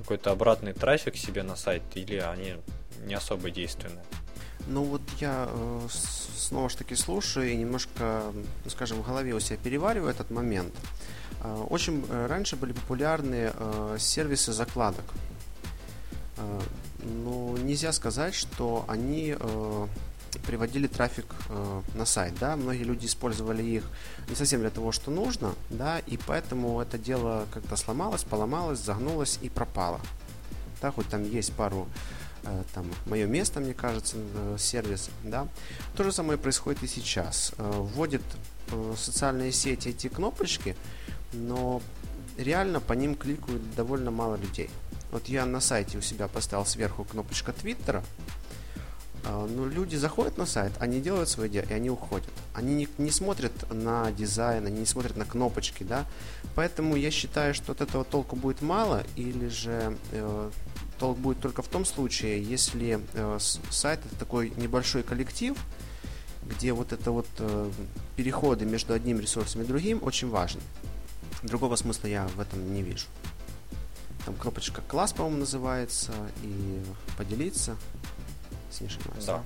какой-то 0.00 0.32
обратный 0.32 0.72
трафик 0.72 1.16
себе 1.16 1.44
на 1.44 1.54
сайт, 1.54 1.82
или 1.94 2.16
они 2.16 2.56
не 3.04 3.14
особо 3.14 3.50
действенны? 3.50 4.02
Ну 4.66 4.84
вот 4.84 5.02
я 5.20 5.48
э, 5.48 5.88
снова 6.36 6.68
ж 6.68 6.76
таки 6.76 6.94
слушаю 6.94 7.50
и 7.50 7.56
немножко, 7.56 8.32
ну, 8.64 8.70
скажем, 8.70 9.02
в 9.02 9.06
голове 9.06 9.34
у 9.34 9.40
себя 9.40 9.56
перевариваю 9.56 10.10
этот 10.10 10.30
момент. 10.30 10.74
Э, 11.42 11.66
очень 11.68 12.04
э, 12.08 12.26
раньше 12.26 12.56
были 12.56 12.72
популярны 12.72 13.52
э, 13.52 13.96
сервисы 13.98 14.52
закладок. 14.52 15.04
Э, 16.36 16.60
но 17.02 17.56
нельзя 17.58 17.92
сказать, 17.92 18.34
что 18.34 18.84
они 18.88 19.34
э, 19.38 19.86
приводили 20.46 20.86
трафик 20.86 21.26
э, 21.48 21.82
на 21.94 22.04
сайт, 22.04 22.34
да, 22.38 22.56
многие 22.56 22.84
люди 22.84 23.06
использовали 23.06 23.62
их 23.62 23.84
не 24.28 24.34
совсем 24.34 24.60
для 24.60 24.70
того, 24.70 24.92
что 24.92 25.10
нужно, 25.10 25.54
да, 25.70 25.98
и 26.00 26.16
поэтому 26.16 26.80
это 26.80 26.98
дело 26.98 27.46
как-то 27.52 27.76
сломалось, 27.76 28.24
поломалось, 28.24 28.78
загнулось 28.78 29.38
и 29.42 29.48
пропало. 29.48 30.00
Да, 30.80 30.90
хоть 30.90 31.08
там 31.08 31.24
есть 31.24 31.52
пару 31.52 31.88
там 32.74 32.90
мое 33.06 33.26
место, 33.26 33.60
мне 33.60 33.74
кажется, 33.74 34.16
э, 34.16 34.56
сервис, 34.58 35.10
да. 35.24 35.48
То 35.96 36.04
же 36.04 36.12
самое 36.12 36.38
происходит 36.38 36.82
и 36.82 36.86
сейчас. 36.86 37.52
Э, 37.58 37.70
вводит 37.70 38.22
э, 38.70 38.94
социальные 38.96 39.52
сети 39.52 39.88
эти 39.88 40.08
кнопочки, 40.08 40.76
но 41.32 41.82
реально 42.36 42.80
по 42.80 42.92
ним 42.92 43.14
кликают 43.14 43.74
довольно 43.74 44.10
мало 44.10 44.36
людей. 44.36 44.70
Вот 45.10 45.28
я 45.28 45.44
на 45.46 45.60
сайте 45.60 45.98
у 45.98 46.00
себя 46.00 46.28
поставил 46.28 46.64
сверху 46.64 47.04
кнопочка 47.04 47.52
Твиттера, 47.52 48.04
но 49.24 49.66
люди 49.66 49.96
заходят 49.96 50.38
на 50.38 50.46
сайт, 50.46 50.72
они 50.78 51.00
делают 51.00 51.28
свое 51.28 51.50
дело, 51.50 51.66
и 51.66 51.72
они 51.72 51.90
уходят. 51.90 52.30
Они 52.54 52.74
не, 52.74 52.88
не 52.96 53.10
смотрят 53.10 53.52
на 53.70 54.12
дизайн, 54.12 54.66
они 54.66 54.80
не 54.80 54.86
смотрят 54.86 55.16
на 55.16 55.24
кнопочки, 55.24 55.82
да. 55.82 56.06
Поэтому 56.54 56.94
я 56.94 57.10
считаю, 57.10 57.54
что 57.54 57.72
от 57.72 57.80
этого 57.80 58.04
толку 58.04 58.36
будет 58.36 58.62
мало, 58.62 59.04
или 59.16 59.48
же 59.48 59.98
э, 60.12 60.50
толк 61.00 61.18
будет 61.18 61.40
только 61.40 61.62
в 61.62 61.68
том 61.68 61.84
случае, 61.84 62.42
если 62.42 63.00
э, 63.14 63.38
сайт 63.70 64.00
это 64.04 64.16
такой 64.16 64.52
небольшой 64.56 65.02
коллектив, 65.02 65.56
где 66.44 66.72
вот 66.72 66.92
это 66.92 67.10
вот 67.10 67.26
э, 67.38 67.70
переходы 68.16 68.66
между 68.66 68.92
одним 68.92 69.18
ресурсом 69.18 69.62
и 69.62 69.64
другим 69.64 70.00
очень 70.02 70.28
важны. 70.28 70.60
Другого 71.42 71.76
смысла 71.76 72.06
я 72.06 72.28
в 72.28 72.40
этом 72.40 72.72
не 72.74 72.82
вижу. 72.82 73.06
Там 74.26 74.34
кнопочка 74.34 74.82
класс, 74.86 75.14
по-моему, 75.14 75.38
называется, 75.38 76.12
и 76.42 76.82
поделиться 77.16 77.76
если. 78.70 79.00
Да. 79.26 79.42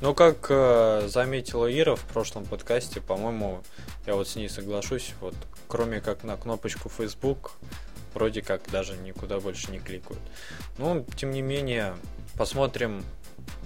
Ну, 0.00 0.14
как 0.14 0.46
э, 0.50 1.08
заметила 1.08 1.66
Ира 1.72 1.96
в 1.96 2.04
прошлом 2.04 2.44
подкасте, 2.44 3.00
по-моему, 3.00 3.62
я 4.06 4.14
вот 4.14 4.28
с 4.28 4.36
ней 4.36 4.48
соглашусь, 4.48 5.14
вот 5.20 5.34
кроме 5.66 6.00
как 6.00 6.22
на 6.22 6.36
кнопочку 6.36 6.88
Facebook, 6.88 7.52
вроде 8.14 8.42
как 8.42 8.70
даже 8.70 8.96
никуда 8.96 9.40
больше 9.40 9.70
не 9.70 9.78
кликают. 9.78 10.20
Ну, 10.78 11.04
тем 11.16 11.30
не 11.30 11.42
менее, 11.42 11.94
посмотрим, 12.36 13.04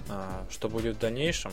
э, 0.09 0.45
что 0.51 0.69
будет 0.69 0.97
в 0.97 0.99
дальнейшем. 0.99 1.53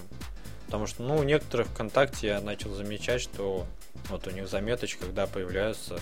Потому 0.65 0.85
что, 0.85 1.01
ну, 1.01 1.17
у 1.17 1.23
некоторых 1.23 1.67
ВКонтакте 1.67 2.27
я 2.27 2.41
начал 2.41 2.73
замечать, 2.75 3.21
что 3.21 3.65
вот 4.09 4.27
у 4.27 4.31
них 4.31 4.45
в 4.45 4.49
заметочках, 4.49 5.13
да, 5.13 5.25
появляются 5.25 5.99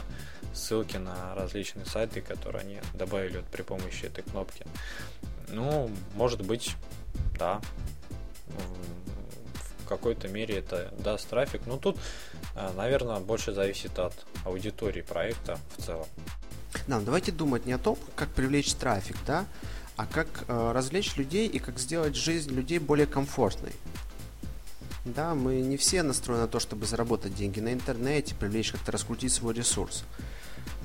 ссылки 0.54 0.98
на 0.98 1.36
различные 1.36 1.86
сайты, 1.86 2.22
которые 2.22 2.62
они 2.62 2.80
добавили 2.94 3.38
вот 3.38 3.46
при 3.46 3.62
помощи 3.62 4.06
этой 4.06 4.24
кнопки. 4.24 4.66
Ну, 5.50 5.90
может 6.16 6.42
быть, 6.42 6.76
да, 7.40 7.62
в 9.80 9.88
какой-то 9.88 10.28
мере 10.28 10.58
это 10.58 10.94
даст 11.00 11.30
трафик. 11.30 11.62
Но 11.66 11.78
тут, 11.78 11.98
э, 12.56 12.72
наверное, 12.76 13.20
больше 13.20 13.54
зависит 13.54 13.98
от 14.00 14.14
аудитории 14.44 15.02
проекта 15.02 15.58
в 15.78 15.84
целом. 15.84 16.08
Да, 16.88 17.00
давайте 17.00 17.32
думать 17.32 17.66
не 17.66 17.74
о 17.74 17.78
том, 17.78 17.98
как 18.16 18.30
привлечь 18.30 18.74
трафик, 18.74 19.18
да, 19.26 19.46
а 19.98 20.06
как 20.06 20.28
э, 20.48 20.72
развлечь 20.72 21.16
людей 21.18 21.48
и 21.48 21.60
как 21.60 21.80
сделать 21.80 22.16
жизнь 22.16 22.52
людей 22.54 22.80
более 22.80 23.08
комфортной. 23.08 23.74
Да, 25.06 25.36
мы 25.36 25.62
не 25.62 25.78
все 25.78 26.04
настроены 26.04 26.44
на 26.44 26.48
то, 26.48 26.60
чтобы 26.60 26.86
заработать 26.86 27.34
деньги 27.36 27.60
на 27.60 27.74
интернете, 27.74 28.36
привлечь, 28.36 28.72
как-то 28.72 28.92
раскрутить 28.92 29.32
свой 29.32 29.54
ресурс. 29.54 30.04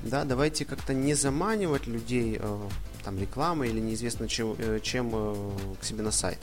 Да, 0.02 0.24
давайте 0.24 0.64
как-то 0.64 0.94
не 0.94 1.14
заманивать 1.14 1.86
людей 1.86 2.38
э, 2.40 2.68
там 3.04 3.18
рекламой 3.18 3.70
или 3.70 3.80
неизвестно 3.80 4.28
чем, 4.28 4.56
э, 4.58 4.80
чем 4.82 5.10
э, 5.12 5.52
к 5.80 5.84
себе 5.84 6.02
на 6.02 6.10
сайт. 6.10 6.38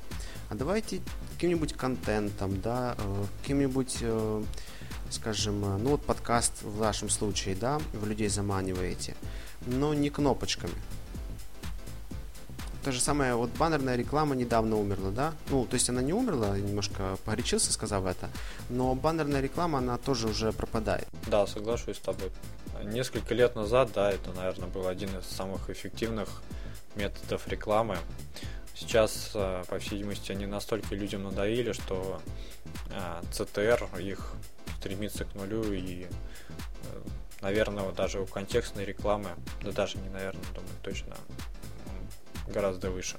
А 0.50 0.56
давайте 0.56 1.02
каким-нибудь 1.34 1.74
контентом, 1.74 2.60
да, 2.62 2.96
э, 2.98 3.24
каким-нибудь, 3.42 4.04
скажем, 5.10 5.62
ну 5.62 5.90
вот 5.92 6.06
подкаст 6.06 6.62
в 6.64 6.78
вашем 6.78 7.10
случае, 7.10 7.56
да, 7.56 7.80
вы 7.94 8.10
людей 8.10 8.30
заманиваете, 8.30 9.16
но 9.66 9.94
не 9.94 10.10
кнопочками. 10.10 10.74
То 12.84 12.94
же 12.94 13.02
самое, 13.02 13.36
вот 13.36 13.50
баннерная 13.52 13.98
реклама 13.98 14.36
недавно 14.36 14.78
умерла, 14.78 15.12
да? 15.12 15.34
Ну, 15.50 15.66
то 15.66 15.74
есть 15.74 15.90
она 15.90 16.02
не 16.02 16.14
умерла, 16.14 16.58
немножко 16.58 17.18
погорячился, 17.26 17.74
сказав 17.74 18.06
это, 18.06 18.30
но 18.70 18.96
баннерная 18.96 19.42
реклама, 19.42 19.80
она 19.80 19.98
тоже 19.98 20.28
уже 20.28 20.54
пропадает. 20.54 21.08
Да, 21.28 21.46
соглашусь 21.46 21.98
с 21.98 22.00
тобой 22.00 22.32
несколько 22.84 23.34
лет 23.34 23.56
назад, 23.56 23.92
да, 23.94 24.12
это, 24.12 24.32
наверное, 24.32 24.70
был 24.70 24.88
один 24.88 25.10
из 25.18 25.26
самых 25.26 25.70
эффективных 25.70 26.42
методов 26.96 27.48
рекламы. 27.48 27.98
Сейчас, 28.76 29.32
э, 29.34 29.64
по 29.68 29.80
всей 29.80 29.96
видимости, 29.98 30.32
они 30.32 30.46
настолько 30.46 30.96
людям 30.96 31.24
надоели, 31.24 31.74
что 31.74 32.22
э, 32.92 33.22
их 34.02 34.34
стремится 34.78 35.26
к 35.26 35.36
нулю 35.36 35.74
и, 35.74 36.06
э, 36.06 36.08
наверное, 37.42 37.84
вот 37.84 37.96
даже 37.96 38.20
у 38.20 38.26
контекстной 38.26 38.86
рекламы, 38.86 39.30
да 39.62 39.72
даже 39.72 39.98
не 39.98 40.10
наверное, 40.10 40.44
думаю, 40.54 40.74
точно 40.82 41.16
гораздо 42.48 42.92
выше. 42.92 43.18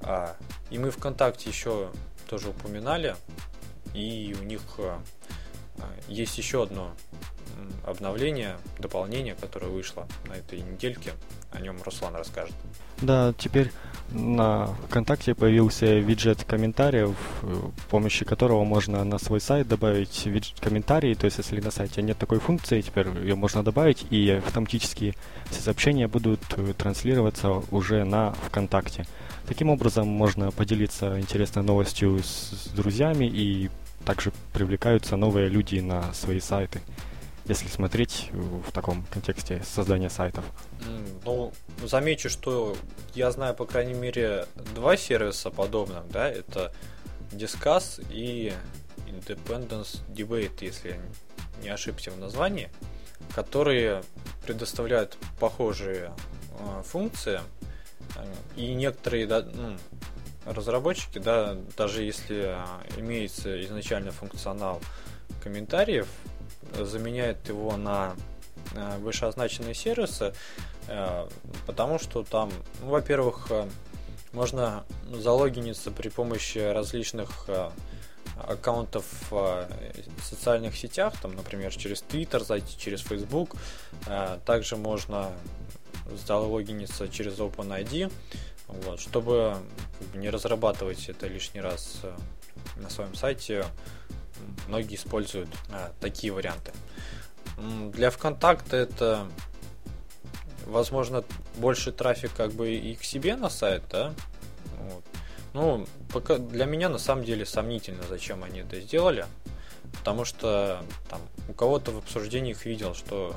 А, 0.00 0.36
и 0.70 0.78
мы 0.78 0.90
ВКонтакте 0.90 1.48
еще 1.50 1.90
тоже 2.28 2.50
упоминали, 2.50 3.16
и 3.94 4.36
у 4.40 4.42
них 4.42 4.62
есть 6.08 6.38
еще 6.38 6.62
одно 6.62 6.94
обновление, 7.84 8.58
дополнение, 8.78 9.34
которое 9.34 9.68
вышло 9.68 10.06
на 10.26 10.34
этой 10.34 10.60
недельке. 10.60 11.12
О 11.52 11.60
нем 11.60 11.80
Руслан 11.82 12.14
расскажет. 12.14 12.54
Да, 13.02 13.34
теперь 13.36 13.70
на 14.10 14.66
ВКонтакте 14.88 15.34
появился 15.34 15.98
виджет 15.98 16.44
комментариев, 16.44 17.16
э, 17.42 17.68
с 17.76 17.90
помощью 17.90 18.26
которого 18.26 18.64
можно 18.64 19.04
на 19.04 19.18
свой 19.18 19.40
сайт 19.40 19.68
добавить 19.68 20.26
виджет 20.26 20.58
комментарии. 20.60 21.14
То 21.14 21.26
есть, 21.26 21.38
если 21.38 21.60
на 21.60 21.70
сайте 21.70 22.02
нет 22.02 22.16
такой 22.16 22.38
функции, 22.38 22.80
теперь 22.80 23.08
ее 23.08 23.34
можно 23.34 23.62
добавить, 23.62 24.06
и 24.10 24.30
автоматически 24.30 25.14
все 25.50 25.60
сообщения 25.60 26.08
будут 26.08 26.40
э, 26.56 26.72
транслироваться 26.76 27.62
уже 27.70 28.04
на 28.04 28.32
ВКонтакте. 28.46 29.06
Таким 29.46 29.70
образом, 29.70 30.08
можно 30.08 30.50
поделиться 30.50 31.20
интересной 31.20 31.62
новостью 31.62 32.20
с, 32.22 32.52
с 32.52 32.68
друзьями, 32.68 33.26
и 33.26 33.70
также 34.04 34.32
привлекаются 34.52 35.16
новые 35.16 35.48
люди 35.48 35.80
на 35.80 36.12
свои 36.14 36.40
сайты 36.40 36.80
если 37.48 37.68
смотреть 37.68 38.30
в 38.32 38.72
таком 38.72 39.04
контексте 39.04 39.62
создания 39.64 40.10
сайтов? 40.10 40.44
Ну, 41.24 41.52
замечу, 41.84 42.28
что 42.28 42.76
я 43.14 43.30
знаю, 43.30 43.54
по 43.54 43.66
крайней 43.66 43.94
мере, 43.94 44.46
два 44.74 44.96
сервиса 44.96 45.50
подобных, 45.50 46.08
да, 46.08 46.28
это 46.28 46.72
Discuss 47.32 48.04
и 48.10 48.52
Independence 49.08 50.00
Debate, 50.08 50.58
если 50.60 50.90
я 50.90 50.96
не 51.62 51.68
ошибся 51.68 52.10
в 52.10 52.18
названии, 52.18 52.70
которые 53.34 54.02
предоставляют 54.44 55.16
похожие 55.40 56.12
э, 56.58 56.82
функции, 56.84 57.40
и 58.56 58.74
некоторые 58.74 59.26
да, 59.26 59.42
ну, 59.42 59.76
разработчики, 60.44 61.18
да, 61.18 61.56
даже 61.76 62.02
если 62.02 62.56
имеется 62.96 63.62
изначально 63.64 64.12
функционал 64.12 64.80
комментариев, 65.42 66.06
заменяет 66.74 67.48
его 67.48 67.76
на 67.76 68.14
э, 68.74 68.98
вышеозначенные 68.98 69.74
сервисы, 69.74 70.34
э, 70.88 71.28
потому 71.66 71.98
что 71.98 72.22
там, 72.22 72.50
ну, 72.80 72.88
во-первых, 72.88 73.46
э, 73.50 73.68
можно 74.32 74.84
залогиниться 75.10 75.90
при 75.90 76.08
помощи 76.08 76.58
различных 76.58 77.48
аккаунтов 78.36 79.06
в 79.30 79.66
социальных 80.22 80.76
сетях, 80.76 81.14
там, 81.22 81.34
например, 81.34 81.74
через 81.74 82.02
Twitter, 82.02 82.44
зайти 82.44 82.76
через 82.76 83.00
Facebook. 83.00 83.56
Также 84.44 84.76
можно 84.76 85.32
залогиниться 86.26 87.08
через 87.08 87.38
OpenID, 87.38 88.12
вот, 88.68 89.00
чтобы 89.00 89.56
не 90.14 90.28
разрабатывать 90.28 91.08
это 91.08 91.28
лишний 91.28 91.62
раз 91.62 92.02
на 92.76 92.90
своем 92.90 93.14
сайте 93.14 93.64
многие 94.68 94.96
используют 94.96 95.48
а, 95.70 95.92
такие 96.00 96.32
варианты. 96.32 96.72
Для 97.92 98.10
ВКонтакта 98.10 98.76
это, 98.76 99.26
возможно, 100.66 101.24
больше 101.56 101.92
трафик 101.92 102.32
как 102.36 102.52
бы 102.52 102.74
и 102.74 102.94
к 102.94 103.04
себе 103.04 103.36
на 103.36 103.48
сайт, 103.48 103.82
да? 103.90 104.14
Вот. 104.78 105.04
Ну, 105.54 105.86
пока 106.12 106.36
для 106.36 106.66
меня 106.66 106.88
на 106.88 106.98
самом 106.98 107.24
деле 107.24 107.46
сомнительно, 107.46 108.02
зачем 108.08 108.44
они 108.44 108.60
это 108.60 108.80
сделали. 108.80 109.26
Потому 109.98 110.24
что 110.24 110.82
там 111.08 111.20
у 111.48 111.52
кого-то 111.52 111.92
в 111.92 111.98
обсуждениях 111.98 112.66
видел, 112.66 112.94
что 112.94 113.34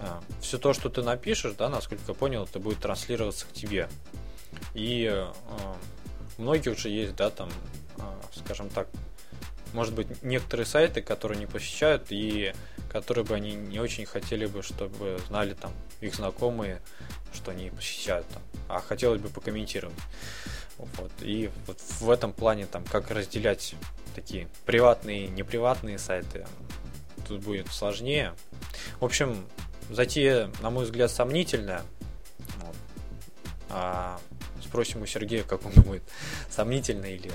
а, 0.00 0.22
все 0.40 0.58
то, 0.58 0.72
что 0.72 0.88
ты 0.88 1.02
напишешь, 1.02 1.54
да, 1.58 1.68
насколько 1.68 2.02
я 2.08 2.14
понял, 2.14 2.44
это 2.44 2.58
будет 2.58 2.78
транслироваться 2.78 3.46
к 3.46 3.52
тебе. 3.52 3.88
И 4.74 5.12
у 6.38 6.42
многих 6.42 6.76
уже 6.76 6.88
есть, 6.88 7.14
да, 7.16 7.30
там, 7.30 7.50
а, 7.98 8.18
скажем 8.34 8.70
так, 8.70 8.88
может 9.72 9.94
быть, 9.94 10.22
некоторые 10.22 10.66
сайты, 10.66 11.02
которые 11.02 11.38
не 11.38 11.46
посещают 11.46 12.06
и 12.10 12.52
которые 12.90 13.24
бы 13.24 13.34
они 13.34 13.52
не 13.52 13.78
очень 13.78 14.04
хотели 14.04 14.46
бы, 14.46 14.62
чтобы 14.62 15.20
знали 15.28 15.54
там 15.54 15.72
их 16.00 16.14
знакомые, 16.14 16.80
что 17.32 17.52
они 17.52 17.70
посещают 17.70 18.26
там, 18.28 18.42
а 18.68 18.80
хотелось 18.80 19.20
бы 19.20 19.28
покомментировать. 19.28 19.94
Вот. 20.78 21.12
И 21.20 21.50
вот 21.66 21.78
в 22.00 22.10
этом 22.10 22.32
плане 22.32 22.66
там 22.66 22.84
как 22.84 23.10
разделять 23.10 23.74
такие 24.14 24.48
приватные 24.66 25.26
и 25.26 25.28
неприватные 25.28 25.98
сайты 25.98 26.46
тут 27.28 27.42
будет 27.42 27.68
сложнее. 27.68 28.34
В 28.98 29.04
общем, 29.04 29.46
затея, 29.90 30.50
на 30.60 30.70
мой 30.70 30.84
взгляд, 30.84 31.10
сомнительная. 31.10 31.82
Вот. 32.56 32.76
А 33.68 34.20
спросим 34.62 35.02
у 35.02 35.06
Сергея, 35.06 35.42
как 35.42 35.64
он 35.64 35.72
думает, 35.72 36.02
сомнительно 36.48 37.06
или 37.06 37.30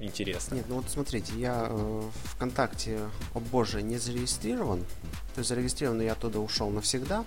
интересно. 0.00 0.54
Нет, 0.56 0.66
ну 0.68 0.76
вот 0.76 0.88
смотрите, 0.88 1.32
я 1.36 1.66
э, 1.70 2.02
ВКонтакте, 2.34 3.00
о 3.34 3.40
боже, 3.40 3.82
не 3.82 3.98
зарегистрирован. 3.98 4.80
То 5.34 5.38
есть 5.38 5.48
зарегистрирован, 5.48 6.00
я 6.00 6.12
оттуда 6.12 6.40
ушел 6.40 6.70
навсегда. 6.70 7.24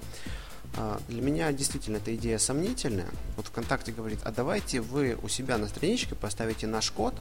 Э, 0.76 0.98
для 1.08 1.22
меня 1.22 1.52
действительно 1.52 1.98
эта 1.98 2.16
идея 2.16 2.38
сомнительная. 2.38 3.10
Вот 3.36 3.48
ВКонтакте 3.48 3.92
говорит, 3.92 4.20
а 4.24 4.32
давайте 4.32 4.82
вы 4.82 5.18
у 5.22 5.28
себя 5.28 5.58
на 5.58 5.68
страничке 5.68 6.16
поставите 6.16 6.68
наш 6.68 6.92
код 6.92 7.14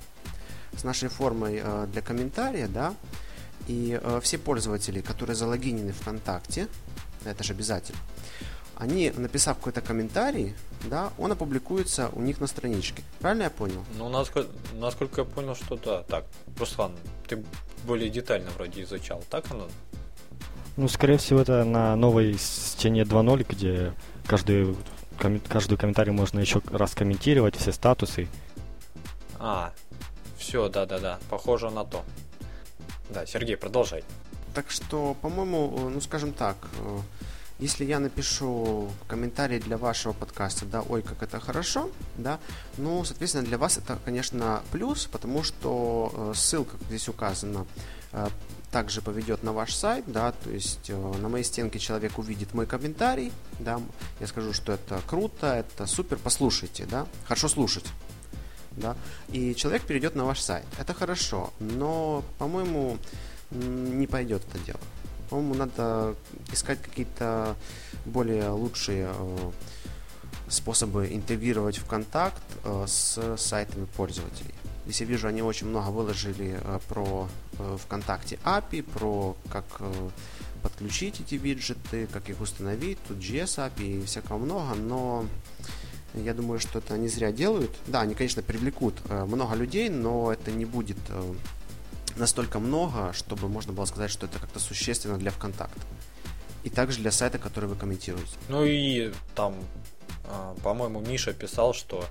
с 0.76 0.84
нашей 0.84 1.08
формой 1.08 1.60
э, 1.62 1.86
для 1.92 2.02
комментария, 2.02 2.68
да, 2.68 2.94
и 3.66 3.98
э, 4.00 4.20
все 4.22 4.38
пользователи, 4.38 5.00
которые 5.00 5.36
залогинены 5.36 5.92
ВКонтакте, 5.92 6.68
это 7.24 7.44
же 7.44 7.52
обязательно, 7.52 7.98
они, 8.80 9.12
написав 9.14 9.58
какой-то 9.58 9.82
комментарий, 9.82 10.54
да, 10.84 11.12
он 11.18 11.30
опубликуется 11.32 12.08
у 12.14 12.22
них 12.22 12.40
на 12.40 12.46
страничке. 12.46 13.02
Правильно 13.18 13.44
я 13.44 13.50
понял? 13.50 13.84
Ну, 13.98 14.08
насколько, 14.08 14.50
насколько 14.72 15.20
я 15.20 15.24
понял, 15.26 15.54
что 15.54 15.76
да. 15.76 16.02
Так, 16.04 16.24
Руслан, 16.58 16.92
ты 17.28 17.44
более 17.84 18.08
детально 18.08 18.50
вроде 18.52 18.82
изучал, 18.82 19.22
так 19.28 19.50
оно? 19.50 19.68
Ну, 20.78 20.88
скорее 20.88 21.18
всего, 21.18 21.40
это 21.40 21.64
на 21.64 21.94
новой 21.94 22.38
стене 22.38 23.02
2.0, 23.02 23.46
где 23.46 23.92
каждый, 24.26 24.74
ком, 25.20 25.40
каждый 25.40 25.76
комментарий 25.76 26.12
можно 26.12 26.40
еще 26.40 26.62
раз 26.72 26.94
комментировать, 26.94 27.56
все 27.56 27.72
статусы. 27.72 28.28
А, 29.38 29.74
все, 30.38 30.70
да-да-да, 30.70 31.18
похоже 31.28 31.68
на 31.68 31.84
то. 31.84 32.02
Да, 33.10 33.26
Сергей, 33.26 33.58
продолжай. 33.58 34.04
Так 34.54 34.70
что, 34.70 35.14
по-моему, 35.20 35.90
ну, 35.90 36.00
скажем 36.00 36.32
так, 36.32 36.56
э, 36.78 36.98
если 37.60 37.84
я 37.84 38.00
напишу 38.00 38.90
комментарий 39.06 39.60
для 39.60 39.76
вашего 39.76 40.12
подкаста, 40.12 40.64
да, 40.64 40.80
ой, 40.82 41.02
как 41.02 41.22
это 41.22 41.38
хорошо, 41.40 41.90
да, 42.16 42.40
ну, 42.78 43.04
соответственно, 43.04 43.44
для 43.44 43.58
вас 43.58 43.76
это, 43.76 43.98
конечно, 44.04 44.62
плюс, 44.72 45.06
потому 45.06 45.42
что 45.42 46.12
э, 46.14 46.32
ссылка, 46.34 46.76
здесь 46.88 47.08
указано, 47.08 47.66
э, 48.12 48.28
также 48.70 49.02
поведет 49.02 49.42
на 49.42 49.52
ваш 49.52 49.74
сайт, 49.74 50.04
да, 50.06 50.32
то 50.32 50.50
есть 50.50 50.88
э, 50.88 50.94
на 50.96 51.28
моей 51.28 51.44
стенке 51.44 51.78
человек 51.78 52.18
увидит 52.18 52.54
мой 52.54 52.66
комментарий, 52.66 53.30
да, 53.58 53.80
я 54.20 54.26
скажу, 54.26 54.54
что 54.54 54.72
это 54.72 55.00
круто, 55.06 55.54
это 55.54 55.86
супер, 55.86 56.18
послушайте, 56.22 56.86
да, 56.90 57.06
хорошо 57.26 57.48
слушать, 57.48 57.86
да, 58.72 58.96
и 59.28 59.54
человек 59.54 59.82
перейдет 59.82 60.14
на 60.14 60.24
ваш 60.24 60.40
сайт, 60.40 60.64
это 60.78 60.94
хорошо, 60.94 61.52
но, 61.58 62.24
по-моему, 62.38 62.96
не 63.50 64.06
пойдет 64.06 64.42
это 64.48 64.58
дело. 64.64 64.80
По-моему, 65.30 65.54
надо 65.54 66.16
искать 66.52 66.82
какие-то 66.82 67.56
более 68.04 68.48
лучшие 68.48 69.08
э, 69.14 69.50
способы 70.48 71.06
интегрировать 71.12 71.78
в 71.78 71.86
контакт 71.86 72.42
э, 72.64 72.84
с 72.88 73.36
сайтами 73.36 73.86
пользователей. 73.96 74.52
Я 74.86 75.06
вижу, 75.06 75.28
они 75.28 75.40
очень 75.40 75.68
много 75.68 75.90
выложили 75.90 76.58
э, 76.60 76.78
про 76.88 77.28
ВКонтакте 77.84 78.40
API, 78.44 78.82
про 78.82 79.36
как 79.52 79.64
подключить 80.62 81.20
эти 81.20 81.36
виджеты, 81.36 82.08
как 82.12 82.28
их 82.28 82.40
установить, 82.40 82.98
тут 83.06 83.18
JS 83.18 83.70
API 83.70 84.02
и 84.02 84.04
всякого 84.04 84.38
много, 84.38 84.74
но 84.74 85.26
я 86.14 86.34
думаю, 86.34 86.58
что 86.58 86.80
это 86.80 86.94
они 86.94 87.06
зря 87.06 87.32
делают. 87.32 87.70
Да, 87.86 88.00
они, 88.00 88.14
конечно, 88.14 88.42
привлекут 88.42 88.94
много 89.08 89.54
людей, 89.54 89.90
но 89.90 90.32
это 90.32 90.50
не 90.50 90.64
будет 90.64 90.98
настолько 92.16 92.58
много, 92.58 93.12
чтобы 93.12 93.48
можно 93.48 93.72
было 93.72 93.84
сказать, 93.84 94.10
что 94.10 94.26
это 94.26 94.38
как-то 94.38 94.58
существенно 94.58 95.18
для 95.18 95.30
ВКонтакта. 95.30 95.80
И 96.62 96.70
также 96.70 96.98
для 96.98 97.10
сайта, 97.10 97.38
который 97.38 97.68
вы 97.68 97.76
комментируете. 97.76 98.32
Ну 98.48 98.64
и 98.64 99.12
там, 99.34 99.56
а, 100.24 100.54
по-моему, 100.62 101.00
Миша 101.00 101.32
писал, 101.32 101.72
что 101.72 102.04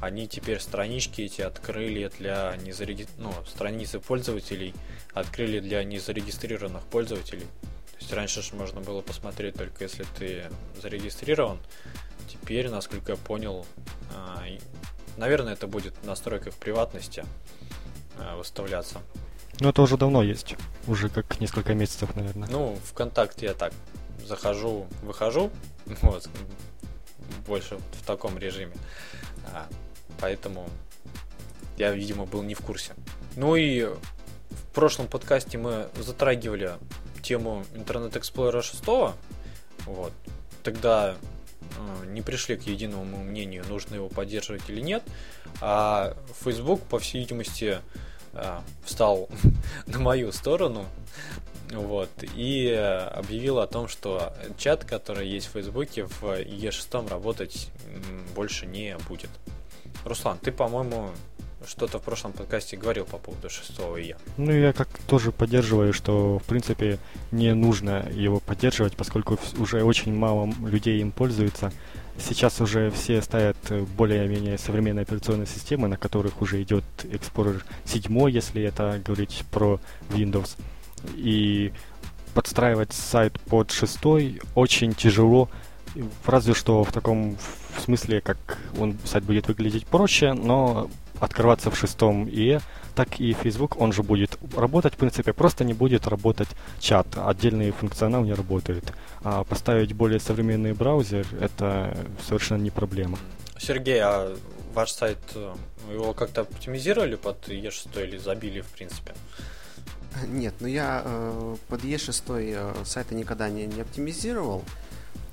они 0.00 0.28
теперь 0.28 0.60
странички 0.60 1.22
эти 1.22 1.42
открыли 1.42 2.10
для 2.18 2.56
незареги... 2.62 3.06
ну, 3.18 3.32
страницы 3.46 3.98
пользователей 3.98 4.74
открыли 5.12 5.60
для 5.60 5.82
незарегистрированных 5.84 6.82
пользователей. 6.84 7.46
То 7.92 7.98
есть 8.00 8.12
раньше 8.12 8.42
же 8.42 8.54
можно 8.54 8.80
было 8.80 9.00
посмотреть 9.00 9.54
только 9.54 9.84
если 9.84 10.04
ты 10.18 10.44
зарегистрирован. 10.80 11.58
Теперь, 12.28 12.68
насколько 12.68 13.12
я 13.12 13.18
понял, 13.18 13.66
а, 14.14 14.44
наверное, 15.16 15.54
это 15.54 15.66
будет 15.66 15.94
в 16.02 16.06
настройках 16.06 16.54
приватности 16.54 17.24
а, 18.18 18.36
выставляться. 18.36 19.00
Ну, 19.60 19.70
это 19.70 19.82
уже 19.82 19.96
давно 19.96 20.22
есть. 20.22 20.54
Уже 20.86 21.08
как 21.08 21.40
несколько 21.40 21.74
месяцев, 21.74 22.14
наверное. 22.14 22.48
Ну, 22.50 22.78
ВКонтакте 22.84 23.46
я 23.46 23.54
так 23.54 23.72
захожу, 24.24 24.86
выхожу. 25.02 25.50
Вот. 26.02 26.28
Больше 27.46 27.78
в 27.92 28.06
таком 28.06 28.38
режиме. 28.38 28.72
А, 29.52 29.66
поэтому 30.20 30.68
я, 31.76 31.92
видимо, 31.92 32.26
был 32.26 32.42
не 32.42 32.54
в 32.54 32.60
курсе. 32.60 32.92
Ну 33.36 33.56
и 33.56 33.84
в 33.84 34.74
прошлом 34.74 35.06
подкасте 35.06 35.58
мы 35.58 35.88
затрагивали 35.96 36.72
тему 37.22 37.64
Internet 37.74 38.12
Explorer 38.12 38.62
6. 38.62 38.84
Вот. 39.86 40.12
Тогда 40.62 41.16
э, 41.60 42.06
не 42.06 42.22
пришли 42.22 42.56
к 42.56 42.62
единому 42.62 43.18
мнению, 43.18 43.64
нужно 43.68 43.96
его 43.96 44.08
поддерживать 44.08 44.62
или 44.68 44.80
нет. 44.80 45.02
А 45.60 46.16
Facebook, 46.44 46.82
по 46.82 46.98
всей 46.98 47.20
видимости, 47.20 47.78
встал 48.84 49.28
на 49.86 49.98
мою 49.98 50.32
сторону, 50.32 50.86
вот, 51.72 52.10
и 52.34 52.70
объявил 53.12 53.58
о 53.58 53.66
том, 53.66 53.88
что 53.88 54.32
чат, 54.56 54.84
который 54.84 55.28
есть 55.28 55.48
в 55.48 55.50
Фейсбуке, 55.50 56.04
в 56.04 56.22
E6 56.22 57.08
работать 57.08 57.70
больше 58.34 58.66
не 58.66 58.96
будет. 59.08 59.30
Руслан, 60.04 60.38
ты, 60.38 60.52
по-моему, 60.52 61.10
что-то 61.66 61.98
в 61.98 62.02
прошлом 62.02 62.32
подкасте 62.32 62.76
говорил 62.76 63.04
по 63.04 63.18
поводу 63.18 63.50
шестого 63.50 63.96
я. 63.96 64.16
Ну, 64.36 64.52
я 64.52 64.72
как 64.72 64.88
тоже 65.08 65.32
поддерживаю, 65.32 65.92
что, 65.92 66.38
в 66.38 66.44
принципе, 66.44 66.98
не 67.32 67.54
нужно 67.54 68.08
его 68.12 68.40
поддерживать, 68.40 68.96
поскольку 68.96 69.38
уже 69.58 69.82
очень 69.82 70.14
мало 70.14 70.52
людей 70.64 71.00
им 71.00 71.10
пользуются. 71.10 71.72
Сейчас 72.18 72.60
уже 72.60 72.90
все 72.90 73.20
ставят 73.22 73.56
более-менее 73.96 74.58
современные 74.58 75.02
операционные 75.02 75.46
системы, 75.46 75.88
на 75.88 75.96
которых 75.96 76.40
уже 76.42 76.62
идет 76.62 76.84
Explorer 77.02 77.62
7, 77.84 78.30
если 78.30 78.62
это 78.62 79.00
говорить 79.04 79.44
про 79.50 79.78
Windows. 80.10 80.56
И 81.14 81.72
подстраивать 82.34 82.92
сайт 82.92 83.38
под 83.40 83.70
шестой 83.70 84.40
очень 84.54 84.94
тяжело, 84.94 85.48
разве 86.24 86.54
что 86.54 86.84
в 86.84 86.92
таком 86.92 87.36
смысле, 87.78 88.20
как 88.20 88.58
он 88.78 88.96
сайт 89.04 89.24
будет 89.24 89.48
выглядеть 89.48 89.86
проще, 89.86 90.32
но 90.32 90.90
открываться 91.20 91.70
в 91.70 91.78
шестом 91.78 92.28
ИЭ, 92.28 92.60
так 92.96 93.20
и 93.20 93.34
Facebook, 93.34 93.80
он 93.80 93.92
же 93.92 94.02
будет 94.02 94.38
работать, 94.56 94.94
в 94.94 94.96
принципе, 94.96 95.32
просто 95.32 95.64
не 95.64 95.74
будет 95.74 96.06
работать 96.06 96.48
чат, 96.80 97.06
отдельный 97.16 97.70
функционал 97.70 98.24
не 98.24 98.34
работает. 98.34 98.84
А 99.22 99.44
поставить 99.44 99.92
более 99.92 100.18
современный 100.18 100.72
браузер, 100.72 101.26
это 101.40 101.96
совершенно 102.26 102.62
не 102.62 102.70
проблема. 102.70 103.18
Сергей, 103.58 104.00
а 104.00 104.34
ваш 104.74 104.90
сайт, 104.92 105.18
э, 105.34 105.54
его 105.92 106.14
как-то 106.14 106.40
оптимизировали 106.42 107.16
под 107.16 107.48
E6 107.48 108.02
или 108.02 108.16
забили, 108.18 108.62
в 108.62 108.68
принципе? 108.68 109.12
Нет, 110.26 110.54
ну 110.60 110.66
я 110.66 111.02
э, 111.04 111.56
под 111.68 111.84
E6 111.84 112.22
э, 112.28 112.84
сайта 112.84 113.14
никогда 113.14 113.50
не, 113.50 113.66
не 113.66 113.82
оптимизировал. 113.82 114.64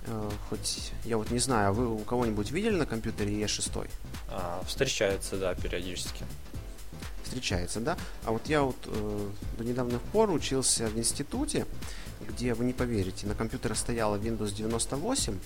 Э, 0.07 0.29
хоть 0.49 0.91
я 1.05 1.17
вот 1.17 1.31
не 1.31 1.39
знаю, 1.39 1.69
а 1.69 1.71
вы 1.71 1.87
у 1.87 1.99
кого-нибудь 1.99 2.51
видели 2.51 2.75
на 2.75 2.85
компьютере 2.85 3.33
E6? 3.41 3.89
А, 4.29 4.61
встречается, 4.65 5.37
да, 5.37 5.55
периодически. 5.55 6.25
Встречается, 7.33 7.79
да? 7.79 7.97
А 8.25 8.31
вот 8.31 8.45
я 8.45 8.61
вот 8.61 8.75
э, 8.85 9.29
до 9.57 9.63
недавних 9.63 9.99
пор 10.01 10.29
учился 10.29 10.85
в 10.85 10.99
институте, 10.99 11.65
где, 12.21 12.53
вы 12.53 12.63
не 12.63 12.73
поверите, 12.73 13.25
на 13.25 13.33
компьютере 13.33 13.73
стояла 13.73 14.17
Windows 14.17 14.53
98, 14.53 15.39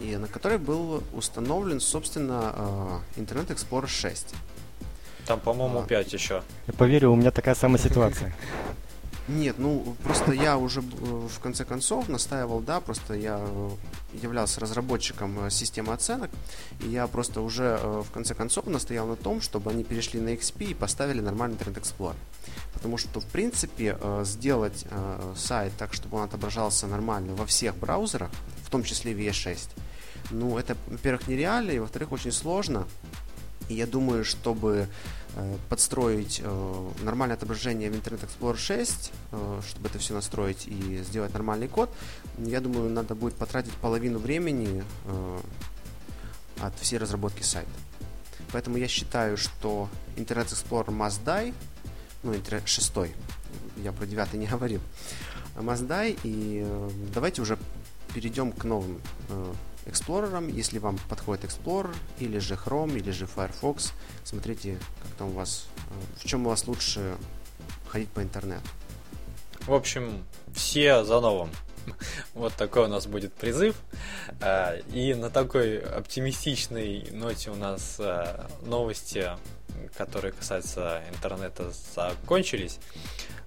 и 0.00 0.16
на 0.16 0.28
которой 0.28 0.56
был 0.56 1.02
установлен, 1.12 1.78
собственно, 1.78 3.02
э, 3.16 3.20
Internet 3.20 3.48
Explorer 3.48 3.86
6. 3.86 4.34
Там, 5.26 5.40
по-моему, 5.40 5.80
а. 5.80 5.82
5 5.82 6.12
еще. 6.14 6.42
Я 6.66 6.72
поверю, 6.72 7.12
у 7.12 7.16
меня 7.16 7.30
такая 7.30 7.54
самая 7.54 7.78
ситуация. 7.78 8.34
Нет, 9.28 9.56
ну 9.58 9.96
просто 10.02 10.32
я 10.32 10.56
уже 10.56 10.80
э, 10.80 10.82
в 10.82 11.40
конце 11.40 11.64
концов 11.64 12.08
настаивал, 12.08 12.60
да, 12.60 12.80
просто 12.80 13.14
я 13.14 13.38
э, 13.40 13.70
являлся 14.12 14.60
разработчиком 14.60 15.46
э, 15.46 15.50
системы 15.50 15.92
оценок, 15.92 16.30
и 16.80 16.88
я 16.88 17.06
просто 17.06 17.40
уже 17.40 17.78
в 17.78 18.10
конце 18.10 18.34
концов 18.34 18.66
настоял 18.66 19.06
на 19.06 19.16
том, 19.16 19.40
чтобы 19.40 19.70
они 19.70 19.84
перешли 19.84 20.20
на 20.20 20.30
XP 20.30 20.70
и 20.70 20.74
поставили 20.74 21.20
нормальный 21.20 21.56
Internet 21.56 21.80
Explorer. 21.82 22.16
Потому 22.72 22.98
что, 22.98 23.20
в 23.20 23.26
принципе, 23.26 23.98
сделать 24.22 24.86
сайт 25.36 25.72
так, 25.76 25.92
чтобы 25.92 26.18
он 26.18 26.24
отображался 26.24 26.86
нормально 26.86 27.34
во 27.34 27.44
всех 27.44 27.76
браузерах, 27.76 28.30
в 28.64 28.70
том 28.70 28.82
числе 28.82 29.12
VS6, 29.12 29.58
ну, 30.30 30.58
это, 30.58 30.76
во-первых, 30.86 31.28
нереально, 31.28 31.72
и, 31.72 31.78
во-вторых, 31.78 32.12
очень 32.12 32.32
сложно. 32.32 32.86
И 33.70 33.74
я 33.74 33.86
думаю, 33.86 34.24
чтобы 34.24 34.88
Э, 35.36 35.56
подстроить 35.68 36.40
э, 36.42 36.90
нормальное 37.02 37.36
отображение 37.36 37.88
в 37.88 37.94
Internet 37.94 38.26
Explorer 38.26 38.56
6, 38.56 39.12
э, 39.30 39.60
чтобы 39.68 39.88
это 39.88 39.98
все 40.00 40.12
настроить 40.12 40.66
и 40.66 41.02
сделать 41.04 41.32
нормальный 41.32 41.68
код, 41.68 41.88
я 42.38 42.60
думаю, 42.60 42.90
надо 42.90 43.14
будет 43.14 43.34
потратить 43.34 43.72
половину 43.74 44.18
времени 44.18 44.82
от 46.60 46.76
всей 46.80 46.98
разработки 46.98 47.42
сайта. 47.42 47.70
Поэтому 48.52 48.76
я 48.76 48.88
считаю, 48.88 49.36
что 49.36 49.88
Internet 50.16 50.48
Explorer 50.48 50.88
must 50.88 51.24
die, 51.24 51.54
ну, 52.24 52.34
6, 52.64 52.92
я 53.76 53.92
про 53.92 54.06
9 54.06 54.32
не 54.34 54.46
говорил, 54.50 54.80
must 55.54 55.86
die, 55.86 56.18
и 56.24 56.66
давайте 57.14 57.42
уже 57.42 57.56
перейдем 58.14 58.50
к 58.50 58.64
новым 58.64 59.00
Explorer, 59.86 60.50
если 60.50 60.78
вам 60.78 60.98
подходит 61.08 61.44
Explorer, 61.44 61.94
или 62.18 62.38
же 62.38 62.54
Chrome, 62.54 62.98
или 62.98 63.10
же 63.10 63.26
Firefox, 63.26 63.92
смотрите, 64.24 64.78
как 65.02 65.12
там 65.12 65.28
у 65.28 65.32
вас, 65.32 65.66
э, 65.90 66.20
в 66.20 66.24
чем 66.26 66.46
у 66.46 66.50
вас 66.50 66.66
лучше 66.66 67.16
ходить 67.88 68.08
по 68.10 68.22
интернету. 68.22 68.68
В 69.66 69.74
общем, 69.74 70.24
все 70.54 71.04
за 71.04 71.20
новым. 71.20 71.50
Вот 72.34 72.54
такой 72.54 72.84
у 72.84 72.88
нас 72.88 73.06
будет 73.06 73.32
призыв. 73.32 73.74
Э, 74.40 74.80
и 74.92 75.14
на 75.14 75.30
такой 75.30 75.78
оптимистичной 75.78 77.08
ноте 77.12 77.50
у 77.50 77.56
нас 77.56 77.96
э, 77.98 78.46
новости, 78.62 79.30
которые 79.96 80.32
касаются 80.32 81.02
интернета, 81.12 81.72
закончились. 81.94 82.78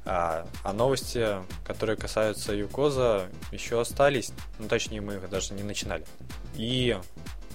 А, 0.05 0.45
а 0.63 0.73
новости, 0.73 1.27
которые 1.65 1.95
касаются 1.95 2.53
Юкоза, 2.53 3.29
еще 3.51 3.79
остались. 3.79 4.31
Ну, 4.59 4.67
точнее, 4.67 5.01
мы 5.01 5.15
их 5.15 5.29
даже 5.29 5.53
не 5.53 5.63
начинали. 5.63 6.05
И 6.55 6.97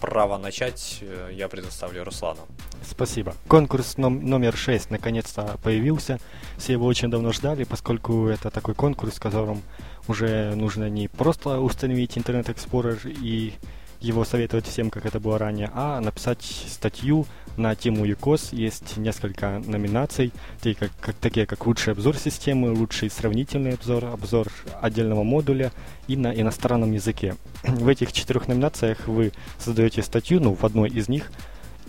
право 0.00 0.38
начать 0.38 0.98
э, 1.00 1.30
я 1.32 1.48
предоставлю 1.48 2.04
Руслану. 2.04 2.40
Спасибо. 2.88 3.34
Конкурс 3.48 3.96
номер 3.96 4.56
6 4.56 4.90
наконец-то 4.90 5.58
появился. 5.62 6.18
Все 6.56 6.74
его 6.74 6.87
очень 6.87 7.11
давно 7.11 7.32
ждали, 7.32 7.64
поскольку 7.64 8.28
это 8.28 8.50
такой 8.50 8.74
конкурс, 8.74 9.14
в 9.14 9.20
котором 9.20 9.62
уже 10.06 10.54
нужно 10.54 10.88
не 10.88 11.08
просто 11.08 11.61
установить 11.61 12.16
Internet 12.16 12.46
Explorer 12.46 12.98
и 13.06 13.54
его 14.00 14.24
советовать 14.24 14.66
всем, 14.66 14.90
как 14.90 15.06
это 15.06 15.20
было 15.20 15.38
ранее, 15.38 15.70
а 15.74 16.00
написать 16.00 16.42
статью 16.42 17.26
на 17.59 17.75
тему 17.75 18.05
ЮКОС. 18.05 18.53
Есть 18.53 18.97
несколько 18.97 19.62
номинаций, 19.66 20.33
такие 20.59 20.77
как, 20.77 20.90
как, 21.01 21.14
такие 21.16 21.47
как 21.47 21.66
лучший 21.66 21.92
обзор 21.92 22.16
системы, 22.16 22.73
лучший 22.73 23.11
сравнительный 23.11 23.75
обзор, 23.75 24.07
обзор 24.07 24.49
отдельного 24.81 25.23
модуля 25.23 25.73
и 26.07 26.16
на 26.16 26.33
иностранном 26.33 26.92
языке. 26.92 27.37
В 27.62 27.88
этих 27.88 28.12
четырех 28.12 28.49
номинациях 28.49 29.07
вы 29.07 29.33
создаете 29.59 30.03
статью, 30.03 30.40
ну, 30.40 30.55
в 30.55 30.64
одной 30.64 30.88
из 30.88 31.09
них, 31.09 31.31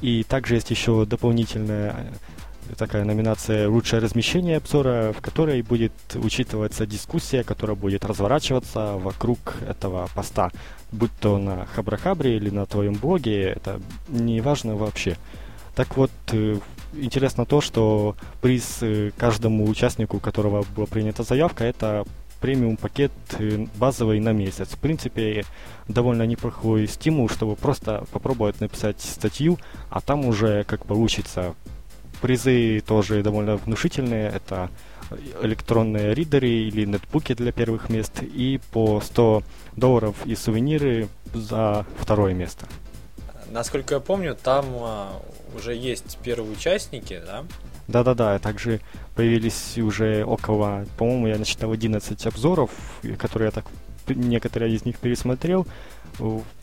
и 0.01 0.23
также 0.23 0.55
есть 0.55 0.69
еще 0.71 1.05
дополнительная 1.05 2.11
такая 2.77 3.03
номинация 3.03 3.69
«Лучшее 3.69 4.01
размещение 4.01 4.57
обзора», 4.57 5.13
в 5.13 5.21
которой 5.21 5.61
будет 5.61 5.93
учитываться 6.15 6.85
дискуссия, 6.85 7.43
которая 7.43 7.75
будет 7.75 8.05
разворачиваться 8.05 8.93
вокруг 8.97 9.55
этого 9.67 10.09
поста. 10.13 10.51
Будь 10.91 11.11
то 11.19 11.37
на 11.37 11.65
Хабрахабре 11.65 12.37
или 12.37 12.49
на 12.49 12.65
твоем 12.65 12.93
блоге, 12.93 13.41
это 13.41 13.79
не 14.07 14.41
важно 14.41 14.75
вообще. 14.75 15.17
Так 15.79 15.95
вот, 15.95 16.11
э, 16.33 16.57
интересно 16.91 17.45
то, 17.45 17.61
что 17.61 18.17
приз 18.41 18.79
э, 18.81 19.11
каждому 19.17 19.65
участнику, 19.65 20.17
у 20.17 20.19
которого 20.19 20.65
была 20.75 20.85
принята 20.87 21.23
заявка, 21.23 21.63
это 21.63 22.05
премиум 22.41 22.75
пакет 22.75 23.13
э, 23.37 23.65
базовый 23.77 24.19
на 24.19 24.33
месяц. 24.33 24.67
В 24.71 24.77
принципе, 24.77 25.45
довольно 25.87 26.23
неплохой 26.23 26.85
стимул, 26.85 27.29
чтобы 27.29 27.55
просто 27.55 28.03
попробовать 28.11 28.59
написать 28.59 28.99
статью, 28.99 29.57
а 29.89 30.01
там 30.01 30.25
уже 30.25 30.65
как 30.65 30.85
получится. 30.85 31.55
Призы 32.19 32.83
тоже 32.85 33.23
довольно 33.23 33.55
внушительные. 33.55 34.27
Это 34.31 34.69
электронные 35.41 36.13
ридеры 36.13 36.49
или 36.49 36.83
нетбуки 36.83 37.33
для 37.35 37.53
первых 37.53 37.89
мест 37.89 38.21
и 38.21 38.59
по 38.73 38.99
100 38.99 39.43
долларов 39.77 40.17
и 40.25 40.35
сувениры 40.35 41.07
за 41.33 41.85
второе 41.97 42.33
место. 42.33 42.67
Насколько 43.51 43.95
я 43.95 43.99
помню, 43.99 44.35
там 44.35 44.65
а, 44.81 45.21
уже 45.55 45.75
есть 45.75 46.17
первые 46.23 46.51
участники, 46.51 47.21
да? 47.25 47.43
Да-да-да, 47.87 48.37
также 48.39 48.81
появились 49.15 49.77
уже 49.77 50.23
около, 50.23 50.85
по-моему, 50.97 51.27
я 51.27 51.37
насчитал 51.37 51.71
11 51.71 52.25
обзоров, 52.27 52.69
которые 53.17 53.47
я 53.47 53.51
так 53.51 53.65
некоторые 54.07 54.73
из 54.73 54.85
них 54.85 54.97
пересмотрел. 54.97 55.65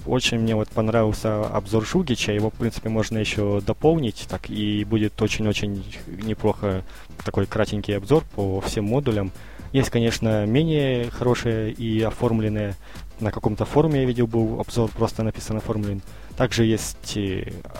Очень 0.07 0.39
мне 0.39 0.55
вот 0.55 0.69
понравился 0.69 1.47
обзор 1.47 1.85
Жугича, 1.87 2.33
его, 2.33 2.51
в 2.51 2.55
принципе, 2.55 2.89
можно 2.89 3.19
еще 3.19 3.61
дополнить, 3.61 4.27
так 4.29 4.51
и 4.51 4.85
будет 4.85 5.21
очень-очень 5.21 5.85
неплохо 6.07 6.85
такой 7.25 7.47
кратенький 7.47 7.97
обзор 7.97 8.25
по 8.35 8.61
всем 8.61 8.85
модулям. 8.85 9.33
Есть, 9.73 9.91
конечно, 9.91 10.47
менее 10.47 11.11
хорошие 11.11 11.73
и 11.73 12.01
оформленные. 12.03 12.75
На 13.21 13.31
каком-то 13.31 13.65
форуме 13.65 14.01
я 14.01 14.07
видел 14.07 14.27
был 14.27 14.61
обзор, 14.61 14.91
просто 14.91 15.23
написан 15.23 15.57
оформлен. 15.57 16.03
Также 16.37 16.65
есть 16.65 17.19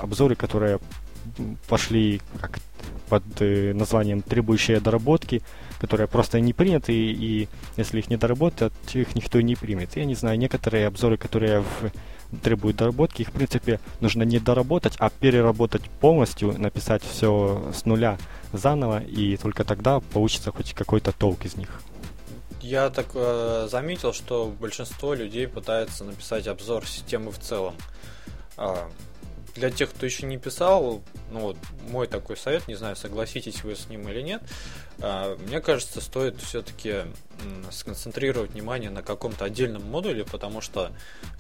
обзоры, 0.01 0.35
которые 0.35 0.79
пошли 1.69 2.21
как 2.41 2.59
под 3.09 3.23
э, 3.41 3.73
названием 3.73 4.23
требующие 4.23 4.81
доработки, 4.81 5.43
которые 5.81 6.09
просто 6.09 6.41
не 6.41 6.53
приняты, 6.53 6.93
и 6.93 7.49
если 7.77 7.99
их 7.99 8.11
не 8.11 8.17
доработают, 8.17 8.73
их 8.95 9.15
никто 9.15 9.41
не 9.41 9.55
примет. 9.55 9.97
Я 9.97 10.05
не 10.05 10.15
знаю, 10.15 10.39
некоторые 10.39 10.87
обзоры, 10.87 11.17
которые 11.17 11.61
в 11.61 11.91
требуют 12.43 12.77
доработки, 12.77 13.23
их, 13.23 13.29
в 13.29 13.33
принципе, 13.33 13.79
нужно 14.01 14.25
не 14.25 14.41
доработать, 14.41 14.95
а 14.99 15.11
переработать 15.11 15.83
полностью, 16.01 16.59
написать 16.59 17.03
все 17.05 17.71
с 17.73 17.85
нуля 17.85 18.19
заново, 18.53 19.01
и 19.03 19.37
только 19.37 19.65
тогда 19.65 20.01
получится 20.01 20.51
хоть 20.51 20.75
какой-то 20.75 21.13
толк 21.13 21.45
из 21.45 21.57
них. 21.57 21.81
Я 22.67 22.91
так 22.91 23.07
э, 23.15 23.69
заметил, 23.71 24.13
что 24.13 24.47
большинство 24.47 25.15
людей 25.15 25.47
пытается 25.47 26.03
написать 26.03 26.49
обзор 26.49 26.85
системы 26.85 27.31
в 27.31 27.39
целом. 27.39 27.77
А, 28.57 28.91
для 29.55 29.71
тех, 29.71 29.91
кто 29.91 30.05
еще 30.05 30.27
не 30.27 30.37
писал, 30.37 31.01
ну 31.31 31.41
вот 31.41 31.57
мой 31.89 32.09
такой 32.09 32.37
совет, 32.37 32.67
не 32.67 32.75
знаю, 32.75 32.97
согласитесь 32.97 33.63
вы 33.63 33.77
с 33.77 33.89
ним 33.89 34.09
или 34.09 34.21
нет, 34.21 34.43
а, 34.99 35.37
мне 35.47 35.61
кажется, 35.61 36.01
стоит 36.01 36.41
все-таки 36.41 37.03
сконцентрировать 37.71 38.51
внимание 38.51 38.91
на 38.91 39.05
каком-то 39.05 39.45
отдельном 39.45 39.85
модуле, 39.85 40.25
потому 40.25 40.61
что 40.61 40.91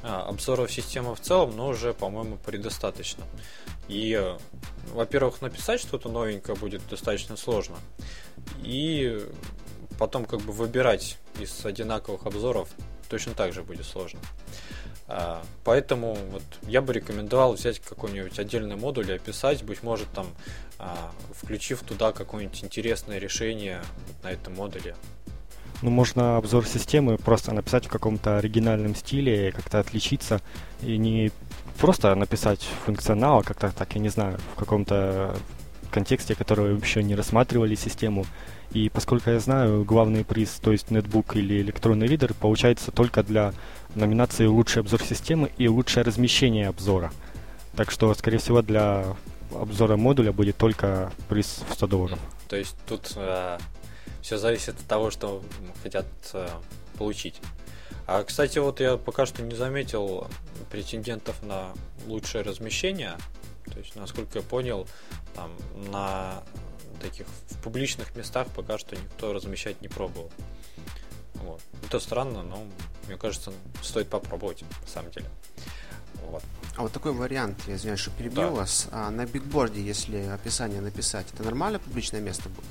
а, 0.04 0.28
обзоров 0.28 0.70
системы 0.70 1.16
в 1.16 1.20
целом, 1.20 1.56
ну, 1.56 1.66
уже, 1.66 1.92
по-моему, 1.92 2.36
предостаточно. 2.36 3.24
И, 3.88 4.32
во-первых, 4.92 5.42
написать 5.42 5.80
что-то 5.80 6.08
новенькое 6.08 6.56
будет 6.56 6.86
достаточно 6.88 7.36
сложно. 7.36 7.78
И 8.62 9.26
потом 9.98 10.24
как 10.24 10.40
бы 10.40 10.52
выбирать 10.52 11.18
из 11.38 11.64
одинаковых 11.64 12.26
обзоров 12.26 12.68
точно 13.09 13.35
так 13.35 13.52
же 13.52 13.62
будет 13.62 13.85
сложно. 13.85 14.20
А, 15.09 15.42
поэтому 15.64 16.16
вот 16.30 16.42
я 16.62 16.82
бы 16.82 16.92
рекомендовал 16.92 17.52
взять 17.52 17.78
какой-нибудь 17.78 18.38
отдельный 18.38 18.76
модуль 18.76 19.11
и 19.11 19.14
описать, 19.14 19.62
быть 19.62 19.82
может 19.82 20.09
там 20.11 20.26
а, 20.78 21.12
включив 21.32 21.80
туда 21.82 22.12
какое-нибудь 22.12 22.64
интересное 22.64 23.18
решение 23.18 23.82
на 24.22 24.32
этом 24.32 24.54
модуле. 24.54 24.96
Ну, 25.82 25.90
можно 25.90 26.38
обзор 26.38 26.66
системы 26.66 27.18
просто 27.18 27.52
написать 27.52 27.87
в 27.87 27.90
каком-то 27.90 28.38
оригинальном 28.38 28.94
стиле, 28.94 29.52
как-то 29.52 29.78
отличиться, 29.78 30.40
и 30.80 30.96
не 30.96 31.30
просто 31.78 32.14
написать 32.14 32.66
функционал, 32.87 33.40
а 33.40 33.42
как-то 33.42 33.71
так, 33.71 33.94
я 33.94 34.00
не 34.00 34.08
знаю, 34.08 34.38
в 34.54 34.58
каком-то 34.58 35.37
контексте, 35.97 36.35
который 36.35 36.75
вы 36.75 36.85
еще 36.85 37.03
не 37.03 37.15
рассматривали 37.15 37.75
систему. 37.75 38.27
И 38.71 38.90
поскольку 38.90 39.31
я 39.31 39.40
знаю, 39.40 39.83
главный 39.83 40.27
приз, 40.27 40.51
то 40.61 40.71
есть 40.71 40.90
нетбук 40.90 41.37
или 41.37 41.63
электронный 41.63 42.07
ридер, 42.07 42.35
получается 42.35 42.90
только 42.92 43.23
для 43.23 43.55
номинации 43.94 44.44
«Лучший 44.44 44.83
обзор 44.83 45.03
системы» 45.03 45.51
и 45.57 45.69
«Лучшее 45.69 46.05
размещение 46.05 46.69
обзора». 46.69 47.13
Так 47.77 47.90
что, 47.90 48.13
скорее 48.13 48.37
всего, 48.37 48.61
для 48.61 49.17
обзора 49.55 49.97
модуля 49.97 50.33
будет 50.33 50.59
только 50.59 51.11
приз 51.31 51.63
в 51.71 51.73
100 51.73 51.87
долларов. 51.87 52.19
То 52.49 52.57
есть 52.57 52.77
тут 52.87 53.15
э, 53.17 53.59
все 54.21 54.37
зависит 54.37 54.79
от 54.79 54.87
того, 54.87 55.11
что 55.11 55.42
хотят 55.83 56.07
э, 56.35 56.47
получить. 56.99 57.40
А, 58.07 58.23
кстати, 58.23 58.59
вот 58.59 58.81
я 58.81 58.99
пока 58.99 59.25
что 59.25 59.42
не 59.42 59.55
заметил 59.55 60.27
претендентов 60.71 61.42
на 61.42 61.73
лучшее 62.07 62.42
размещение. 62.44 63.13
То 63.77 63.81
есть, 63.81 63.94
насколько 63.94 64.38
я 64.38 64.42
понял, 64.42 64.88
там 65.35 65.54
на 65.92 66.42
таких 67.02 67.27
в 67.50 67.58
публичных 67.58 68.16
местах 68.16 68.46
пока 68.56 68.79
что 68.79 68.96
никто 68.96 69.35
размещать 69.35 69.83
не 69.83 69.88
пробовал. 69.88 70.33
Вот. 71.35 71.60
Это 71.87 72.00
странно, 72.00 72.42
но 72.42 72.64
мне 73.06 73.18
кажется, 73.18 73.52
стоит 73.83 74.08
попробовать, 74.08 74.62
на 74.62 74.88
самом 74.88 75.10
деле. 75.10 75.27
Вот. 76.22 76.42
А 76.77 76.83
вот 76.85 76.92
такой 76.92 77.12
вариант, 77.12 77.58
я 77.66 77.77
извиняюсь, 77.77 78.00
что 78.00 78.12
перебил 78.12 78.44
да. 78.44 78.50
вас. 78.50 78.88
А 78.92 79.10
на 79.10 79.27
бигборде, 79.27 79.83
если 79.83 80.22
описание 80.22 80.81
написать, 80.81 81.27
это 81.35 81.42
нормально 81.42 81.79
публичное 81.79 82.22
место 82.22 82.48
будет? 82.48 82.64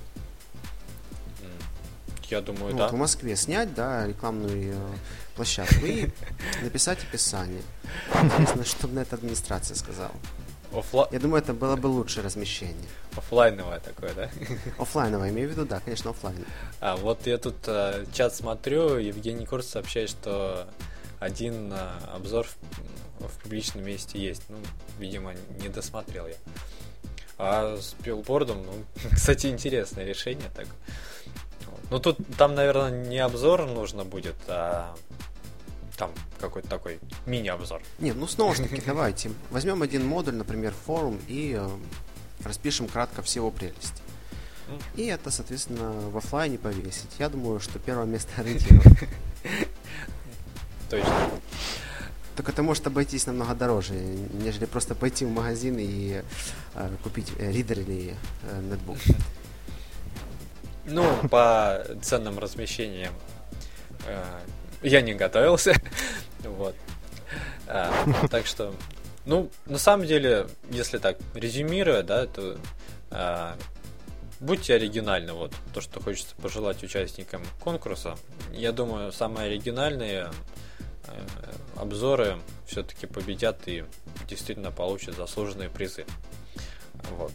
Я 2.32 2.41
думаю, 2.41 2.72
ну, 2.72 2.80
да. 2.80 2.86
Вот 2.86 2.93
в 2.93 2.97
Москве 2.97 3.36
снять, 3.36 3.76
да, 3.76 4.08
рекламную 4.08 4.74
э, 4.74 4.78
площадку 5.36 5.86
и 5.86 6.10
написать 6.64 7.03
описание. 7.03 7.62
Интересно, 8.24 8.66
что 8.66 8.88
на 8.88 9.01
это 9.01 9.18
администрация 9.18 9.76
сказала. 9.76 10.16
Офла... 10.76 11.08
Я 11.12 11.20
думаю, 11.20 11.42
это 11.42 11.54
было 11.54 11.76
бы 11.76 11.88
лучшее 11.88 12.24
размещение. 12.24 12.76
Офлайновое 13.16 13.80
такое, 13.80 14.14
да? 14.14 14.30
Офлайновое, 14.78 15.30
имею 15.30 15.50
в 15.50 15.52
виду, 15.52 15.66
да, 15.66 15.80
конечно, 15.80 16.12
офлайн. 16.12 16.46
А 16.80 16.96
вот 16.98 17.26
я 17.28 17.38
тут 17.38 17.56
э, 17.68 18.06
чат 18.14 18.36
смотрю, 18.36 18.98
Евгений 18.98 19.46
Курс 19.46 19.68
сообщает, 19.68 20.10
что 20.10 20.68
один 21.20 21.72
э, 21.72 21.78
обзор 22.14 22.46
в, 22.46 23.28
в 23.28 23.44
публичном 23.44 23.86
месте 23.86 24.20
есть. 24.20 24.44
Ну, 24.50 24.58
видимо, 25.00 25.34
не 25.62 25.70
досмотрел 25.70 26.28
я. 26.28 26.36
А 27.38 27.78
с 27.78 27.96
билбордом, 28.04 28.66
ну, 28.66 29.10
кстати, 29.14 29.48
интересное 29.48 30.06
решение 30.06 30.50
так. 30.56 30.68
Ну 31.92 32.00
тут 32.00 32.18
там, 32.38 32.56
наверное, 32.56 32.90
не 32.90 33.20
обзор 33.20 33.68
нужно 33.68 34.06
будет, 34.06 34.36
а 34.48 34.96
там 35.96 36.12
какой-то 36.39 36.68
такой 36.68 37.00
мини-обзор. 37.26 37.82
Не, 38.00 38.14
ну 38.14 38.28
таки, 38.28 38.82
давайте. 38.86 39.32
Возьмем 39.52 39.82
один 39.82 40.06
модуль, 40.06 40.36
например, 40.36 40.74
форум, 40.86 41.20
и 41.28 41.56
э, 41.58 41.70
распишем 42.43 42.88
кратко 42.88 43.22
все 43.22 43.39
его 43.39 43.52
прелести. 43.52 44.02
И 44.96 45.06
это, 45.06 45.30
соответственно, 45.30 45.91
в 46.10 46.18
офлайне 46.18 46.58
повесить. 46.58 47.12
Я 47.20 47.30
думаю, 47.30 47.60
что 47.60 47.80
первое 47.80 48.06
место 48.06 48.30
ориентировано. 48.38 48.98
Точно. 50.89 51.32
Только 52.36 52.52
это 52.52 52.64
может 52.64 52.86
обойтись 52.86 53.28
намного 53.28 53.56
дороже, 53.56 53.93
нежели 53.93 54.66
просто 54.66 54.93
пойти 54.93 55.24
в 55.24 55.30
магазин 55.30 55.78
и 55.80 56.22
э, 56.74 56.96
купить 57.02 57.32
э, 57.38 57.52
ридер 57.52 57.80
или 57.80 58.16
э, 58.43 58.62
нетбук. 58.62 58.98
Ну, 60.86 61.16
по 61.30 61.84
ценным 62.02 62.38
размещениям 62.38 63.14
э, 64.06 64.24
я 64.86 65.02
не 65.02 65.14
готовился. 65.14 65.74
вот. 66.44 66.76
А, 67.68 67.92
так 68.30 68.46
что, 68.46 68.74
ну, 69.26 69.50
на 69.66 69.78
самом 69.78 70.06
деле, 70.06 70.48
если 70.70 70.98
так 70.98 71.18
резюмируя, 71.34 72.04
да, 72.04 72.28
то 72.28 72.58
а, 73.12 73.58
будьте 74.40 74.76
оригинальны, 74.76 75.34
вот 75.34 75.52
то, 75.74 75.82
что 75.82 76.00
хочется 76.00 76.36
пожелать 76.36 76.84
участникам 76.84 77.42
конкурса. 77.60 78.16
Я 78.52 78.72
думаю, 78.72 79.12
самые 79.12 79.48
оригинальные 79.48 80.32
э, 81.08 81.26
обзоры 81.78 82.38
все-таки 82.66 83.08
победят 83.08 83.68
и 83.68 83.86
действительно 84.28 84.72
получат 84.72 85.16
заслуженные 85.16 85.70
призы. 85.70 86.06
Вот. 87.18 87.32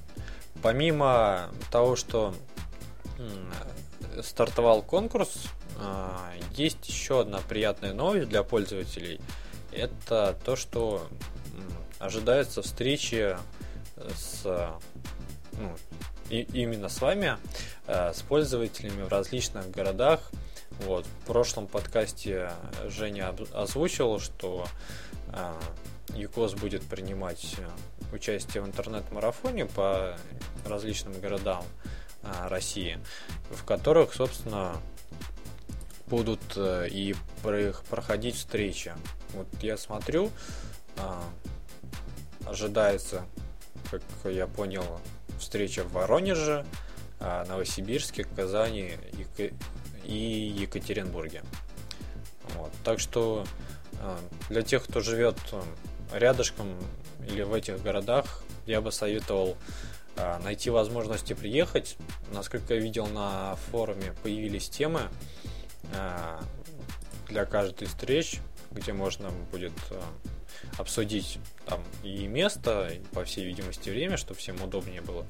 Помимо 0.63 1.51
того, 1.71 1.97
что 1.97 2.35
стартовал 4.23 4.83
конкурс, 4.83 5.45
а, 5.79 6.33
есть 6.55 6.89
еще 6.89 7.21
одна 7.21 7.39
приятная 7.39 7.93
новость 7.93 8.29
для 8.29 8.43
пользователей. 8.43 9.21
Это 9.73 10.37
то, 10.45 10.57
что 10.57 11.07
ожидается 11.99 12.63
встречи 12.63 13.37
с 14.17 14.45
ну, 15.53 15.77
и, 16.31 16.47
именно 16.53 16.89
с 16.89 17.01
вами, 17.01 17.37
э, 17.87 18.13
с 18.15 18.23
пользователями 18.23 19.03
в 19.03 19.09
различных 19.09 19.71
городах. 19.71 20.31
Вот, 20.81 21.05
в 21.05 21.27
прошлом 21.27 21.67
подкасте 21.67 22.53
Женя 22.87 23.35
озвучил, 23.53 24.19
что 24.19 24.67
э, 25.29 25.53
ЮКОС 26.15 26.55
будет 26.55 26.83
принимать 26.83 27.57
э, 27.59 28.15
участие 28.15 28.63
в 28.63 28.67
интернет-марафоне 28.67 29.67
по 29.67 30.17
различным 30.65 31.21
городам 31.21 31.65
э, 31.65 32.01
России, 32.23 32.99
в 33.51 33.65
которых, 33.65 34.15
собственно, 34.15 34.77
будут 36.11 36.41
э, 36.57 36.89
и 36.91 37.15
проходить 37.89 38.35
встречи. 38.35 38.93
Вот 39.33 39.47
я 39.63 39.79
смотрю, 39.79 40.31
э, 40.97 41.21
ожидается, 42.45 43.25
как 43.91 44.03
я 44.25 44.47
понял, 44.47 44.85
встреча 45.39 45.85
в 45.85 45.93
Воронеже, 45.93 46.67
э, 47.21 47.45
Новосибирске, 47.49 48.25
Казани 48.25 48.95
и 50.05 50.55
Екатеринбурге. 50.59 51.43
Вот. 52.57 52.73
Так 52.85 52.99
что 52.99 53.47
для 54.49 54.63
тех, 54.63 54.85
кто 54.85 55.01
живет 55.01 55.37
рядышком 56.13 56.75
или 57.29 57.43
в 57.43 57.53
этих 57.53 57.83
городах, 57.83 58.43
я 58.67 58.81
бы 58.81 58.91
советовал 58.91 59.57
найти 60.43 60.71
возможности 60.71 61.33
приехать. 61.35 61.97
Насколько 62.33 62.75
я 62.75 62.81
видел 62.81 63.07
на 63.07 63.57
форуме, 63.71 64.15
появились 64.23 64.69
темы, 64.69 65.03
Э, 65.93 66.41
для 67.29 67.45
каждой 67.45 67.87
встреч, 67.87 68.41
где 68.73 68.93
можно 68.93 69.31
будет 69.53 69.73
э, 69.91 70.01
обсудить 70.79 71.39
там 71.65 71.81
и 72.03 72.27
место, 72.27 72.89
и, 72.89 72.99
по 73.15 73.25
всей 73.25 73.45
видимости, 73.45 73.89
время, 73.89 74.17
чтобы 74.17 74.41
всем 74.41 74.61
удобнее 74.61 75.01
было. 75.01 75.25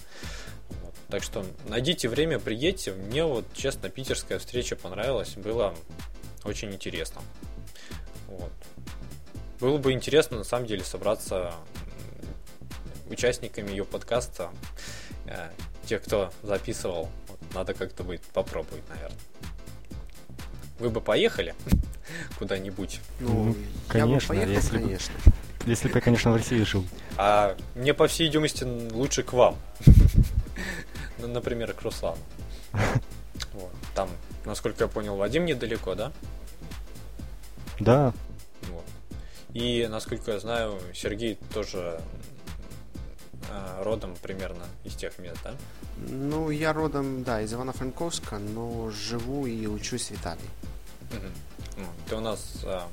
Вот. 0.68 0.95
Так 1.09 1.22
что 1.22 1.45
найдите 1.68 2.09
время, 2.09 2.38
приедьте. 2.38 2.93
Мне 2.93 3.24
вот, 3.24 3.45
честно, 3.55 3.91
питерская 3.91 4.38
встреча 4.38 4.76
понравилась, 4.76 5.34
было 5.34 5.74
очень 6.45 6.72
интересно. 6.72 7.20
Вот. 8.26 8.53
Было 9.61 9.76
бы 9.76 9.93
интересно, 9.93 10.38
на 10.38 10.45
самом 10.45 10.66
деле, 10.66 10.84
собраться 10.84 11.53
участниками 13.11 13.71
ее 13.71 13.85
подкаста, 13.85 14.51
э, 15.27 15.51
тех, 15.87 16.03
кто 16.03 16.33
записывал. 16.43 17.09
Надо 17.55 17.75
как-то 17.75 18.05
будет 18.05 18.23
попробовать, 18.23 18.89
наверное. 18.89 19.19
Вы 20.79 20.91
бы 20.91 21.01
поехали 21.01 21.55
куда-нибудь? 22.39 23.01
Ну, 23.21 23.55
конечно, 23.89 24.33
я 24.33 24.41
бы 24.41 24.47
поехал, 24.47 24.53
если 24.53 24.79
конечно. 24.79 25.15
Бы, 25.25 25.33
если 25.67 25.89
бы 25.89 25.95
я, 25.97 26.01
конечно, 26.01 26.33
в 26.33 26.37
России 26.37 26.63
жил. 26.63 26.85
А 27.17 27.57
мне, 27.75 27.93
по 27.93 28.07
всей 28.07 28.25
видимости, 28.25 28.65
лучше 28.65 29.23
к 29.23 29.33
вам. 29.33 29.57
Ну, 31.19 31.29
например, 31.29 31.75
к 31.75 31.83
Руслану. 31.83 32.19
Вот. 33.53 33.73
Там, 33.95 34.09
насколько 34.45 34.85
я 34.85 34.89
понял, 34.89 35.17
Вадим 35.17 35.45
недалеко, 35.45 35.95
да? 35.95 36.13
Да. 37.79 38.13
Вот. 38.69 38.85
И, 39.55 39.87
насколько 39.91 40.33
я 40.33 40.41
знаю, 40.41 40.79
Сергей 40.95 41.37
тоже 41.53 42.01
родом 43.82 44.14
примерно 44.22 44.64
из 44.84 44.94
тех 44.94 45.18
мест, 45.18 45.38
да? 45.44 45.55
Ну, 45.96 46.51
я 46.51 46.72
родом, 46.72 47.22
да, 47.22 47.40
из 47.42 47.53
Ивано-Франковска, 47.53 48.38
но 48.38 48.90
живу 48.90 49.46
и 49.46 49.66
учусь 49.66 50.11
в 50.11 50.14
Италии. 50.14 50.40
Угу. 51.11 51.86
Ты 52.09 52.16
у 52.16 52.20
нас 52.20 52.61
а, 52.64 52.88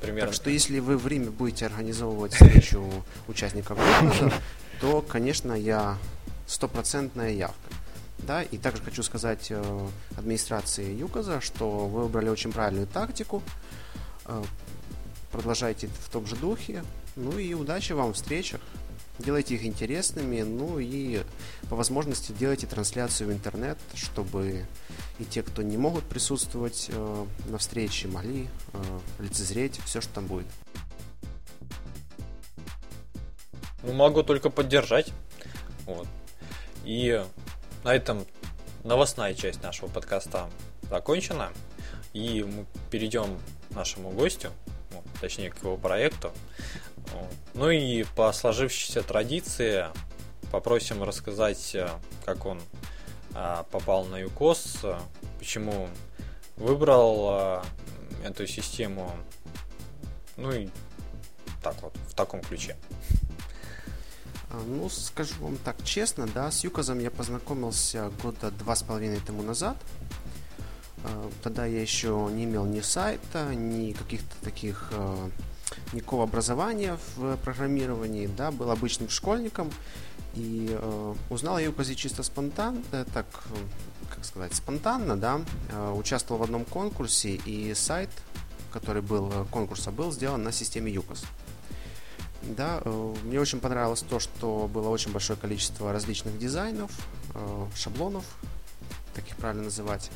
примерно... 0.00 0.28
Так 0.28 0.34
что 0.34 0.50
если 0.50 0.78
вы 0.78 0.96
в 0.96 1.06
Риме 1.06 1.30
будете 1.30 1.66
организовывать 1.66 2.34
встречу 2.34 2.84
участников 3.28 3.78
Юкоза, 4.02 4.32
то, 4.80 5.02
конечно, 5.02 5.52
я 5.52 5.98
стопроцентная 6.46 7.30
явка. 7.30 7.56
Да, 8.18 8.42
и 8.42 8.56
также 8.56 8.82
хочу 8.82 9.02
сказать 9.02 9.48
э, 9.50 9.88
администрации 10.16 10.94
Юказа, 10.94 11.40
что 11.40 11.86
вы 11.86 12.04
выбрали 12.04 12.30
очень 12.30 12.52
правильную 12.52 12.86
тактику. 12.86 13.42
Э, 14.24 14.42
продолжайте 15.30 15.88
в 15.88 16.08
том 16.08 16.26
же 16.26 16.36
духе. 16.36 16.84
Ну 17.16 17.38
и 17.38 17.52
удачи 17.52 17.92
вам 17.92 18.12
в 18.12 18.16
встречах. 18.16 18.60
Делайте 19.18 19.54
их 19.54 19.64
интересными, 19.64 20.42
ну 20.42 20.78
и 20.80 21.22
по 21.70 21.76
возможности 21.76 22.32
делайте 22.32 22.66
трансляцию 22.66 23.28
в 23.28 23.32
интернет, 23.32 23.78
чтобы 23.94 24.66
и 25.18 25.24
те, 25.24 25.42
кто 25.42 25.62
не 25.62 25.76
могут 25.76 26.04
присутствовать 26.04 26.88
э, 26.90 27.26
на 27.46 27.58
встрече, 27.58 28.08
могли 28.08 28.48
э, 28.72 29.00
лицезреть 29.20 29.80
все, 29.84 30.00
что 30.00 30.14
там 30.14 30.26
будет. 30.26 30.46
Могу 33.84 34.22
только 34.22 34.50
поддержать. 34.50 35.12
Вот. 35.86 36.08
И 36.84 37.24
на 37.84 37.94
этом 37.94 38.26
новостная 38.82 39.34
часть 39.34 39.62
нашего 39.62 39.88
подкаста 39.88 40.48
закончена. 40.90 41.52
И 42.12 42.42
мы 42.42 42.66
перейдем 42.90 43.38
к 43.70 43.74
нашему 43.74 44.10
гостю, 44.10 44.50
точнее 45.20 45.50
к 45.50 45.58
его 45.62 45.76
проекту. 45.76 46.32
Ну 47.54 47.70
и 47.70 48.04
по 48.16 48.32
сложившейся 48.32 49.02
традиции 49.02 49.86
попросим 50.50 51.02
рассказать, 51.02 51.74
э, 51.74 51.88
как 52.24 52.46
он 52.46 52.60
а, 53.34 53.64
попал 53.64 54.04
на 54.04 54.18
ЮКОС, 54.18 54.78
э, 54.84 54.98
почему 55.38 55.88
выбрал 56.56 57.28
э, 57.30 57.62
эту 58.24 58.46
систему, 58.46 59.10
ну 60.36 60.52
и 60.52 60.68
так 61.62 61.74
вот, 61.82 61.96
в 62.08 62.14
таком 62.14 62.40
ключе. 62.42 62.76
А, 64.50 64.62
ну, 64.66 64.88
скажу 64.88 65.34
вам 65.40 65.56
так 65.56 65.82
честно, 65.82 66.28
да, 66.28 66.50
с 66.50 66.62
Юказом 66.62 67.00
я 67.00 67.10
познакомился 67.10 68.10
года 68.22 68.50
два 68.52 68.76
с 68.76 68.82
половиной 68.82 69.20
тому 69.20 69.42
назад. 69.42 69.76
А, 71.04 71.30
тогда 71.42 71.66
я 71.66 71.80
еще 71.80 72.28
не 72.30 72.44
имел 72.44 72.64
ни 72.64 72.80
сайта, 72.80 73.52
ни 73.54 73.92
каких-то 73.92 74.36
таких 74.44 74.90
а, 74.92 75.30
никакого 75.92 76.24
образования 76.24 76.98
в 77.16 77.36
программировании, 77.38 78.26
да, 78.26 78.50
был 78.50 78.70
обычным 78.70 79.08
школьником 79.08 79.70
и 80.34 80.68
э, 80.70 81.14
узнал 81.30 81.58
я 81.58 81.66
Юказе 81.66 81.94
чисто 81.94 82.22
спонтанно, 82.22 82.82
э, 82.92 83.04
так, 83.12 83.26
как 84.10 84.24
сказать, 84.24 84.54
спонтанно, 84.54 85.16
да, 85.16 85.40
э, 85.70 85.92
участвовал 85.92 86.40
в 86.40 86.44
одном 86.44 86.64
конкурсе 86.64 87.34
и 87.34 87.72
сайт, 87.74 88.10
который 88.72 89.02
был 89.02 89.46
конкурса, 89.50 89.92
был 89.92 90.10
сделан 90.10 90.42
на 90.42 90.50
системе 90.52 90.92
Юкос. 90.92 91.24
Да, 92.42 92.82
э, 92.84 93.14
мне 93.24 93.40
очень 93.40 93.60
понравилось 93.60 94.02
то, 94.02 94.18
что 94.18 94.68
было 94.72 94.88
очень 94.88 95.12
большое 95.12 95.38
количество 95.38 95.92
различных 95.92 96.38
дизайнов, 96.38 96.90
э, 97.34 97.66
шаблонов, 97.76 98.24
как 99.14 99.26
их 99.28 99.36
правильно 99.36 99.64
называть. 99.64 100.10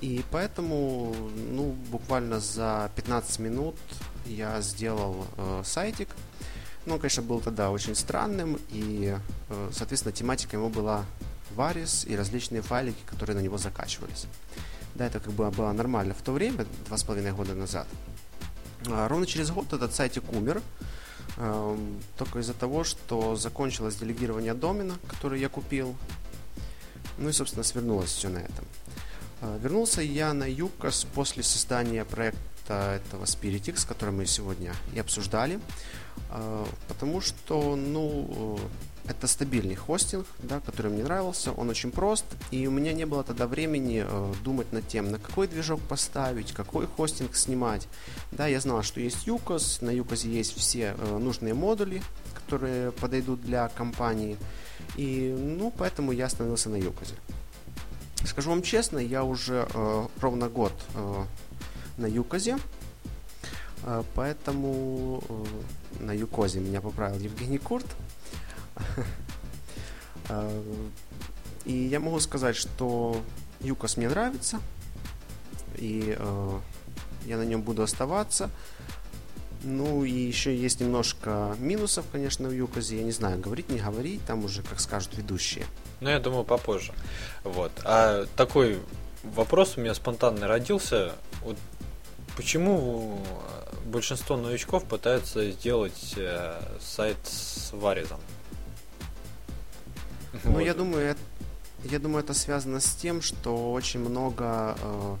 И 0.00 0.24
поэтому, 0.30 1.14
ну, 1.50 1.74
буквально 1.90 2.40
за 2.40 2.90
15 2.96 3.38
минут 3.40 3.76
я 4.28 4.60
сделал 4.60 5.26
э, 5.36 5.62
сайтик. 5.64 6.08
Ну, 6.86 6.94
он, 6.94 7.00
конечно, 7.00 7.22
был 7.22 7.40
тогда 7.40 7.70
очень 7.70 7.94
странным, 7.94 8.58
и, 8.70 9.16
э, 9.48 9.70
соответственно, 9.72 10.12
тематика 10.12 10.56
ему 10.56 10.68
была 10.68 11.04
Варис 11.54 12.04
и 12.06 12.16
различные 12.16 12.62
файлики, 12.62 13.02
которые 13.06 13.36
на 13.36 13.40
него 13.40 13.58
закачивались. 13.58 14.26
Да, 14.94 15.06
это 15.06 15.20
как 15.20 15.32
бы 15.32 15.50
было 15.50 15.72
нормально 15.72 16.14
в 16.14 16.22
то 16.22 16.32
время, 16.32 16.66
два 16.86 16.96
с 16.96 17.04
половиной 17.04 17.32
года 17.32 17.54
назад. 17.54 17.86
А 18.86 19.08
ровно 19.08 19.26
через 19.26 19.50
год 19.50 19.72
этот 19.72 19.94
сайтик 19.94 20.32
умер, 20.32 20.62
Эм, 21.40 22.00
только 22.16 22.40
из-за 22.40 22.52
того, 22.52 22.82
что 22.82 23.36
закончилось 23.36 23.94
делегирование 23.94 24.54
домена, 24.54 24.98
который 25.06 25.40
я 25.40 25.48
купил. 25.48 25.94
Ну 27.16 27.28
и, 27.28 27.32
собственно, 27.32 27.62
свернулось 27.62 28.10
все 28.10 28.28
на 28.28 28.38
этом. 28.38 28.64
Э, 29.42 29.58
вернулся 29.62 30.02
я 30.02 30.32
на 30.32 30.50
Юкос 30.50 31.06
после 31.14 31.44
создания 31.44 32.04
проекта 32.68 33.00
этого 33.02 33.24
SpiritX, 33.24 33.86
который 33.86 34.10
мы 34.10 34.26
сегодня 34.26 34.72
и 34.94 34.98
обсуждали, 34.98 35.58
э, 36.30 36.64
потому 36.88 37.20
что, 37.20 37.76
ну, 37.76 38.58
это 39.06 39.26
стабильный 39.26 39.74
хостинг, 39.74 40.26
да, 40.42 40.60
который 40.60 40.92
мне 40.92 41.02
нравился, 41.02 41.52
он 41.52 41.70
очень 41.70 41.90
прост, 41.90 42.24
и 42.50 42.66
у 42.66 42.70
меня 42.70 42.92
не 42.92 43.06
было 43.06 43.24
тогда 43.24 43.46
времени 43.46 44.04
э, 44.06 44.34
думать 44.44 44.72
над 44.72 44.86
тем, 44.86 45.10
на 45.10 45.18
какой 45.18 45.48
движок 45.48 45.80
поставить, 45.80 46.52
какой 46.52 46.86
хостинг 46.86 47.34
снимать. 47.34 47.88
Да, 48.32 48.46
я 48.46 48.60
знал, 48.60 48.82
что 48.82 49.00
есть 49.00 49.26
Юкос, 49.26 49.80
на 49.80 49.90
Юкосе 49.90 50.28
есть 50.28 50.56
все 50.56 50.94
э, 50.98 51.18
нужные 51.18 51.54
модули, 51.54 52.02
которые 52.34 52.92
подойдут 52.92 53.40
для 53.40 53.68
компании, 53.68 54.36
и, 54.96 55.34
ну, 55.38 55.72
поэтому 55.76 56.12
я 56.12 56.26
остановился 56.26 56.68
на 56.68 56.76
Юкосе. 56.76 57.14
Скажу 58.24 58.50
вам 58.50 58.62
честно, 58.62 58.98
я 58.98 59.22
уже 59.22 59.66
э, 59.72 60.06
ровно 60.20 60.48
год 60.48 60.72
э, 60.94 61.24
на 61.98 62.06
Юкозе, 62.06 62.58
э, 63.84 64.02
поэтому 64.14 65.22
э, 65.28 66.04
на 66.04 66.12
Юкозе 66.12 66.60
меня 66.60 66.80
поправил 66.80 67.18
Евгений 67.18 67.58
Курт, 67.58 67.86
Э, 70.28 70.62
и 71.64 71.72
я 71.72 72.00
могу 72.00 72.20
сказать, 72.20 72.56
что 72.56 73.20
Юкос 73.60 73.96
мне 73.96 74.08
нравится, 74.08 74.60
и 75.76 76.14
э, 76.18 76.58
я 77.26 77.36
на 77.36 77.42
нем 77.42 77.62
буду 77.62 77.82
оставаться. 77.82 78.50
Ну 79.64 80.04
и 80.04 80.12
еще 80.12 80.56
есть 80.56 80.80
немножко 80.80 81.56
минусов, 81.58 82.04
конечно, 82.12 82.48
в 82.48 82.52
Юкозе. 82.52 82.98
Я 82.98 83.02
не 83.02 83.10
знаю, 83.10 83.40
говорить, 83.40 83.68
не 83.70 83.80
говорить, 83.80 84.24
там 84.24 84.44
уже, 84.44 84.62
как 84.62 84.78
скажут 84.78 85.16
ведущие. 85.16 85.66
Ну, 86.00 86.08
я 86.08 86.20
думаю, 86.20 86.44
попозже. 86.44 86.92
Вот. 87.42 87.72
А 87.84 88.26
такой 88.36 88.78
вопрос 89.24 89.76
у 89.76 89.80
меня 89.80 89.94
спонтанно 89.94 90.46
родился. 90.46 91.12
Вот 91.42 91.56
почему 92.38 93.18
большинство 93.86 94.36
новичков 94.36 94.84
пытаются 94.84 95.50
сделать 95.50 96.14
э, 96.16 96.60
сайт 96.80 97.16
с 97.24 97.72
варизом? 97.72 98.20
Ну, 100.44 100.52
вот. 100.52 100.60
я 100.60 100.72
думаю, 100.72 101.04
это, 101.04 101.20
я 101.82 101.98
думаю, 101.98 102.22
это 102.22 102.34
связано 102.34 102.78
с 102.78 102.94
тем, 102.94 103.22
что 103.22 103.72
очень 103.72 103.98
много 103.98 104.76
э, 104.80 105.16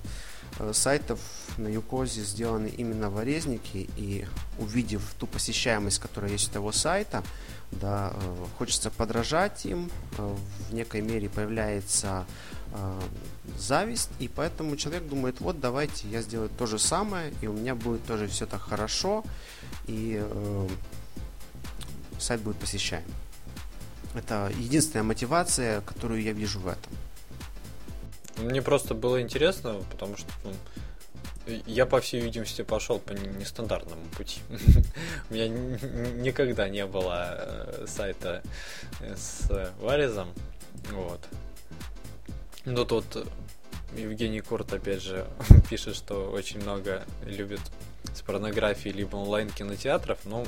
э, 0.60 0.72
сайтов 0.72 1.18
на 1.56 1.66
Юкозе 1.66 2.20
сделаны 2.20 2.68
именно 2.68 3.10
в 3.10 3.18
Орезнике, 3.18 3.88
и 3.96 4.24
увидев 4.60 5.02
ту 5.18 5.26
посещаемость, 5.26 5.98
которая 5.98 6.30
есть 6.30 6.50
у 6.50 6.52
того 6.52 6.70
сайта, 6.70 7.24
да, 7.72 8.12
э, 8.14 8.36
хочется 8.58 8.90
подражать 8.90 9.66
им, 9.66 9.90
э, 10.18 10.36
в 10.68 10.72
некой 10.72 11.00
мере 11.00 11.28
появляется 11.28 12.26
э, 12.72 13.00
зависть, 13.56 14.10
и 14.18 14.28
поэтому 14.28 14.76
человек 14.76 15.08
думает, 15.08 15.40
вот 15.40 15.60
давайте 15.60 16.08
я 16.08 16.22
сделаю 16.22 16.50
то 16.58 16.66
же 16.66 16.78
самое, 16.78 17.32
и 17.40 17.46
у 17.46 17.52
меня 17.52 17.74
будет 17.74 18.04
тоже 18.06 18.26
все 18.26 18.46
так 18.46 18.60
хорошо, 18.60 19.24
и 19.86 20.20
э, 20.22 20.68
сайт 22.18 22.40
будет 22.40 22.56
посещаем. 22.56 23.04
Это 24.14 24.50
единственная 24.58 25.04
мотивация, 25.04 25.80
которую 25.82 26.22
я 26.22 26.32
вижу 26.32 26.60
в 26.60 26.68
этом. 26.68 26.92
Мне 28.38 28.62
просто 28.62 28.94
было 28.94 29.20
интересно, 29.20 29.76
потому 29.90 30.16
что 30.16 30.30
ну, 30.44 30.52
я, 31.66 31.86
по 31.86 32.00
всей 32.00 32.20
видимости, 32.20 32.62
пошел 32.62 32.98
по 32.98 33.12
нестандартному 33.12 34.04
пути. 34.16 34.40
У 35.30 35.34
меня 35.34 35.48
никогда 35.48 36.68
не 36.68 36.86
было 36.86 37.34
э, 37.38 37.86
сайта 37.88 38.42
с 39.00 39.50
варизом. 39.80 40.28
Вот. 40.92 41.20
Но 42.68 42.84
тут 42.84 43.26
Евгений 43.96 44.42
Курт, 44.42 44.74
опять 44.74 45.02
же, 45.02 45.26
пишет, 45.70 45.96
что 45.96 46.30
очень 46.30 46.60
много 46.60 47.04
любит 47.24 47.60
с 48.14 48.20
порнографией 48.20 48.94
либо 48.94 49.16
онлайн-кинотеатров. 49.16 50.18
Но 50.24 50.44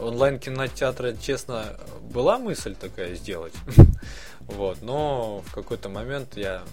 онлайн-кинотеатра, 0.00 1.14
честно, 1.14 1.78
была 2.02 2.38
мысль 2.38 2.74
такая 2.74 3.14
сделать. 3.14 3.54
вот, 4.40 4.82
но 4.82 5.44
в 5.46 5.54
какой-то 5.54 5.88
момент 5.88 6.36
я 6.36 6.64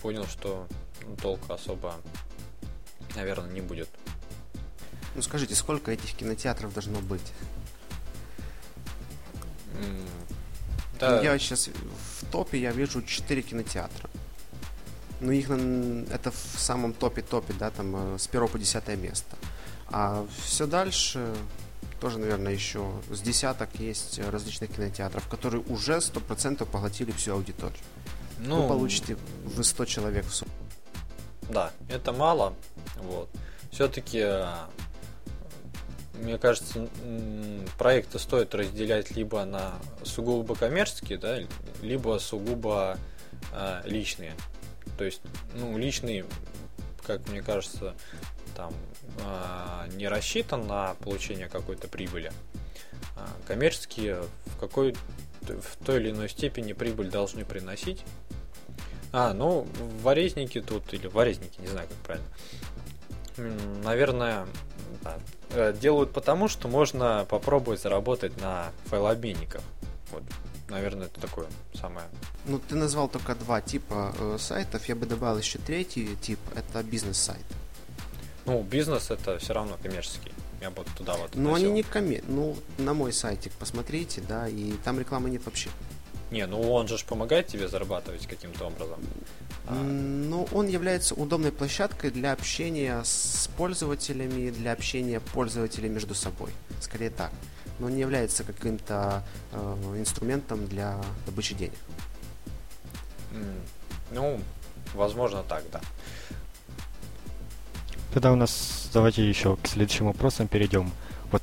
понял, 0.00 0.26
что 0.26 0.68
ну, 1.04 1.16
толка 1.16 1.54
особо, 1.54 1.96
наверное, 3.16 3.50
не 3.50 3.60
будет. 3.60 3.88
Ну 5.16 5.22
скажите, 5.22 5.56
сколько 5.56 5.90
этих 5.90 6.14
кинотеатров 6.14 6.72
должно 6.72 7.00
быть? 7.00 7.32
Да. 11.02 11.16
Ну, 11.16 11.22
я 11.22 11.36
сейчас 11.36 11.68
в 11.68 12.24
топе 12.30 12.60
я 12.60 12.70
вижу 12.70 13.02
4 13.02 13.42
кинотеатра. 13.42 14.08
Ну, 15.20 15.32
их 15.32 15.50
это 15.50 16.30
в 16.30 16.60
самом 16.60 16.92
топе-топе, 16.92 17.54
да, 17.58 17.70
там 17.70 18.14
э, 18.14 18.18
с 18.18 18.28
первого 18.28 18.48
по 18.48 18.58
десятое 18.58 18.94
место. 18.94 19.36
А 19.88 20.24
все 20.44 20.68
дальше 20.68 21.34
тоже, 22.00 22.18
наверное, 22.18 22.52
еще 22.52 22.92
с 23.10 23.20
десяток 23.20 23.68
есть 23.80 24.20
различных 24.20 24.70
кинотеатров, 24.70 25.26
которые 25.26 25.64
уже 25.64 25.94
100% 25.94 26.64
поглотили 26.66 27.10
всю 27.10 27.32
аудиторию. 27.32 27.78
Ну, 28.38 28.62
Вы 28.62 28.68
получите 28.68 29.16
в 29.44 29.60
100 29.60 29.84
человек 29.86 30.24
в 30.24 30.32
сумму. 30.32 30.52
Да, 31.48 31.72
это 31.88 32.12
мало. 32.12 32.54
Вот. 32.96 33.28
Все-таки, 33.72 34.18
э, 34.18 34.46
мне 36.14 36.38
кажется, 36.38 36.88
проекты 37.78 38.18
стоит 38.18 38.54
разделять 38.54 39.10
либо 39.12 39.44
на 39.44 39.72
сугубо 40.02 40.54
коммерческие, 40.54 41.18
да, 41.18 41.38
либо 41.80 42.18
сугубо 42.18 42.98
э, 43.52 43.80
личные. 43.84 44.34
То 44.98 45.04
есть, 45.04 45.22
ну, 45.54 45.76
личные, 45.78 46.26
как 47.06 47.28
мне 47.28 47.42
кажется, 47.42 47.94
там 48.54 48.74
э, 49.20 49.88
не 49.94 50.08
рассчитан 50.08 50.66
на 50.66 50.94
получение 50.94 51.48
какой-то 51.48 51.88
прибыли. 51.88 52.32
А 53.16 53.28
коммерческие 53.46 54.22
в 54.46 54.58
какой 54.60 54.94
в 55.42 55.84
той 55.84 56.00
или 56.00 56.10
иной 56.10 56.28
степени 56.28 56.72
прибыль 56.72 57.10
должны 57.10 57.44
приносить. 57.44 58.04
А, 59.12 59.34
ну, 59.34 59.66
варезники 60.02 60.60
тут, 60.60 60.92
или 60.94 61.06
варезники, 61.06 61.60
не 61.60 61.66
знаю, 61.66 61.88
как 61.88 61.98
правильно. 61.98 63.82
Наверное, 63.82 64.46
делают 65.80 66.12
потому, 66.12 66.48
что 66.48 66.68
можно 66.68 67.26
попробовать 67.28 67.80
заработать 67.80 68.40
на 68.40 68.72
файлообменниках. 68.86 69.62
Вот, 70.10 70.22
наверное, 70.68 71.06
это 71.06 71.20
такое 71.20 71.46
самое. 71.74 72.06
Ну, 72.46 72.58
ты 72.58 72.74
назвал 72.74 73.08
только 73.08 73.34
два 73.34 73.60
типа 73.60 74.14
э, 74.18 74.36
сайтов. 74.38 74.88
Я 74.88 74.96
бы 74.96 75.06
добавил 75.06 75.38
еще 75.38 75.58
третий 75.58 76.16
тип. 76.20 76.38
Это 76.54 76.82
бизнес-сайт. 76.82 77.44
Ну, 78.44 78.62
бизнес 78.62 79.10
это 79.10 79.38
все 79.38 79.52
равно 79.52 79.76
коммерческий. 79.82 80.32
Я 80.60 80.70
бы 80.70 80.84
туда 80.96 81.14
вот. 81.16 81.30
Ну, 81.34 81.54
они 81.54 81.70
не 81.70 81.82
коммер... 81.82 82.22
Ну, 82.28 82.56
на 82.78 82.94
мой 82.94 83.12
сайтик 83.12 83.52
посмотрите, 83.52 84.20
да, 84.20 84.48
и 84.48 84.72
там 84.84 84.98
рекламы 84.98 85.30
нет 85.30 85.44
вообще. 85.44 85.70
Не, 86.32 86.46
ну 86.46 86.72
он 86.72 86.88
же 86.88 86.96
помогает 87.06 87.46
тебе 87.46 87.68
зарабатывать 87.68 88.26
каким-то 88.26 88.64
образом. 88.64 88.98
А... 89.66 89.74
Ну, 89.74 90.48
он 90.52 90.66
является 90.66 91.14
удобной 91.14 91.52
площадкой 91.52 92.10
для 92.10 92.32
общения 92.32 93.02
с 93.04 93.50
пользователями, 93.56 94.50
для 94.50 94.72
общения 94.72 95.20
пользователей 95.20 95.90
между 95.90 96.14
собой. 96.14 96.50
Скорее 96.80 97.10
так. 97.10 97.30
но 97.78 97.90
не 97.90 98.00
является 98.00 98.44
каким-то 98.44 99.24
э, 99.52 99.94
инструментом 99.98 100.66
для 100.68 101.00
добычи 101.26 101.54
денег. 101.54 101.78
Ну, 104.10 104.40
возможно 104.94 105.42
так, 105.42 105.64
да. 105.72 105.80
Тогда 108.12 108.32
у 108.32 108.36
нас 108.36 108.88
давайте 108.92 109.28
еще 109.28 109.56
к 109.56 109.66
следующим 109.66 110.06
вопросам 110.06 110.48
перейдем. 110.48 110.92
Вот, 111.30 111.42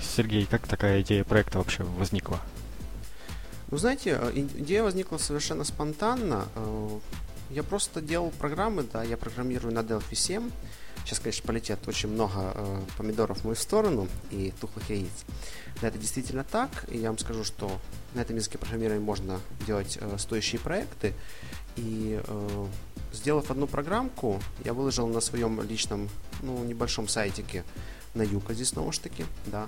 Сергей, 0.00 0.46
как 0.46 0.66
такая 0.66 1.02
идея 1.02 1.24
проекта 1.24 1.58
вообще 1.58 1.82
возникла? 1.82 2.40
Ну, 3.70 3.76
знаете, 3.76 4.18
э, 4.18 4.32
идея 4.34 4.82
возникла 4.82 5.18
совершенно 5.18 5.62
спонтанно. 5.64 6.48
Э, 6.54 6.98
я 7.50 7.62
просто 7.62 8.00
делал 8.00 8.30
программы, 8.30 8.82
да, 8.90 9.02
я 9.02 9.18
программирую 9.18 9.74
на 9.74 9.80
Delphi 9.80 10.14
7. 10.14 10.50
Сейчас, 11.04 11.18
конечно, 11.20 11.46
полетит 11.46 11.86
очень 11.86 12.08
много 12.08 12.52
э, 12.54 12.80
помидоров 12.96 13.40
в 13.40 13.44
мою 13.44 13.56
сторону 13.56 14.08
и 14.30 14.54
тухлых 14.58 14.88
яиц. 14.88 15.24
Да, 15.82 15.88
это 15.88 15.98
действительно 15.98 16.44
так. 16.44 16.70
И 16.88 16.96
я 16.96 17.08
вам 17.08 17.18
скажу, 17.18 17.44
что 17.44 17.70
на 18.14 18.20
этом 18.20 18.36
языке 18.36 18.56
программирования 18.56 19.04
можно 19.04 19.38
делать 19.66 19.98
стоящие 20.16 20.60
проекты. 20.60 21.12
И 21.76 22.20
сделав 23.12 23.50
одну 23.50 23.66
программку, 23.66 24.40
я 24.64 24.72
выложил 24.72 25.06
на 25.06 25.20
своем 25.20 25.62
личном, 25.62 26.08
ну, 26.42 26.64
небольшом 26.64 27.06
сайтике 27.06 27.64
на 28.14 28.22
Юка 28.22 28.54
здесь 28.54 28.68
снова 28.68 28.92
ж 28.92 28.98
таки, 28.98 29.24
да. 29.46 29.66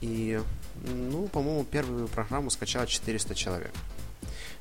И, 0.00 0.40
ну, 0.84 1.28
по-моему, 1.28 1.64
первую 1.64 2.08
программу 2.08 2.50
скачало 2.50 2.86
400 2.86 3.34
человек. 3.34 3.72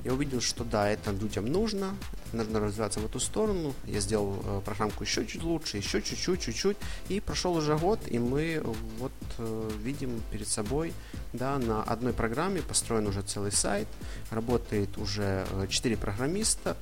Я 0.03 0.13
увидел, 0.13 0.41
что 0.41 0.63
да, 0.63 0.89
это 0.89 1.11
людям 1.11 1.45
нужно, 1.45 1.95
нужно 2.33 2.59
развиваться 2.59 2.99
в 2.99 3.05
эту 3.05 3.19
сторону. 3.19 3.75
Я 3.85 3.99
сделал 3.99 4.41
э, 4.43 4.61
программку 4.65 5.03
еще 5.03 5.27
чуть 5.27 5.43
лучше, 5.43 5.77
еще 5.77 6.01
чуть-чуть, 6.01 6.41
чуть-чуть. 6.41 6.77
И 7.09 7.19
прошел 7.19 7.55
уже 7.55 7.77
год, 7.77 7.99
и 8.07 8.17
мы 8.17 8.63
вот 8.97 9.11
э, 9.37 9.69
видим 9.77 10.23
перед 10.31 10.47
собой, 10.47 10.93
да, 11.33 11.59
на 11.59 11.83
одной 11.83 12.13
программе 12.13 12.63
построен 12.63 13.05
уже 13.05 13.21
целый 13.21 13.51
сайт, 13.51 13.87
работает 14.31 14.97
уже 14.97 15.45
э, 15.51 15.67
4 15.69 15.97
программиста, 15.97 16.75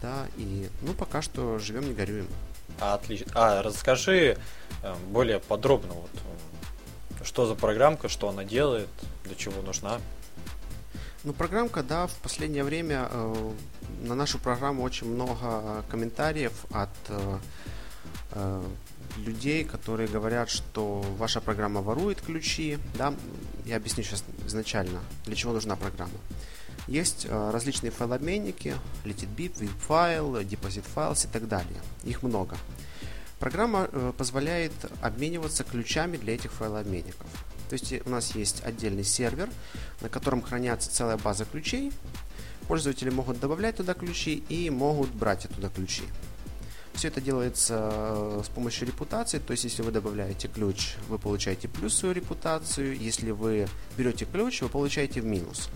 да, 0.00 0.26
и, 0.36 0.68
ну, 0.82 0.94
пока 0.94 1.22
что 1.22 1.58
живем, 1.58 1.88
не 1.88 1.94
горюем. 1.94 2.28
Отлично. 2.78 3.26
А, 3.34 3.62
расскажи 3.62 4.38
э, 4.82 4.94
более 5.10 5.40
подробно, 5.40 5.94
вот, 5.94 6.10
э, 6.14 6.53
что 7.24 7.46
за 7.46 7.54
программка, 7.54 8.08
что 8.08 8.28
она 8.28 8.44
делает, 8.44 8.88
для 9.24 9.34
чего 9.34 9.62
нужна. 9.62 10.00
Ну, 11.24 11.32
программка, 11.32 11.82
да, 11.82 12.06
в 12.06 12.14
последнее 12.16 12.64
время 12.64 13.08
э, 13.10 13.52
на 14.02 14.14
нашу 14.14 14.38
программу 14.38 14.82
очень 14.82 15.08
много 15.08 15.82
комментариев 15.88 16.66
от 16.70 16.90
э, 17.08 17.38
э, 18.32 18.62
людей, 19.16 19.64
которые 19.64 20.08
говорят, 20.08 20.50
что 20.50 21.00
ваша 21.18 21.40
программа 21.40 21.80
ворует 21.80 22.20
ключи, 22.20 22.78
да, 22.98 23.14
я 23.64 23.76
объясню 23.76 24.04
сейчас 24.04 24.22
изначально, 24.46 25.00
для 25.24 25.34
чего 25.34 25.52
нужна 25.52 25.76
программа. 25.76 26.18
Есть 26.86 27.26
э, 27.26 27.50
различные 27.50 27.90
файлообменники, 27.90 28.74
LetitBip, 29.04 29.54
WebFile, 29.54 30.46
Deposit 30.46 30.84
Files 30.94 31.26
и 31.26 31.32
так 31.32 31.48
далее. 31.48 31.80
Их 32.04 32.22
много. 32.22 32.58
Программа 33.38 33.88
э, 33.90 34.12
позволяет 34.16 34.72
обмениваться 35.02 35.64
ключами 35.64 36.16
для 36.16 36.34
этих 36.34 36.52
файлообменников. 36.52 37.26
То 37.68 37.74
есть 37.74 38.06
у 38.06 38.10
нас 38.10 38.34
есть 38.34 38.62
отдельный 38.64 39.04
сервер, 39.04 39.50
на 40.00 40.08
котором 40.08 40.42
хранятся 40.42 40.90
целая 40.90 41.16
база 41.16 41.44
ключей. 41.44 41.92
Пользователи 42.68 43.10
могут 43.10 43.40
добавлять 43.40 43.76
туда 43.76 43.94
ключи 43.94 44.42
и 44.48 44.70
могут 44.70 45.10
брать 45.10 45.46
оттуда 45.46 45.68
ключи. 45.68 46.04
Все 46.94 47.08
это 47.08 47.20
делается 47.20 47.90
э, 47.92 48.42
с 48.44 48.48
помощью 48.48 48.86
репутации, 48.86 49.40
то 49.40 49.50
есть 49.50 49.64
если 49.64 49.82
вы 49.82 49.90
добавляете 49.90 50.46
ключ, 50.46 50.94
вы 51.08 51.18
получаете 51.18 51.68
плюс 51.68 51.94
свою 51.94 52.14
репутацию, 52.14 52.96
если 52.96 53.32
вы 53.32 53.68
берете 53.98 54.26
ключ, 54.26 54.62
вы 54.62 54.68
получаете 54.68 55.20
в 55.20 55.24
минус. 55.24 55.68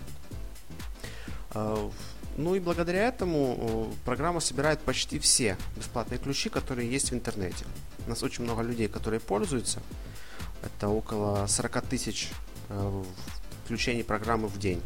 Э, 2.39 2.41
ну 2.41 2.55
и 2.55 2.59
благодаря 2.59 3.07
этому 3.07 3.91
э, 3.91 4.05
программа 4.05 4.39
собирает 4.39 4.79
почти 4.79 5.19
все 5.19 5.57
бесплатные 5.75 6.19
ключи, 6.19 6.49
которые 6.49 6.89
есть 6.89 7.11
в 7.11 7.13
интернете. 7.13 7.65
У 8.05 8.09
нас 8.09 8.23
очень 8.23 8.43
много 8.43 8.61
людей, 8.61 8.87
которые 8.87 9.19
пользуются. 9.19 9.81
Это 10.63 10.89
около 10.89 11.47
40 11.47 11.81
тысяч 11.83 12.29
включений 13.63 14.03
программы 14.03 14.47
в 14.47 14.59
день. 14.59 14.81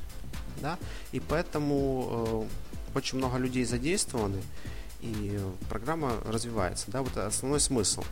Да? 0.62 0.78
И 1.12 1.20
поэтому 1.20 2.48
очень 2.94 3.18
много 3.18 3.38
людей 3.38 3.66
задействованы 3.66 4.42
и 5.02 5.40
программа 5.68 6.12
развивается. 6.26 6.92
Да, 6.92 7.02
вот 7.02 7.18
основной 7.18 7.60
смысл. 7.60 8.04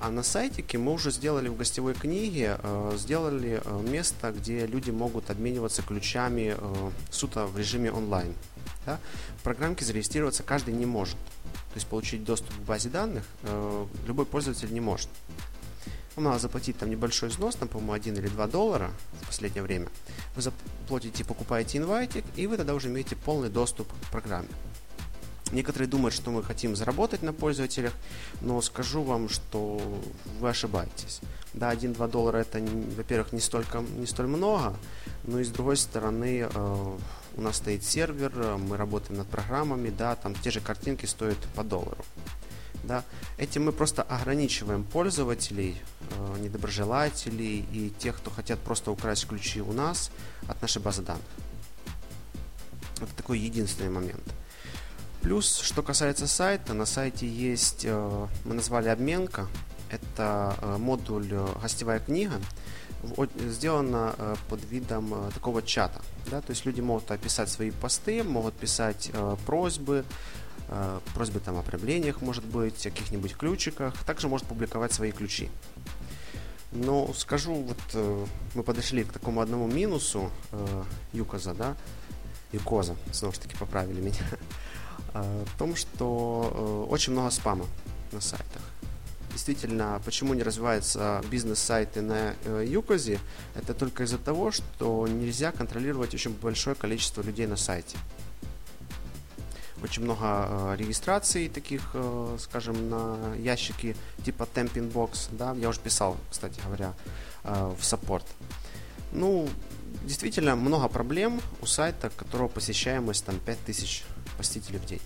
А 0.00 0.10
на 0.10 0.22
сайтике 0.22 0.78
мы 0.78 0.92
уже 0.92 1.10
сделали 1.10 1.48
в 1.48 1.56
гостевой 1.56 1.92
книге, 1.92 2.58
э, 2.62 2.92
сделали 2.96 3.60
э, 3.64 3.82
место, 3.82 4.30
где 4.30 4.64
люди 4.64 4.92
могут 4.92 5.28
обмениваться 5.28 5.82
ключами 5.82 6.54
э, 6.56 6.90
сута 7.10 7.46
в 7.46 7.58
режиме 7.58 7.90
онлайн. 7.90 8.32
Да? 8.86 9.00
В 9.40 9.42
программке 9.42 9.84
зарегистрироваться 9.84 10.44
каждый 10.44 10.74
не 10.74 10.86
может. 10.86 11.16
То 11.16 11.74
есть 11.74 11.88
получить 11.88 12.24
доступ 12.24 12.54
к 12.54 12.60
базе 12.60 12.88
данных 12.88 13.24
любой 14.06 14.24
пользователь 14.24 14.72
не 14.72 14.80
может. 14.80 15.08
Вам 16.16 16.24
надо 16.24 16.38
заплатить 16.38 16.78
там 16.78 16.90
небольшой 16.90 17.28
взнос, 17.28 17.54
там, 17.54 17.68
по-моему, 17.68 17.92
1 17.92 18.16
или 18.16 18.28
2 18.28 18.46
доллара 18.48 18.90
в 19.22 19.26
последнее 19.26 19.62
время. 19.62 19.88
Вы 20.34 20.42
заплатите, 20.42 21.24
покупаете 21.24 21.78
инвайтик, 21.78 22.24
и 22.36 22.46
вы 22.46 22.56
тогда 22.56 22.74
уже 22.74 22.88
имеете 22.88 23.14
полный 23.14 23.50
доступ 23.50 23.88
к 23.92 24.10
программе. 24.10 24.48
Некоторые 25.52 25.88
думают, 25.88 26.14
что 26.14 26.30
мы 26.30 26.42
хотим 26.42 26.76
заработать 26.76 27.22
на 27.22 27.32
пользователях, 27.32 27.92
но 28.40 28.60
скажу 28.60 29.02
вам, 29.02 29.28
что 29.28 29.80
вы 30.40 30.50
ошибаетесь. 30.50 31.20
Да, 31.54 31.72
1-2 31.72 32.10
доллара 32.10 32.38
это, 32.38 32.60
во-первых, 32.96 33.32
не, 33.32 33.40
столько, 33.40 33.78
не 33.80 34.06
столь 34.06 34.26
много, 34.26 34.76
но 35.24 35.40
и 35.40 35.44
с 35.44 35.48
другой 35.48 35.76
стороны 35.76 36.48
э, 36.52 36.96
у 37.36 37.40
нас 37.40 37.56
стоит 37.56 37.84
сервер, 37.84 38.58
мы 38.58 38.76
работаем 38.76 39.18
над 39.18 39.26
программами, 39.28 39.90
да, 39.90 40.16
там 40.16 40.34
те 40.34 40.50
же 40.50 40.60
картинки 40.60 41.06
стоят 41.06 41.38
по 41.54 41.64
доллару. 41.64 42.04
Да. 42.84 43.04
Этим 43.38 43.64
мы 43.64 43.72
просто 43.72 44.02
ограничиваем 44.02 44.84
пользователей, 44.84 45.80
э, 46.10 46.38
недоброжелателей 46.40 47.66
и 47.72 47.90
тех, 47.98 48.16
кто 48.16 48.30
хотят 48.30 48.58
просто 48.60 48.90
украсть 48.90 49.26
ключи 49.26 49.60
у 49.60 49.72
нас 49.72 50.10
от 50.46 50.60
нашей 50.62 50.80
базы 50.80 51.02
данных. 51.02 51.24
Это 53.00 53.14
такой 53.16 53.38
единственный 53.38 53.90
момент. 53.90 54.22
Плюс, 55.22 55.58
что 55.58 55.82
касается 55.82 56.26
сайта, 56.26 56.74
на 56.74 56.86
сайте 56.86 57.26
есть, 57.26 57.84
э, 57.84 58.26
мы 58.44 58.54
назвали 58.54 58.88
обменка, 58.88 59.48
это 59.90 60.56
э, 60.60 60.76
модуль 60.78 61.28
э, 61.30 61.46
гостевая 61.60 61.98
книга, 61.98 62.40
сделана 63.36 64.36
под 64.48 64.64
видом 64.64 65.30
такого 65.32 65.62
чата. 65.62 66.02
Да? 66.32 66.40
То 66.40 66.50
есть 66.50 66.66
люди 66.66 66.80
могут 66.80 67.08
описать 67.12 67.48
свои 67.48 67.70
посты, 67.70 68.24
могут 68.24 68.54
писать 68.54 69.12
просьбы, 69.46 70.04
просьбы 71.14 71.38
там 71.38 71.58
о 71.58 71.62
проявлениях, 71.62 72.20
может 72.22 72.44
быть, 72.44 72.84
о 72.88 72.90
каких-нибудь 72.90 73.36
ключиках, 73.36 73.96
также 74.02 74.26
может 74.26 74.48
публиковать 74.48 74.92
свои 74.92 75.12
ключи. 75.12 75.48
Но 76.72 77.12
скажу, 77.14 77.54
вот 77.54 78.26
мы 78.56 78.64
подошли 78.64 79.04
к 79.04 79.12
такому 79.12 79.42
одному 79.42 79.68
минусу 79.68 80.32
Юказа, 81.12 81.54
да, 81.54 81.76
Юкоза, 82.50 82.96
снова 83.12 83.32
же 83.32 83.40
таки 83.40 83.56
поправили 83.56 84.00
меня. 84.00 84.24
Э, 85.14 85.44
в 85.46 85.58
том, 85.58 85.76
что 85.76 86.86
э, 86.88 86.92
очень 86.92 87.12
много 87.12 87.30
спама 87.30 87.66
на 88.12 88.20
сайтах. 88.20 88.62
Действительно, 89.32 90.00
почему 90.04 90.34
не 90.34 90.42
развиваются 90.42 91.22
бизнес-сайты 91.30 92.02
на 92.02 92.34
э, 92.44 92.64
Юкозе, 92.66 93.20
это 93.54 93.74
только 93.74 94.04
из-за 94.04 94.18
того, 94.18 94.50
что 94.50 95.06
нельзя 95.06 95.52
контролировать 95.52 96.14
очень 96.14 96.32
большое 96.32 96.74
количество 96.74 97.22
людей 97.22 97.46
на 97.46 97.56
сайте. 97.56 97.96
Очень 99.80 100.02
много 100.02 100.74
регистраций 100.76 101.48
таких, 101.48 101.94
скажем, 102.40 102.90
на 102.90 103.34
ящики 103.36 103.94
типа 104.24 104.48
Temping 104.52 104.92
Box, 104.92 105.28
да, 105.30 105.54
я 105.54 105.68
уже 105.68 105.78
писал, 105.78 106.16
кстати 106.28 106.60
говоря, 106.64 106.94
в 107.44 107.78
саппорт. 107.80 108.26
Ну, 109.12 109.48
действительно 110.02 110.56
много 110.56 110.88
проблем 110.88 111.40
у 111.62 111.66
сайта, 111.66 112.10
которого 112.10 112.48
посещаемость 112.48 113.24
там 113.24 113.38
5000 113.38 114.04
посетителей 114.38 114.78
в 114.78 114.86
день. 114.86 115.02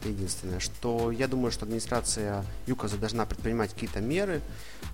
Это 0.00 0.08
единственное. 0.08 0.58
Что 0.58 1.10
я 1.10 1.28
думаю, 1.28 1.52
что 1.52 1.64
администрация 1.64 2.44
ЮКОЗа 2.66 2.96
должна 2.96 3.26
предпринимать 3.26 3.74
какие-то 3.74 4.00
меры 4.00 4.40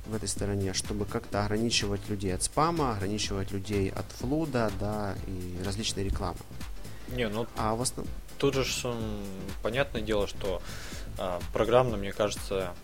в 0.07 0.14
этой 0.14 0.29
стороне, 0.29 0.74
чтобы 0.74 1.07
как-то 1.07 1.45
ограничивать 1.45 2.09
людей 2.09 2.35
от 2.35 2.43
спама, 2.43 2.93
ограничивать 2.93 3.53
людей 3.53 3.91
от 3.91 4.07
флуда, 4.18 4.70
да, 4.81 5.14
и 5.26 5.62
различной 5.64 6.05
рекламы. 6.05 6.39
Не, 7.09 7.29
ну 7.29 7.47
а 7.57 7.74
в 7.74 7.83
основном... 7.83 8.12
тут 8.39 8.55
же 8.55 8.64
понятное 9.62 10.03
дело, 10.03 10.26
что 10.26 10.61
а, 11.16 11.41
программно, 11.53 11.97
мне 11.97 12.12
кажется, 12.12 12.74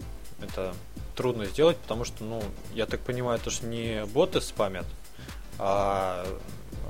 это 0.41 0.75
трудно 1.15 1.47
сделать, 1.47 1.77
потому 1.77 2.05
что, 2.05 2.25
ну, 2.25 2.43
я 2.73 2.87
так 2.87 3.01
понимаю, 3.01 3.39
это 3.39 3.51
же 3.51 3.65
не 3.67 4.05
боты 4.07 4.41
спамят, 4.41 4.87
а 5.59 6.27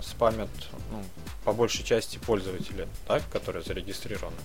спамят 0.03 0.51
ну, 0.90 1.03
по 1.45 1.53
большей 1.53 1.84
части 1.84 2.18
пользователи, 2.18 2.88
так, 3.07 3.22
которые 3.30 3.62
зарегистрированы? 3.62 4.36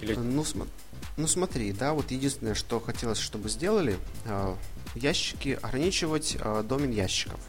Или... 0.00 0.14
Ну, 0.14 0.44
см... 0.44 0.68
ну 1.16 1.26
смотри, 1.26 1.72
да, 1.72 1.92
вот 1.92 2.10
единственное, 2.10 2.54
что 2.54 2.80
хотелось, 2.80 3.18
чтобы 3.18 3.48
сделали, 3.48 3.98
э, 4.24 4.56
ящики 4.94 5.58
ограничивать 5.60 6.36
э, 6.40 6.64
домен 6.66 6.90
ящиков. 6.90 7.40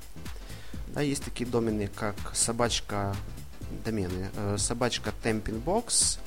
Да, 0.87 1.01
есть 1.01 1.23
такие 1.23 1.49
домены, 1.49 1.87
как 1.87 2.15
собачка 2.33 3.15
домены, 3.85 4.29
э, 4.35 4.57
собачка 4.57 5.13
Temping 5.23 5.63
Box, 5.63 6.19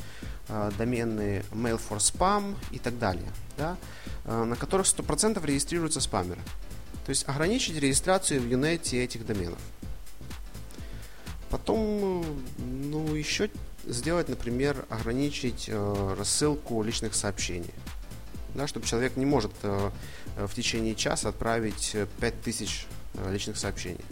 э, 0.49 0.71
домены 0.79 1.45
Mail 1.53 1.81
for 1.81 1.99
Spam 1.99 2.57
и 2.71 2.79
так 2.79 2.99
далее, 2.99 3.31
да, 3.59 3.77
э, 4.25 4.45
на 4.45 4.57
которых 4.57 4.87
100% 4.87 5.45
регистрируются 5.45 6.01
спамеры. 6.01 6.41
То 7.05 7.11
есть 7.11 7.29
ограничить 7.29 7.79
регистрацию 7.79 8.41
в 8.41 8.47
Unity 8.47 9.03
этих 9.03 9.27
доменов. 9.27 9.59
Потом, 11.55 12.25
ну, 12.59 13.15
еще 13.15 13.49
сделать, 13.85 14.29
например, 14.29 14.87
ограничить 14.89 15.67
э, 15.69 16.15
рассылку 16.19 16.83
личных 16.83 17.15
сообщений. 17.15 17.73
Да, 18.57 18.67
чтобы 18.67 18.87
человек 18.87 19.17
не 19.17 19.25
может 19.25 19.53
э, 19.63 19.91
в 20.37 20.53
течение 20.53 20.97
часа 20.97 21.29
отправить 21.29 21.95
5000 22.21 22.87
э, 23.15 23.33
личных 23.33 23.57
сообщений. 23.57 24.05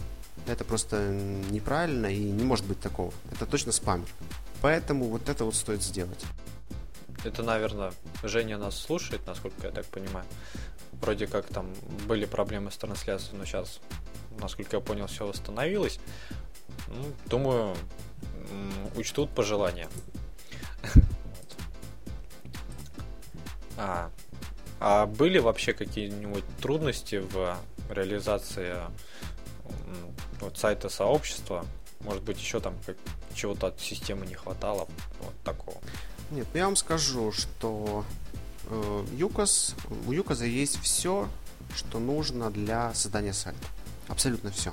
Это 0.46 0.62
просто 0.62 1.08
неправильно 1.50 2.06
и 2.06 2.20
не 2.20 2.44
может 2.44 2.64
быть 2.64 2.78
такого. 2.78 3.12
Это 3.32 3.44
точно 3.44 3.72
спамер. 3.72 4.06
Поэтому 4.60 5.06
вот 5.06 5.28
это 5.28 5.44
вот 5.44 5.56
стоит 5.56 5.82
сделать. 5.82 6.24
Это, 7.24 7.42
наверное, 7.42 7.92
Женя 8.22 8.56
нас 8.56 8.78
слушает, 8.78 9.26
насколько 9.26 9.66
я 9.66 9.72
так 9.72 9.86
понимаю. 9.86 10.26
Вроде 10.92 11.26
как 11.26 11.46
там 11.46 11.74
были 12.06 12.24
проблемы 12.24 12.70
с 12.70 12.76
трансляцией, 12.76 13.36
но 13.36 13.46
сейчас, 13.46 13.80
насколько 14.38 14.76
я 14.76 14.80
понял, 14.80 15.08
все 15.08 15.26
восстановилось. 15.26 15.98
Ну, 16.88 17.12
думаю, 17.26 17.76
учтут 18.96 19.30
пожелания. 19.30 19.88
А, 23.78 24.10
а 24.80 25.06
были 25.06 25.38
вообще 25.38 25.72
какие-нибудь 25.72 26.44
трудности 26.60 27.16
в 27.16 27.56
реализации 27.88 28.76
вот 30.40 30.58
сайта 30.58 30.88
сообщества? 30.88 31.64
Может 32.00 32.22
быть, 32.22 32.38
еще 32.38 32.60
там 32.60 32.74
как, 32.84 32.96
чего-то 33.34 33.68
от 33.68 33.80
системы 33.80 34.26
не 34.26 34.34
хватало? 34.34 34.86
Вот 35.20 35.34
такого. 35.42 35.78
Нет, 36.30 36.46
ну 36.52 36.58
я 36.58 36.66
вам 36.66 36.76
скажу, 36.76 37.32
что 37.32 38.04
э, 38.66 39.06
Юкос, 39.16 39.74
у 40.06 40.12
Юкоза 40.12 40.46
есть 40.46 40.80
все, 40.80 41.28
что 41.74 41.98
нужно 41.98 42.50
для 42.50 42.92
создания 42.94 43.32
сайта. 43.32 43.66
Абсолютно 44.08 44.50
все. 44.50 44.72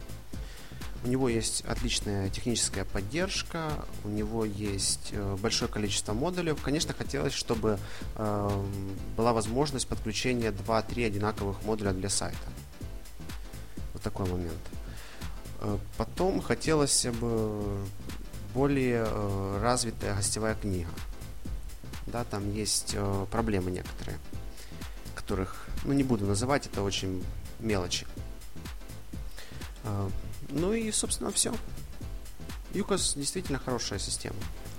У 1.03 1.07
него 1.07 1.29
есть 1.29 1.63
отличная 1.65 2.29
техническая 2.29 2.83
поддержка, 2.83 3.71
у 4.03 4.09
него 4.09 4.43
есть 4.43 5.09
э, 5.13 5.37
большое 5.41 5.71
количество 5.71 6.11
модулей. 6.13 6.53
Конечно, 6.55 6.93
хотелось, 6.93 7.31
чтобы 7.31 7.79
э, 8.15 8.65
была 9.15 9.31
возможность 9.31 9.87
подключения 9.87 10.51
2-3 10.51 11.05
одинаковых 11.05 11.63
модуля 11.63 11.93
для 11.93 12.09
сайта. 12.09 12.37
Вот 13.93 14.01
такой 14.01 14.29
момент. 14.29 14.59
Э, 15.61 15.77
потом 15.97 16.41
хотелось 16.41 17.05
бы 17.05 17.77
более 18.53 19.07
развитая 19.61 20.15
гостевая 20.15 20.55
книга. 20.55 20.89
Да, 22.07 22.23
там 22.25 22.51
есть 22.51 22.97
проблемы 23.29 23.69
некоторые, 23.69 24.17
которых, 25.15 25.67
ну, 25.85 25.93
не 25.93 26.03
буду 26.03 26.25
называть, 26.25 26.65
это 26.65 26.81
очень 26.81 27.23
мелочи. 27.59 28.07
Э, 30.49 30.53
ну 30.53 30.73
и, 30.73 30.91
собственно, 30.91 31.31
все. 31.31 31.53
Юкос 32.73 33.15
действительно 33.15 33.59
хорошая 33.59 33.99
система. 33.99 34.35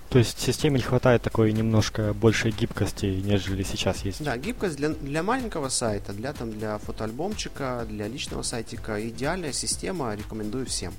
То 0.09 0.19
есть 0.19 0.39
системе 0.39 0.75
не 0.75 0.83
хватает 0.83 1.21
такой 1.21 1.53
немножко 1.53 2.13
большей 2.13 2.51
гибкости, 2.51 3.05
нежели 3.05 3.63
сейчас 3.63 4.03
есть. 4.03 4.21
Да, 4.21 4.37
гибкость 4.37 4.75
для, 4.75 4.89
для 4.89 5.23
маленького 5.23 5.69
сайта, 5.69 6.11
для, 6.11 6.33
там, 6.33 6.51
для 6.51 6.77
фотоальбомчика, 6.79 7.85
для 7.87 8.09
личного 8.09 8.41
сайтика 8.41 9.07
идеальная 9.07 9.53
система, 9.53 10.13
рекомендую 10.13 10.65
всем. 10.65 10.93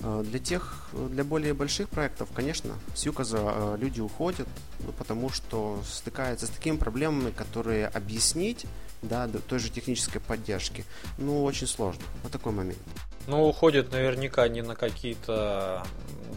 Э, 0.00 0.24
для 0.26 0.38
тех, 0.38 0.88
для 0.92 1.24
более 1.24 1.52
больших 1.52 1.90
проектов, 1.90 2.30
конечно, 2.34 2.74
с 2.94 3.04
Юказа 3.04 3.38
э, 3.38 3.76
люди 3.80 4.00
уходят, 4.00 4.48
ну, 4.80 4.92
потому 4.92 5.28
что 5.28 5.82
стыкаются 5.86 6.46
с 6.46 6.50
такими 6.50 6.76
проблемами, 6.76 7.30
которые 7.30 7.86
объяснить, 7.88 8.64
да, 9.02 9.28
той 9.28 9.58
же 9.58 9.68
технической 9.68 10.20
поддержки, 10.20 10.84
ну, 11.18 11.44
очень 11.44 11.66
сложно. 11.66 12.02
Вот 12.22 12.32
такой 12.32 12.52
момент. 12.52 12.78
Ну, 13.28 13.46
уходят 13.46 13.92
наверняка 13.92 14.48
не 14.48 14.62
на 14.62 14.74
какие-то 14.74 15.86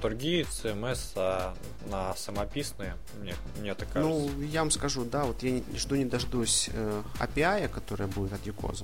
другие 0.01 0.43
CMS, 0.43 1.13
а 1.15 1.55
на 1.89 2.13
самописные, 2.15 2.97
мне, 3.21 3.33
мне 3.57 3.73
так 3.75 3.89
кажется. 3.93 4.13
Ну, 4.13 4.41
я 4.41 4.59
вам 4.59 4.71
скажу, 4.71 5.05
да, 5.05 5.23
вот 5.23 5.41
я 5.41 5.61
жду 5.77 5.95
не 5.95 6.03
дождусь 6.03 6.69
э, 6.73 7.03
API, 7.17 7.69
которая 7.69 8.09
будет 8.09 8.33
от 8.33 8.45
Юкоза. 8.45 8.83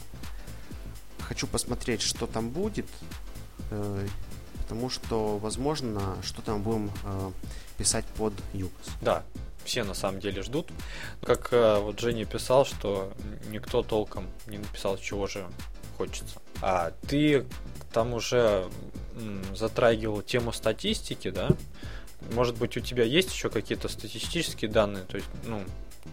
Хочу 1.20 1.47
посмотреть, 1.47 2.01
что 2.01 2.28
там 2.28 2.49
будет, 2.49 2.88
э, 3.72 4.08
потому 4.62 4.89
что, 4.89 5.38
возможно, 5.38 6.16
что 6.24 6.41
там 6.41 6.64
будем 6.64 6.91
э, 7.03 7.32
писать 7.78 8.05
под 8.16 8.34
Юкоз. 8.53 8.88
Да, 9.01 9.26
все 9.66 9.84
на 9.84 9.93
самом 9.93 10.22
деле 10.22 10.43
ждут. 10.43 10.72
Как 11.22 11.49
э, 11.51 11.80
вот 11.80 11.99
Женя 11.99 12.24
писал, 12.24 12.66
что 12.66 13.12
никто 13.49 13.84
толком 13.84 14.28
не 14.45 14.60
написал, 14.60 14.97
чего 14.97 15.28
же 15.28 15.45
хочется. 15.98 16.39
А 16.62 16.91
ты 17.08 17.45
там 17.91 18.14
уже 18.14 18.68
затрагивал 19.56 20.22
тему 20.22 20.52
статистики, 20.54 21.32
да? 21.32 21.50
Может 22.34 22.58
быть, 22.58 22.78
у 22.78 22.80
тебя 22.80 23.04
есть 23.04 23.32
еще 23.32 23.50
какие-то 23.50 23.89
статистические 23.89 24.70
данные, 24.70 25.04
то 25.06 25.18
есть, 25.18 25.30
ну, 25.45 25.62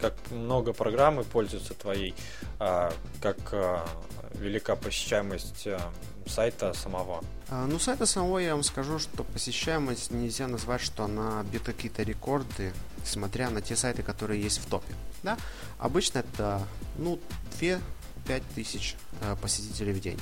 как 0.00 0.14
много 0.30 0.72
программы 0.72 1.24
пользуются 1.24 1.74
твоей, 1.74 2.14
а, 2.58 2.92
как 3.20 3.36
а, 3.52 3.86
велика 4.34 4.76
посещаемость 4.76 5.66
а, 5.66 5.92
сайта 6.26 6.72
самого? 6.74 7.24
А, 7.48 7.66
ну, 7.66 7.78
сайта 7.78 8.06
самого 8.06 8.38
я 8.38 8.54
вам 8.54 8.62
скажу, 8.62 8.98
что 8.98 9.24
посещаемость 9.24 10.10
нельзя 10.10 10.46
назвать, 10.46 10.80
что 10.80 11.04
она 11.04 11.42
бьет 11.44 11.62
какие-то 11.62 12.02
рекорды, 12.02 12.72
смотря 13.04 13.50
на 13.50 13.60
те 13.60 13.76
сайты, 13.76 14.02
которые 14.02 14.42
есть 14.42 14.58
в 14.58 14.66
топе. 14.66 14.94
Да? 15.22 15.38
Обычно 15.78 16.18
это, 16.18 16.62
ну, 16.98 17.18
две 17.56 17.80
5000 18.26 18.96
э, 19.20 19.36
посетителей 19.40 19.92
в 19.92 20.00
день. 20.00 20.18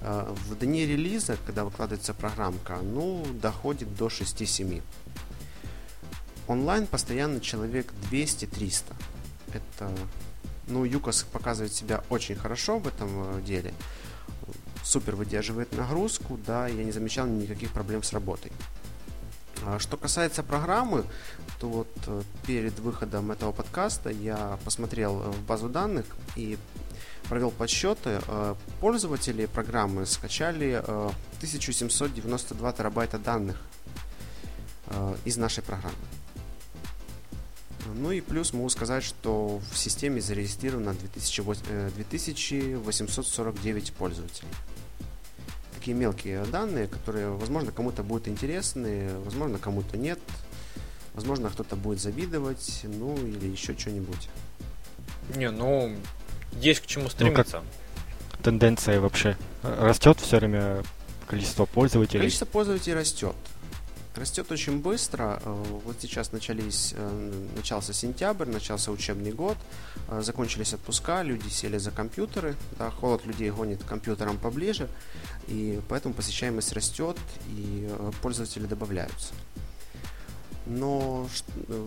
Э, 0.00 0.34
в 0.48 0.58
дни 0.58 0.86
релиза, 0.86 1.36
когда 1.46 1.64
выкладывается 1.64 2.14
программка, 2.14 2.78
ну, 2.82 3.24
доходит 3.40 3.94
до 3.96 4.08
6-7. 4.08 4.82
Онлайн 6.48 6.86
постоянно 6.86 7.40
человек 7.40 7.92
200-300. 8.10 8.94
Это, 9.52 9.90
ну, 10.68 10.84
ЮКОС 10.84 11.24
показывает 11.24 11.72
себя 11.72 12.04
очень 12.10 12.36
хорошо 12.36 12.78
в 12.78 12.86
этом 12.86 13.38
э, 13.38 13.42
деле. 13.42 13.72
Супер 14.84 15.16
выдерживает 15.16 15.76
нагрузку, 15.76 16.38
да, 16.46 16.68
я 16.68 16.84
не 16.84 16.92
замечал 16.92 17.26
никаких 17.26 17.72
проблем 17.72 18.02
с 18.02 18.12
работой. 18.12 18.52
А 19.64 19.80
что 19.80 19.96
касается 19.96 20.44
программы, 20.44 21.04
то 21.58 21.68
вот 21.68 21.88
перед 22.46 22.78
выходом 22.78 23.32
этого 23.32 23.50
подкаста 23.50 24.10
я 24.10 24.58
посмотрел 24.64 25.16
в 25.16 25.42
базу 25.42 25.68
данных 25.68 26.04
и 26.36 26.56
провел 27.28 27.50
подсчеты, 27.50 28.20
э, 28.26 28.54
пользователи 28.80 29.44
программы 29.46 30.06
скачали 30.06 30.82
1792 31.38 32.70
э, 32.70 32.72
терабайта 32.72 33.18
данных 33.18 33.60
э, 34.86 35.16
из 35.24 35.36
нашей 35.36 35.62
программы. 35.62 35.94
Ну 37.94 38.10
и 38.10 38.20
плюс 38.20 38.52
могу 38.52 38.68
сказать, 38.68 39.04
что 39.04 39.60
в 39.70 39.78
системе 39.78 40.20
зарегистрировано 40.20 40.94
2849 40.94 43.92
пользователей. 43.92 44.48
Такие 45.74 45.96
мелкие 45.96 46.44
данные, 46.44 46.88
которые, 46.88 47.30
возможно, 47.30 47.70
кому-то 47.70 48.02
будут 48.02 48.26
интересны, 48.28 49.16
возможно, 49.20 49.58
кому-то 49.58 49.96
нет. 49.96 50.18
Возможно, 51.14 51.48
кто-то 51.48 51.76
будет 51.76 52.00
завидовать, 52.00 52.80
ну 52.82 53.16
или 53.16 53.46
еще 53.46 53.78
что-нибудь. 53.78 54.28
Не, 55.34 55.50
ну, 55.50 55.96
есть 56.52 56.80
к 56.80 56.86
чему 56.86 57.08
стремиться. 57.08 57.60
Ну, 57.60 57.64
как 58.32 58.42
тенденция 58.42 59.00
вообще 59.00 59.36
растет 59.62 60.20
все 60.20 60.38
время 60.38 60.82
количество 61.26 61.66
пользователей? 61.66 62.20
Количество 62.20 62.46
пользователей 62.46 62.94
растет. 62.94 63.34
Растет 64.16 64.50
очень 64.50 64.80
быстро. 64.80 65.40
Э, 65.44 65.64
вот 65.84 65.96
сейчас 66.00 66.32
начались, 66.32 66.94
э, 66.96 67.48
начался 67.54 67.92
сентябрь, 67.92 68.46
начался 68.46 68.90
учебный 68.90 69.30
год, 69.30 69.58
э, 70.08 70.22
закончились 70.22 70.72
отпуска, 70.72 71.22
люди 71.22 71.48
сели 71.48 71.76
за 71.76 71.90
компьютеры, 71.90 72.56
да, 72.78 72.90
холод 72.90 73.26
людей 73.26 73.50
гонит 73.50 73.84
к 73.84 73.86
компьютерам 73.86 74.38
поближе, 74.38 74.88
и 75.48 75.80
поэтому 75.88 76.14
посещаемость 76.14 76.72
растет, 76.72 77.18
и 77.48 77.90
пользователи 78.22 78.64
добавляются. 78.64 79.34
Но 80.66 81.28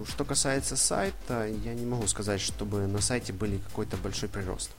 что 0.08 0.24
касается 0.24 0.78
сайта, 0.78 1.48
я 1.48 1.74
не 1.74 1.86
могу 1.86 2.08
сказать, 2.08 2.40
чтобы 2.40 2.88
на 2.88 3.02
сайте 3.02 3.34
были 3.34 3.58
какой-то 3.58 3.98
большой 3.98 4.30
прирост. 4.30 4.72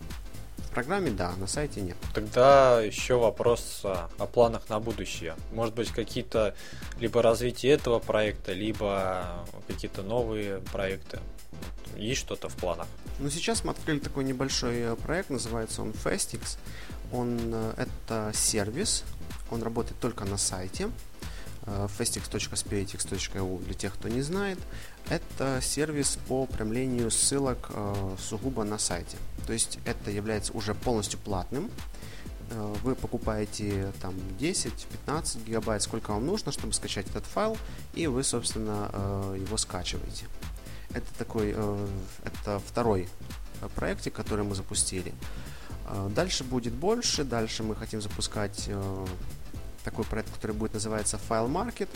В 0.57 0.73
программе 0.73 1.11
да, 1.11 1.33
на 1.37 1.47
сайте 1.47 1.81
нет. 1.81 1.97
Тогда 2.15 2.81
еще 2.81 3.19
вопрос 3.19 3.81
о 3.85 4.27
планах 4.27 4.69
на 4.69 4.79
будущее. 4.79 5.35
Может 5.53 5.75
быть, 5.75 5.91
какие-то 5.91 6.55
либо 6.99 7.23
развитие 7.23 7.73
этого 7.73 7.99
проекта, 7.99 8.53
либо 8.53 9.45
какие-то 9.67 10.03
новые 10.03 10.61
проекты. 10.73 11.19
Есть 11.97 12.21
что-то 12.21 12.49
в 12.49 12.55
планах? 12.55 12.87
Ну, 13.19 13.29
сейчас 13.31 13.65
мы 13.65 13.73
открыли 13.73 13.99
такой 13.99 14.25
небольшой 14.25 14.77
э, 14.81 14.97
проект, 14.97 15.31
называется 15.31 15.83
он 15.83 15.91
Festix. 15.91 16.57
Он 17.13 17.39
э, 17.53 17.75
это 17.77 18.31
сервис, 18.33 19.05
Он 19.51 19.63
работает 19.63 19.99
только 20.01 20.25
на 20.25 20.39
сайте 20.39 20.89
festix.spiritix.eu 21.67 23.59
для 23.65 23.75
тех, 23.75 23.95
кто 23.95 24.09
не 24.09 24.23
знает. 24.23 24.59
Это 25.09 25.61
сервис 25.63 26.19
по 26.29 26.47
прямлению 26.47 27.11
ссылок 27.11 27.71
сугубо 28.19 28.65
на 28.65 28.79
сайте. 28.79 29.17
То 29.47 29.53
есть 29.53 29.79
это 29.85 30.11
является 30.11 30.53
уже 30.53 30.75
полностью 30.75 31.19
платным. 31.19 31.71
Вы 32.83 32.97
покупаете 32.97 33.93
там 34.01 34.15
10-15 34.41 35.45
гигабайт, 35.45 35.83
сколько 35.83 36.11
вам 36.11 36.27
нужно, 36.27 36.51
чтобы 36.51 36.73
скачать 36.73 37.07
этот 37.09 37.25
файл, 37.25 37.57
и 37.95 38.09
вы, 38.09 38.25
собственно, 38.25 38.91
его 39.37 39.57
скачиваете. 39.57 40.27
Это 40.93 41.07
такой, 41.17 41.55
это 42.25 42.61
второй 42.67 43.09
проектик, 43.77 44.15
который 44.15 44.45
мы 44.45 44.57
запустили. 44.57 45.15
Дальше 46.11 46.43
будет 46.43 46.73
больше, 46.73 47.23
дальше 47.23 47.63
мы 47.63 47.77
хотим 47.77 48.03
запускать 48.03 48.69
такой 49.85 50.05
проект, 50.05 50.31
который 50.31 50.53
будет 50.53 50.75
называться 50.75 51.19
File 51.29 51.51
Market, 51.51 51.89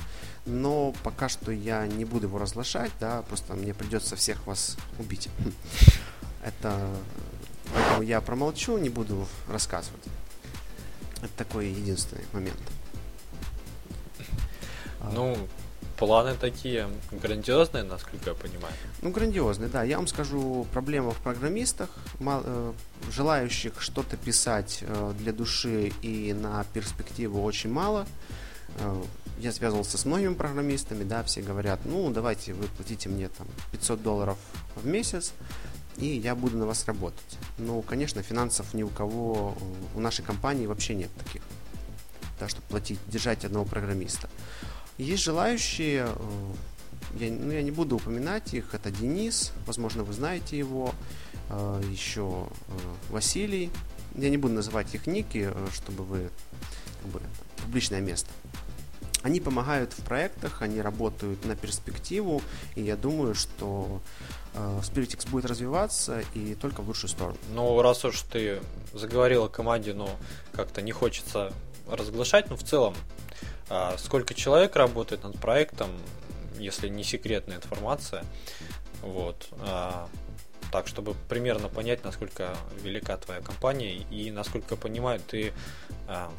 но 0.46 0.92
пока 1.02 1.28
что 1.28 1.52
я 1.52 1.86
не 1.86 2.04
буду 2.04 2.26
его 2.26 2.38
разглашать, 2.38 2.92
да, 3.00 3.22
просто 3.22 3.54
мне 3.54 3.74
придется 3.74 4.16
всех 4.16 4.46
вас 4.46 4.76
убить. 4.98 5.28
Это 6.44 6.78
поэтому 7.72 8.02
я 8.02 8.20
промолчу, 8.20 8.76
не 8.78 8.90
буду 8.90 9.26
рассказывать. 9.48 10.02
Это 11.18 11.32
такой 11.36 11.68
единственный 11.68 12.24
момент. 12.32 12.60
Ну, 15.12 15.36
планы 15.96 16.34
такие 16.34 16.88
грандиозные, 17.12 17.84
насколько 17.84 18.30
я 18.30 18.34
понимаю. 18.34 18.74
Ну, 19.02 19.10
грандиозные, 19.10 19.68
да. 19.68 19.82
Я 19.82 19.96
вам 19.96 20.06
скажу, 20.06 20.66
проблема 20.72 21.10
в 21.10 21.18
программистах, 21.18 21.88
э, 22.20 22.72
желающих 23.10 23.80
что-то 23.80 24.16
писать 24.16 24.78
э, 24.82 25.12
для 25.18 25.32
души 25.32 25.92
и 26.02 26.32
на 26.32 26.64
перспективу 26.72 27.42
очень 27.42 27.70
мало. 27.70 28.06
Э, 28.78 29.02
я 29.38 29.52
связывался 29.52 29.98
с 29.98 30.04
многими 30.04 30.34
программистами, 30.34 31.04
да, 31.04 31.22
все 31.22 31.42
говорят, 31.42 31.80
ну, 31.84 32.10
давайте 32.10 32.54
вы 32.54 32.66
платите 32.68 33.08
мне 33.08 33.28
там 33.28 33.46
500 33.72 34.02
долларов 34.02 34.38
в 34.76 34.86
месяц, 34.86 35.32
и 35.96 36.06
я 36.06 36.34
буду 36.34 36.56
на 36.56 36.66
вас 36.66 36.86
работать. 36.86 37.38
Ну, 37.58 37.82
конечно, 37.82 38.22
финансов 38.22 38.74
ни 38.74 38.82
у 38.82 38.88
кого, 38.88 39.56
у 39.94 40.00
нашей 40.00 40.24
компании 40.24 40.66
вообще 40.66 40.94
нет 40.94 41.10
таких, 41.24 41.42
да, 42.38 42.48
чтобы 42.48 42.66
платить, 42.68 42.98
держать 43.08 43.44
одного 43.44 43.64
программиста. 43.64 44.28
Есть 44.98 45.24
желающие, 45.24 46.06
э, 46.06 46.54
я, 47.18 47.32
ну, 47.32 47.50
я 47.50 47.62
не 47.62 47.72
буду 47.72 47.96
упоминать 47.96 48.54
их, 48.54 48.74
это 48.74 48.92
Денис, 48.92 49.52
возможно, 49.66 50.04
вы 50.04 50.12
знаете 50.12 50.56
его, 50.56 50.94
э, 51.50 51.82
еще 51.90 52.46
э, 52.68 52.72
Василий. 53.10 53.70
Я 54.14 54.30
не 54.30 54.36
буду 54.36 54.54
называть 54.54 54.94
их 54.94 55.08
ники, 55.08 55.52
чтобы 55.72 56.04
вы 56.04 56.30
как 57.02 57.10
бы, 57.10 57.20
публичное 57.56 58.00
место. 58.00 58.30
Они 59.22 59.40
помогают 59.40 59.92
в 59.92 60.02
проектах, 60.04 60.62
они 60.62 60.80
работают 60.80 61.44
на 61.44 61.56
перспективу, 61.56 62.40
и 62.76 62.82
я 62.82 62.94
думаю, 62.94 63.34
что 63.34 64.00
SpiritX 64.54 65.28
будет 65.30 65.46
развиваться 65.46 66.22
и 66.34 66.54
только 66.54 66.82
в 66.82 66.86
лучшую 66.86 67.10
сторону. 67.10 67.38
Ну, 67.54 67.82
раз 67.82 68.04
уж 68.04 68.20
ты 68.20 68.60
заговорил 68.92 69.44
о 69.44 69.48
команде, 69.48 69.94
ну, 69.94 70.08
как-то 70.52 70.82
не 70.82 70.92
хочется 70.92 71.52
разглашать, 71.88 72.50
но 72.50 72.56
в 72.56 72.62
целом 72.62 72.94
а 73.68 73.96
сколько 73.98 74.34
человек 74.34 74.76
работает 74.76 75.22
над 75.24 75.38
проектом, 75.38 75.90
если 76.58 76.88
не 76.88 77.04
секретная 77.04 77.56
информация. 77.56 78.24
Вот. 79.02 79.48
А, 79.60 80.08
так, 80.70 80.86
чтобы 80.86 81.14
примерно 81.28 81.68
понять, 81.68 82.04
насколько 82.04 82.56
велика 82.82 83.16
твоя 83.16 83.40
компания 83.40 83.94
и 83.94 84.30
насколько 84.30 84.76
понимаю, 84.76 85.20
ты 85.20 85.52
а, 86.08 86.32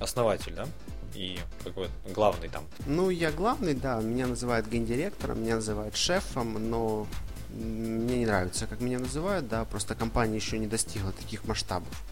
основатель, 0.00 0.54
да? 0.54 0.66
И 1.14 1.38
какой 1.64 1.88
главный 2.14 2.48
там. 2.48 2.64
Ну, 2.86 3.10
я 3.10 3.32
главный, 3.32 3.74
да. 3.74 4.00
Меня 4.00 4.26
называют 4.26 4.66
гендиректором, 4.68 5.42
меня 5.42 5.56
называют 5.56 5.96
шефом, 5.96 6.70
но 6.70 7.06
мне 7.52 8.18
не 8.18 8.26
нравится, 8.26 8.66
как 8.66 8.80
меня 8.80 8.98
называют, 8.98 9.48
да, 9.48 9.64
просто 9.64 9.94
компания 9.94 10.36
еще 10.36 10.58
не 10.58 10.66
достигла 10.66 11.12
таких 11.12 11.44
масштабов. 11.44 12.02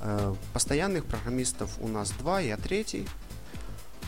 Э, 0.00 0.34
постоянных 0.52 1.04
программистов 1.04 1.70
у 1.80 1.88
нас 1.88 2.10
два, 2.12 2.40
я 2.40 2.56
третий. 2.56 3.06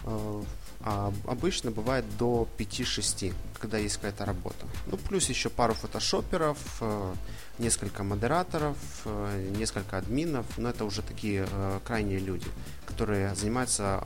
Э, 0.04 0.42
а 0.84 1.12
обычно 1.26 1.70
бывает 1.70 2.04
до 2.18 2.48
5-6, 2.58 3.32
когда 3.60 3.78
есть 3.78 3.96
какая-то 3.96 4.24
работа. 4.24 4.66
Ну, 4.86 4.96
плюс 4.96 5.28
еще 5.28 5.48
пару 5.48 5.74
фотошоперов, 5.74 6.58
э, 6.80 7.14
несколько 7.58 8.02
модераторов, 8.02 8.76
э, 9.04 9.50
несколько 9.56 9.98
админов, 9.98 10.46
но 10.56 10.70
это 10.70 10.84
уже 10.84 11.02
такие 11.02 11.46
крайние 11.84 12.18
люди, 12.18 12.48
которые 12.84 13.34
занимаются 13.34 14.04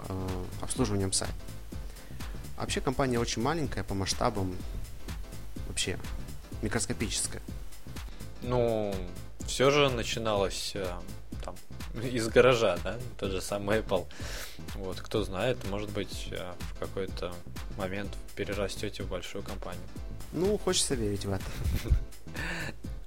обслуживанием 0.61 1.13
сайта. 1.13 1.35
вообще 2.59 2.81
компания 2.81 3.19
очень 3.19 3.43
маленькая 3.43 3.85
по 3.85 3.95
масштабам, 3.95 4.55
вообще 5.69 5.99
микроскопическая. 6.63 7.43
Ну, 8.43 8.95
все 9.47 9.71
же 9.71 9.89
начиналось 9.89 10.75
из 12.13 12.29
гаража, 12.29 12.79
да, 12.85 12.97
тот 13.19 13.31
же 13.31 13.41
самый 13.41 13.81
Apple. 13.81 14.07
Вот, 14.75 15.01
кто 15.01 15.23
знает, 15.23 15.59
может 15.71 15.91
быть, 15.91 16.29
э, 16.31 16.53
в 16.59 16.79
какой-то 16.79 17.33
момент 17.77 18.11
перерастете 18.35 19.03
в 19.03 19.09
большую 19.09 19.43
компанию. 19.43 19.83
Ну, 20.33 20.59
хочется 20.59 20.95
верить 20.95 21.25
в 21.25 21.33
это. 21.33 21.45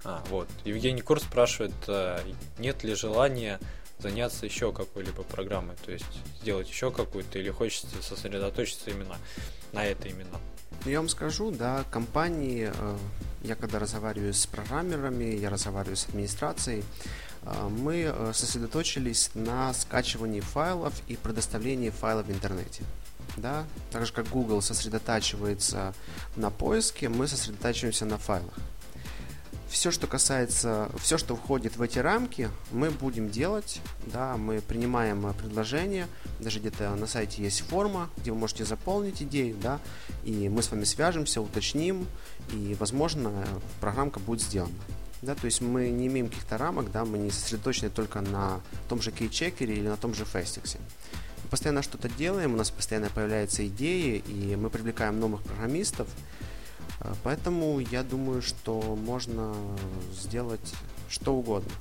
А, 0.05 0.23
вот. 0.29 0.47
Евгений 0.63 1.01
Курс 1.01 1.23
спрашивает, 1.23 1.73
э, 1.87 2.21
нет 2.57 2.85
ли 2.85 2.95
желания 2.95 3.59
заняться 3.99 4.45
еще 4.45 4.71
какой-либо 4.71 5.23
программой, 5.23 5.75
то 5.85 5.91
есть 5.91 6.05
сделать 6.41 6.69
еще 6.69 6.89
какую-то, 6.89 7.37
или 7.37 7.49
хочется 7.49 8.01
сосредоточиться 8.01 8.91
именно 8.91 9.17
на 9.73 9.85
это 9.85 10.07
именно? 10.07 10.39
Я 10.85 10.99
вам 10.99 11.09
скажу, 11.09 11.51
да, 11.51 11.83
компании, 11.91 12.71
э, 12.73 12.97
я 13.43 13.55
когда 13.55 13.77
разговариваю 13.77 14.33
с 14.33 14.47
программерами, 14.47 15.35
я 15.35 15.49
разговариваю 15.49 15.97
с 15.97 16.07
администрацией, 16.07 16.85
мы 17.69 18.11
э, 18.13 18.31
сосредоточились 18.33 19.31
на 19.33 19.73
скачивании 19.73 20.41
файлов 20.41 20.93
и 21.07 21.15
предоставлении 21.15 21.89
файлов 21.89 22.27
в 22.27 22.31
интернете. 22.31 22.83
Да? 23.37 23.65
Так 23.91 24.05
же 24.05 24.13
как 24.13 24.27
Google 24.27 24.61
сосредотачивается 24.61 25.93
на 26.35 26.49
поиске, 26.49 27.09
мы 27.09 27.27
сосредотачиваемся 27.27 28.05
на 28.05 28.17
файлах. 28.17 28.53
Все, 29.69 29.91
что 29.91 30.07
касается, 30.07 30.89
все, 30.99 31.19
что 31.19 31.35
входит 31.35 31.77
в 31.77 31.81
эти 31.83 31.99
рамки, 31.99 32.49
мы 32.71 32.89
будем 32.89 33.29
делать. 33.29 33.81
Да, 34.07 34.35
мы 34.35 34.61
принимаем 34.61 35.27
э, 35.27 35.33
предложения, 35.33 36.07
даже 36.39 36.59
где-то 36.59 36.95
на 36.95 37.05
сайте 37.05 37.43
есть 37.43 37.61
форма, 37.61 38.09
где 38.17 38.31
вы 38.31 38.37
можете 38.37 38.65
заполнить 38.65 39.21
идею, 39.21 39.55
да, 39.61 39.79
и 40.23 40.49
мы 40.49 40.63
с 40.63 40.71
вами 40.71 40.85
свяжемся, 40.85 41.39
уточним, 41.39 42.07
и, 42.51 42.75
возможно, 42.79 43.45
программка 43.79 44.19
будет 44.19 44.41
сделана. 44.41 44.73
Да, 45.21 45.35
то 45.35 45.45
есть 45.45 45.61
мы 45.61 45.89
не 45.89 46.07
имеем 46.07 46.29
каких-то 46.29 46.57
рамок, 46.57 46.91
да, 46.91 47.03
мы 47.03 47.17
не 47.17 47.29
сосредоточены 47.29 47.89
только 47.89 48.21
на 48.21 48.61
том 48.87 49.01
же 49.01 49.11
кейчекере 49.11 49.75
или 49.75 49.87
на 49.87 49.97
том 49.97 50.13
же 50.13 50.23
фестиксе. 50.23 50.79
Мы 51.43 51.49
постоянно 51.49 51.81
что-то 51.81 52.07
делаем, 52.07 52.53
у 52.53 52.57
нас 52.57 52.71
постоянно 52.71 53.09
появляются 53.09 53.67
идеи, 53.67 54.23
и 54.27 54.55
мы 54.55 54.69
привлекаем 54.69 55.19
новых 55.19 55.41
программистов. 55.43 56.07
Э, 57.01 57.13
поэтому 57.23 57.79
я 57.79 58.03
думаю, 58.03 58.41
что 58.41 58.79
можно 58.95 59.53
сделать 60.13 60.73
что 61.09 61.35
угодно. 61.35 61.71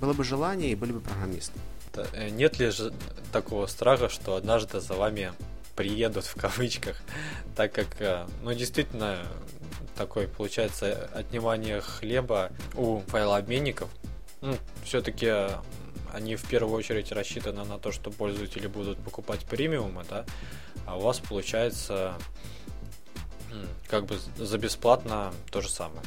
Было 0.00 0.12
бы 0.12 0.24
желание 0.24 0.72
и 0.72 0.74
были 0.74 0.92
бы 0.92 1.00
программисты. 1.00 1.58
Э, 1.94 2.30
нет 2.30 2.58
ли 2.58 2.70
же 2.70 2.92
такого 3.32 3.66
страха, 3.66 4.08
что 4.08 4.34
однажды 4.34 4.80
за 4.80 4.94
вами 4.94 5.32
приедут 5.76 6.24
в 6.24 6.34
кавычках, 6.34 6.96
так 7.56 7.72
как, 7.72 8.00
э, 8.00 8.26
ну, 8.42 8.52
действительно, 8.54 9.26
такое 9.96 10.28
получается 10.28 11.10
отнимание 11.14 11.80
хлеба 11.80 12.50
у 12.74 13.00
файлообменников. 13.08 13.88
Ну, 14.40 14.56
все-таки 14.84 15.32
они 16.12 16.36
в 16.36 16.44
первую 16.48 16.76
очередь 16.76 17.12
рассчитаны 17.12 17.64
на 17.64 17.78
то, 17.78 17.92
что 17.92 18.10
пользователи 18.10 18.66
будут 18.66 18.98
покупать 18.98 19.44
премиумы, 19.44 20.04
да, 20.08 20.24
а 20.86 20.96
у 20.96 21.00
вас 21.00 21.18
получается 21.18 22.14
как 23.88 24.06
бы 24.06 24.18
за 24.36 24.58
бесплатно 24.58 25.32
то 25.50 25.60
же 25.60 25.68
самое. 25.68 26.02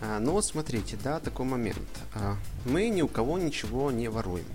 А, 0.00 0.18
ну 0.18 0.40
смотрите, 0.42 0.98
да, 1.02 1.20
такой 1.20 1.46
момент. 1.46 1.88
А, 2.14 2.36
мы 2.64 2.88
ни 2.88 3.02
у 3.02 3.08
кого 3.08 3.38
ничего 3.38 3.90
не 3.90 4.08
воруем. 4.08 4.46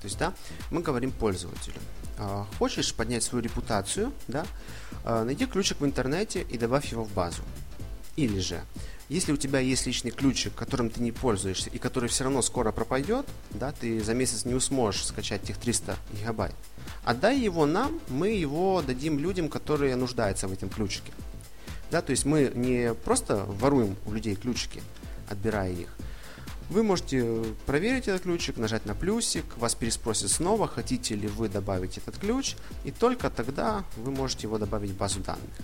То 0.00 0.06
есть, 0.06 0.18
да, 0.18 0.34
мы 0.70 0.82
говорим 0.82 1.10
пользователю. 1.10 1.76
А, 2.18 2.46
хочешь 2.58 2.94
поднять 2.94 3.22
свою 3.22 3.42
репутацию, 3.42 4.12
да, 4.28 4.46
а, 5.04 5.24
найди 5.24 5.46
ключик 5.46 5.80
в 5.80 5.86
интернете 5.86 6.42
и 6.42 6.58
добавь 6.58 6.90
его 6.90 7.04
в 7.04 7.12
базу. 7.12 7.42
Или 8.20 8.38
же, 8.38 8.60
если 9.08 9.32
у 9.32 9.38
тебя 9.38 9.60
есть 9.60 9.86
личный 9.86 10.10
ключик, 10.10 10.54
которым 10.54 10.90
ты 10.90 11.00
не 11.00 11.10
пользуешься 11.10 11.70
и 11.70 11.78
который 11.78 12.10
все 12.10 12.24
равно 12.24 12.42
скоро 12.42 12.70
пропадет, 12.70 13.26
да, 13.48 13.72
ты 13.72 13.98
за 14.04 14.12
месяц 14.12 14.44
не 14.44 14.60
сможешь 14.60 15.06
скачать 15.06 15.42
тех 15.42 15.56
300 15.56 15.96
гигабайт, 16.12 16.54
отдай 17.02 17.38
его 17.38 17.64
нам, 17.64 17.98
мы 18.08 18.28
его 18.28 18.82
дадим 18.82 19.18
людям, 19.18 19.48
которые 19.48 19.96
нуждаются 19.96 20.48
в 20.48 20.52
этом 20.52 20.68
ключике. 20.68 21.14
Да, 21.90 22.02
то 22.02 22.10
есть 22.10 22.26
мы 22.26 22.52
не 22.54 22.92
просто 22.92 23.36
воруем 23.46 23.96
у 24.04 24.12
людей 24.12 24.34
ключики, 24.34 24.82
отбирая 25.30 25.72
их, 25.72 25.88
Вы 26.68 26.82
можете 26.82 27.42
проверить 27.64 28.06
этот 28.06 28.24
ключик, 28.24 28.58
нажать 28.58 28.84
на 28.84 28.94
плюсик, 28.94 29.44
вас 29.56 29.74
переспросит 29.74 30.30
снова, 30.30 30.68
хотите 30.68 31.14
ли 31.14 31.26
вы 31.26 31.48
добавить 31.48 31.96
этот 31.96 32.18
ключ, 32.18 32.54
и 32.84 32.90
только 32.90 33.30
тогда 33.30 33.82
вы 33.96 34.10
можете 34.10 34.42
его 34.42 34.58
добавить 34.58 34.90
в 34.90 34.96
базу 34.98 35.20
данных. 35.20 35.56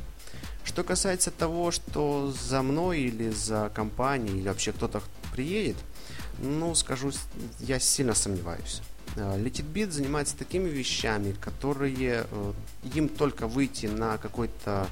Что 0.66 0.82
касается 0.82 1.30
того, 1.30 1.70
что 1.70 2.34
за 2.48 2.60
мной 2.60 3.00
или 3.02 3.30
за 3.30 3.70
компанией, 3.72 4.40
или 4.40 4.48
вообще 4.48 4.72
кто-то 4.72 5.00
приедет, 5.32 5.76
ну, 6.40 6.74
скажу, 6.74 7.12
я 7.60 7.78
сильно 7.78 8.14
сомневаюсь. 8.14 8.82
LetitBit 9.14 9.92
занимается 9.92 10.36
такими 10.36 10.68
вещами, 10.68 11.34
которые 11.40 12.26
э, 12.30 12.52
им 12.94 13.08
только 13.08 13.46
выйти 13.46 13.86
на 13.86 14.18
какой-то, 14.18 14.88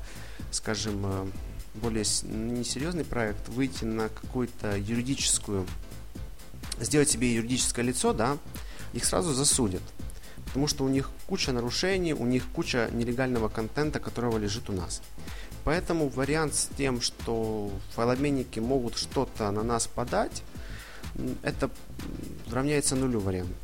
скажем, 0.52 1.04
э, 1.04 1.26
более 1.74 2.04
несерьезный 2.22 3.04
проект, 3.04 3.48
выйти 3.48 3.84
на 3.84 4.08
какую-то 4.08 4.78
юридическую, 4.78 5.66
сделать 6.80 7.10
себе 7.10 7.34
юридическое 7.34 7.84
лицо, 7.84 8.14
да, 8.14 8.38
их 8.94 9.04
сразу 9.04 9.34
засудят. 9.34 9.82
Потому 10.46 10.68
что 10.68 10.84
у 10.84 10.88
них 10.88 11.10
куча 11.26 11.52
нарушений, 11.52 12.14
у 12.14 12.24
них 12.24 12.44
куча 12.54 12.88
нелегального 12.92 13.48
контента, 13.48 13.98
которого 13.98 14.38
лежит 14.38 14.70
у 14.70 14.72
нас. 14.72 15.02
Поэтому 15.64 16.08
вариант 16.08 16.54
с 16.54 16.68
тем, 16.76 17.00
что 17.00 17.70
файлообменники 17.94 18.60
могут 18.60 18.96
что-то 18.96 19.50
на 19.50 19.62
нас 19.62 19.86
подать, 19.86 20.42
это 21.42 21.70
равняется 22.50 22.96
нулю 22.96 23.20
вариант. 23.20 23.56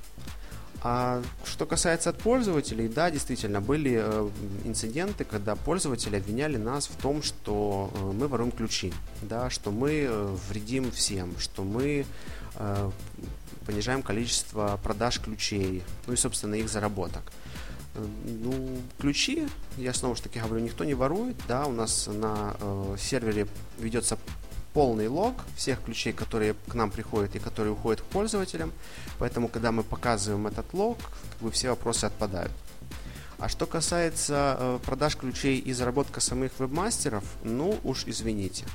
А 0.82 1.22
что 1.44 1.66
касается 1.66 2.08
от 2.08 2.18
пользователей, 2.18 2.88
да, 2.88 3.10
действительно, 3.10 3.60
были 3.60 4.00
э, 4.02 4.30
инциденты, 4.64 5.24
когда 5.24 5.54
пользователи 5.54 6.16
обвиняли 6.16 6.56
нас 6.56 6.86
в 6.86 6.96
том, 6.96 7.22
что 7.22 7.90
э, 7.92 8.12
мы 8.12 8.28
воруем 8.28 8.50
ключи, 8.50 8.90
да, 9.20 9.50
что 9.50 9.70
мы 9.70 10.06
э, 10.08 10.36
вредим 10.48 10.90
всем, 10.90 11.38
что 11.38 11.64
мы 11.64 12.06
понижаем 13.64 14.02
количество 14.02 14.78
продаж 14.82 15.20
ключей, 15.20 15.82
ну 16.06 16.12
и, 16.12 16.16
собственно, 16.16 16.56
их 16.56 16.68
заработок. 16.68 17.22
Э, 17.94 18.06
ну, 18.24 18.78
ключи, 18.98 19.48
я 19.76 19.92
снова 19.94 20.16
же 20.16 20.22
таки 20.22 20.40
говорю, 20.40 20.62
никто 20.62 20.84
не 20.84 20.94
ворует, 20.94 21.36
да, 21.48 21.66
у 21.66 21.72
нас 21.72 22.06
на 22.06 22.56
э, 22.60 22.96
сервере 22.98 23.46
ведется 23.78 24.18
полный 24.72 25.08
лог 25.08 25.34
всех 25.56 25.82
ключей, 25.82 26.12
которые 26.12 26.54
к 26.68 26.74
нам 26.74 26.90
приходят 26.90 27.34
и 27.34 27.38
которые 27.38 27.72
уходят 27.72 28.00
к 28.00 28.04
пользователям. 28.04 28.72
Поэтому, 29.18 29.48
когда 29.48 29.72
мы 29.72 29.82
показываем 29.82 30.46
этот 30.46 30.72
лог, 30.72 30.98
как 31.32 31.42
бы 31.42 31.50
все 31.50 31.70
вопросы 31.70 32.04
отпадают. 32.04 32.52
А 33.38 33.48
что 33.48 33.66
касается 33.66 34.56
э, 34.58 34.78
продаж 34.84 35.16
ключей 35.16 35.58
и 35.58 35.72
заработка 35.72 36.20
самих 36.20 36.52
вебмастеров, 36.58 37.24
ну 37.42 37.78
уж 37.84 38.04
извините. 38.06 38.66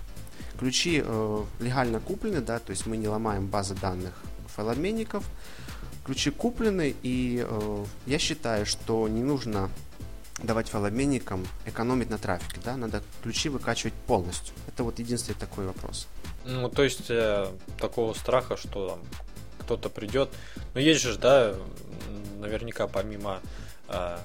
Ключи 0.60 1.04
э, 1.06 1.44
легально 1.60 2.00
куплены, 2.00 2.42
да, 2.42 2.60
то 2.60 2.72
есть 2.72 2.88
мы 2.88 2.98
не 2.98 3.08
ломаем 3.08 3.46
базы 3.48 3.76
данных 3.76 4.14
файлообменников. 4.48 5.24
Ключи 6.06 6.30
куплены, 6.30 6.96
и 7.02 7.46
э, 7.48 7.86
я 8.06 8.20
считаю, 8.20 8.66
что 8.66 9.08
не 9.08 9.24
нужно 9.24 9.70
давать 10.44 10.70
файлообменникам 10.70 11.48
экономить 11.66 12.10
на 12.10 12.18
трафике, 12.18 12.60
да, 12.64 12.78
надо 12.78 13.02
ключи 13.24 13.50
выкачивать 13.50 13.94
полностью. 13.94 14.54
Это 14.68 14.84
вот 14.84 15.00
единственный 15.00 15.36
такой 15.36 15.66
вопрос. 15.66 16.08
Ну, 16.46 16.70
то 16.70 16.84
есть 16.84 17.10
э, 17.10 17.48
такого 17.80 18.14
страха, 18.14 18.56
что 18.56 18.90
там 18.90 19.00
кто-то 19.60 19.90
придет. 19.90 20.30
Но 20.74 20.80
есть 20.80 21.02
же, 21.02 21.18
да, 21.18 21.56
наверняка 22.40 22.88
помимо 22.88 23.42
э, 23.88 24.18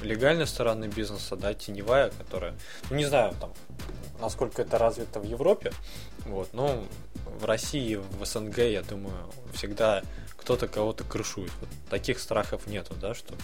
легальной 0.00 0.46
стороны 0.46 0.86
бизнеса, 0.86 1.36
да, 1.36 1.54
теневая, 1.54 2.10
которая, 2.10 2.54
ну 2.90 2.96
не 2.96 3.04
знаю, 3.04 3.34
там, 3.38 3.52
насколько 4.20 4.62
это 4.62 4.78
развито 4.78 5.20
в 5.20 5.24
Европе, 5.24 5.72
вот, 6.24 6.54
но 6.54 6.82
в 7.24 7.44
России, 7.44 7.96
в 7.96 8.24
СНГ, 8.24 8.58
я 8.58 8.82
думаю, 8.82 9.30
всегда 9.52 10.02
кто-то 10.36 10.68
кого-то 10.68 11.04
крышует. 11.04 11.52
Вот 11.60 11.68
таких 11.90 12.18
страхов 12.18 12.66
нету, 12.66 12.94
да, 13.00 13.14
что 13.14 13.34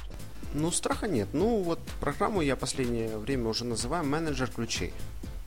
ну, 0.54 0.70
страха 0.70 1.06
нет. 1.06 1.28
Ну, 1.32 1.62
вот 1.62 1.78
программу 2.00 2.40
я 2.40 2.56
последнее 2.56 3.18
время 3.18 3.48
уже 3.48 3.64
называю 3.64 4.04
менеджер 4.04 4.50
ключей. 4.50 4.92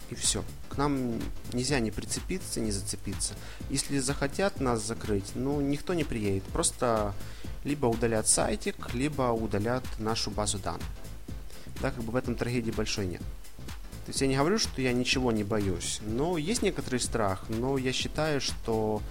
И 0.09 0.15
все. 0.15 0.43
К 0.69 0.77
нам 0.77 1.19
нельзя 1.53 1.79
не 1.79 1.89
прицепиться, 1.89 2.59
не 2.59 2.71
зацепиться. 2.71 3.33
Если 3.69 3.97
захотят 3.99 4.59
нас 4.59 4.85
закрыть, 4.85 5.31
ну, 5.35 5.59
никто 5.61 5.93
не 5.93 6.03
приедет. 6.03 6.43
Просто 6.45 7.13
либо 7.63 7.87
удалят 7.87 8.27
сайтик, 8.27 8.93
либо 8.93 9.31
удалят 9.31 9.83
нашу 9.97 10.29
базу 10.29 10.59
данных. 10.59 10.85
Да, 11.81 11.91
как 11.91 12.03
бы 12.03 12.11
в 12.11 12.15
этом 12.15 12.35
трагедии 12.35 12.71
большой 12.71 13.07
нет. 13.07 13.21
То 14.05 14.09
есть 14.09 14.21
я 14.21 14.27
не 14.27 14.35
говорю, 14.35 14.57
что 14.57 14.81
я 14.81 14.93
ничего 14.93 15.31
не 15.31 15.43
боюсь, 15.43 15.99
но 16.01 16.37
есть 16.37 16.63
некоторый 16.63 16.99
страх, 16.99 17.45
но 17.49 17.77
я 17.77 17.93
считаю, 17.93 18.41
что 18.41 19.01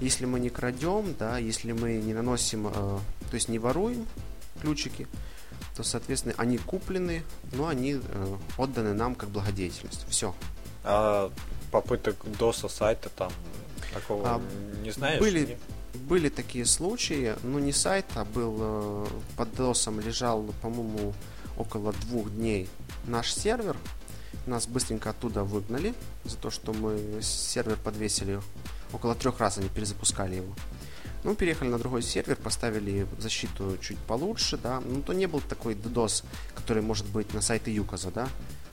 если 0.00 0.26
мы 0.26 0.40
не 0.40 0.50
крадем, 0.50 1.14
да, 1.18 1.38
если 1.38 1.72
мы 1.72 1.94
не 1.94 2.12
наносим, 2.12 2.66
э, 2.66 2.70
то 2.72 3.34
есть 3.34 3.48
не 3.48 3.58
воруем 3.58 4.06
ключики, 4.60 5.06
то, 5.76 5.82
соответственно, 5.82 6.34
они 6.38 6.58
куплены, 6.58 7.22
но 7.52 7.68
они 7.68 8.00
э, 8.02 8.36
отданы 8.58 8.94
нам 8.94 9.14
как 9.14 9.30
благодетельность. 9.30 10.06
Все. 10.08 10.34
А 10.84 11.30
попыток 11.70 12.16
доса 12.38 12.68
сайта 12.68 13.08
там 13.10 13.32
такого 13.94 14.28
а, 14.28 14.42
не 14.82 14.90
знаешь? 14.90 15.20
Были, 15.20 15.56
были 15.94 16.28
такие 16.28 16.66
случаи, 16.66 17.34
но 17.42 17.58
не 17.60 17.72
сайт, 17.72 18.06
а 18.14 18.24
был 18.24 18.56
э, 18.60 19.06
под 19.36 19.54
досом 19.54 20.00
лежал, 20.00 20.44
по-моему, 20.60 21.14
около 21.56 21.92
двух 21.92 22.30
дней 22.32 22.68
наш 23.06 23.32
сервер. 23.32 23.76
Нас 24.46 24.66
быстренько 24.66 25.10
оттуда 25.10 25.44
выгнали 25.44 25.94
за 26.24 26.36
то, 26.36 26.50
что 26.50 26.72
мы 26.72 27.20
сервер 27.22 27.76
подвесили. 27.76 28.40
Около 28.92 29.14
трех 29.14 29.38
раз 29.38 29.58
они 29.58 29.68
перезапускали 29.68 30.36
его. 30.36 30.54
Ну, 31.24 31.36
переехали 31.36 31.68
на 31.68 31.78
другой 31.78 32.02
сервер, 32.02 32.34
поставили 32.36 33.06
защиту 33.18 33.78
чуть 33.80 33.98
получше, 33.98 34.58
да. 34.58 34.80
Ну, 34.80 35.02
то 35.02 35.12
не 35.12 35.26
был 35.26 35.40
такой 35.40 35.74
DDoS, 35.74 36.24
который 36.54 36.82
может 36.82 37.06
быть 37.06 37.32
на 37.32 37.40
сайте 37.40 37.72
Юказа, 37.72 38.10
да, 38.10 38.28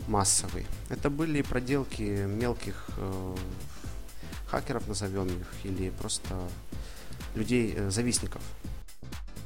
массовый. 0.07 0.65
Это 0.89 1.11
были 1.11 1.43
проделки 1.43 2.01
мелких 2.01 2.89
э, 2.97 3.35
хакеров, 4.47 4.87
назовем 4.87 5.27
их, 5.27 5.47
или 5.63 5.91
просто 5.91 6.35
людей-завистников. 7.35 8.41
Э, 8.41 8.58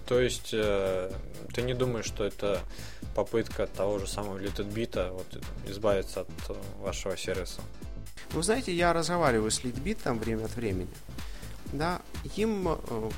то 0.05 0.19
есть 0.19 0.49
э, 0.53 1.11
ты 1.53 1.61
не 1.61 1.73
думаешь, 1.73 2.05
что 2.05 2.23
это 2.23 2.59
попытка 3.15 3.67
того 3.67 3.99
же 3.99 4.07
самого 4.07 4.37
LitTbit 4.37 5.11
вот, 5.11 5.43
избавиться 5.67 6.21
от 6.21 6.29
э, 6.49 6.55
вашего 6.79 7.17
сервиса? 7.17 7.61
Вы 8.31 8.43
знаете, 8.43 8.73
я 8.73 8.93
разговариваю 8.93 9.51
с 9.51 9.61
LitBit 9.61 10.19
время 10.19 10.45
от 10.45 10.55
времени 10.55 10.89
да, 11.73 12.01
им, 12.35 12.67
э, 12.67 13.09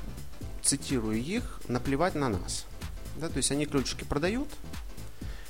цитирую 0.62 1.22
их, 1.22 1.60
наплевать 1.68 2.14
на 2.14 2.28
нас. 2.28 2.64
Да, 3.16 3.28
то 3.28 3.36
есть 3.36 3.52
они 3.52 3.66
ключики 3.66 4.04
продают, 4.04 4.48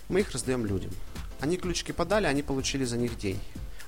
мы 0.09 0.21
их 0.21 0.31
раздаем 0.33 0.67
людям. 0.67 0.91
Они 1.41 1.57
ключики 1.57 1.93
подали, 1.93 2.27
они 2.27 2.43
получили 2.43 2.85
за 2.85 2.97
них 2.97 3.19
деньги. 3.19 3.41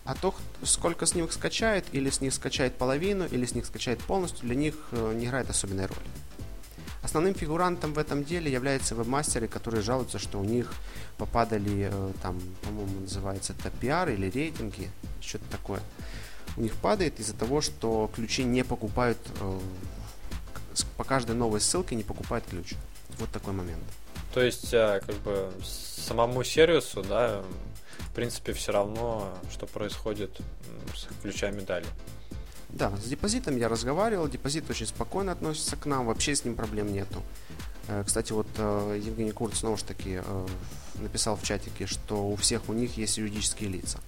А 0.04 0.14
то, 0.14 0.34
сколько 0.62 1.04
с 1.04 1.14
них 1.14 1.30
скачает, 1.32 1.84
или 1.92 2.08
с 2.08 2.20
них 2.20 2.32
скачает 2.32 2.76
половину, 2.76 3.26
или 3.26 3.44
с 3.44 3.54
них 3.54 3.66
скачает 3.66 4.00
полностью, 4.00 4.46
для 4.46 4.54
них 4.54 4.74
э, 4.92 5.12
не 5.14 5.26
играет 5.26 5.50
особенной 5.50 5.86
роли. 5.86 6.08
Основным 7.02 7.34
фигурантом 7.34 7.92
в 7.92 7.98
этом 7.98 8.24
деле 8.24 8.50
являются 8.50 8.94
вебмастеры, 8.94 9.48
которые 9.48 9.82
жалуются, 9.82 10.18
что 10.18 10.38
у 10.38 10.44
них 10.44 10.72
попадали, 11.16 11.90
э, 11.92 12.12
там, 12.22 12.40
по-моему, 12.62 13.00
называется 13.00 13.54
это 13.58 13.70
пиар 13.70 14.08
или 14.08 14.28
рейтинги, 14.30 14.90
что-то 15.20 15.44
такое 15.50 15.80
у 16.58 16.60
них 16.60 16.74
падает 16.74 17.20
из-за 17.20 17.34
того, 17.34 17.60
что 17.60 18.10
ключи 18.14 18.42
не 18.42 18.64
покупают, 18.64 19.18
э, 19.40 19.58
по 20.96 21.04
каждой 21.04 21.36
новой 21.36 21.60
ссылке 21.60 21.94
не 21.94 22.02
покупают 22.02 22.44
ключ. 22.50 22.74
Вот 23.18 23.30
такой 23.30 23.52
момент. 23.52 23.82
То 24.34 24.42
есть, 24.42 24.74
э, 24.74 25.00
как 25.06 25.14
бы 25.16 25.52
самому 25.64 26.42
сервису, 26.42 27.02
да, 27.02 27.42
в 27.98 28.14
принципе, 28.14 28.52
все 28.52 28.72
равно, 28.72 29.32
что 29.52 29.66
происходит 29.66 30.36
с 30.94 31.06
ключами 31.22 31.60
далее. 31.60 31.90
Да, 32.68 32.96
с 32.96 33.08
депозитом 33.08 33.56
я 33.56 33.68
разговаривал, 33.68 34.28
депозит 34.28 34.68
очень 34.70 34.86
спокойно 34.86 35.32
относится 35.32 35.76
к 35.76 35.86
нам, 35.86 36.06
вообще 36.06 36.34
с 36.34 36.44
ним 36.44 36.54
проблем 36.54 36.92
нету. 36.92 37.22
Э, 37.88 38.04
кстати, 38.06 38.32
вот 38.32 38.48
Евгений 38.56 39.32
Курт 39.32 39.56
снова 39.56 39.76
же 39.76 39.84
таки 39.84 40.20
написал 40.96 41.36
в 41.36 41.42
чатике, 41.42 41.86
что 41.86 42.28
у 42.28 42.36
всех 42.36 42.68
у 42.68 42.72
них 42.72 42.96
есть 42.98 43.18
юридические 43.18 43.70
лица. 43.70 43.98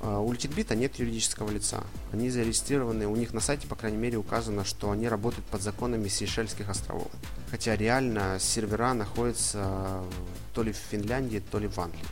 У 0.00 0.32
Лититбита 0.32 0.74
нет 0.74 0.96
юридического 0.96 1.48
лица. 1.48 1.84
Они 2.12 2.28
зарегистрированы, 2.28 3.06
у 3.06 3.14
них 3.14 3.32
на 3.32 3.40
сайте, 3.40 3.68
по 3.68 3.76
крайней 3.76 3.98
мере, 3.98 4.16
указано, 4.18 4.64
что 4.64 4.90
они 4.90 5.06
работают 5.06 5.46
под 5.46 5.62
законами 5.62 6.08
Сейшельских 6.08 6.68
островов. 6.68 7.06
Хотя 7.52 7.76
реально 7.76 8.38
сервера 8.40 8.94
находятся 8.94 10.02
то 10.54 10.64
ли 10.64 10.72
в 10.72 10.76
Финляндии, 10.76 11.40
то 11.52 11.60
ли 11.60 11.68
в 11.68 11.78
Англии. 11.78 12.02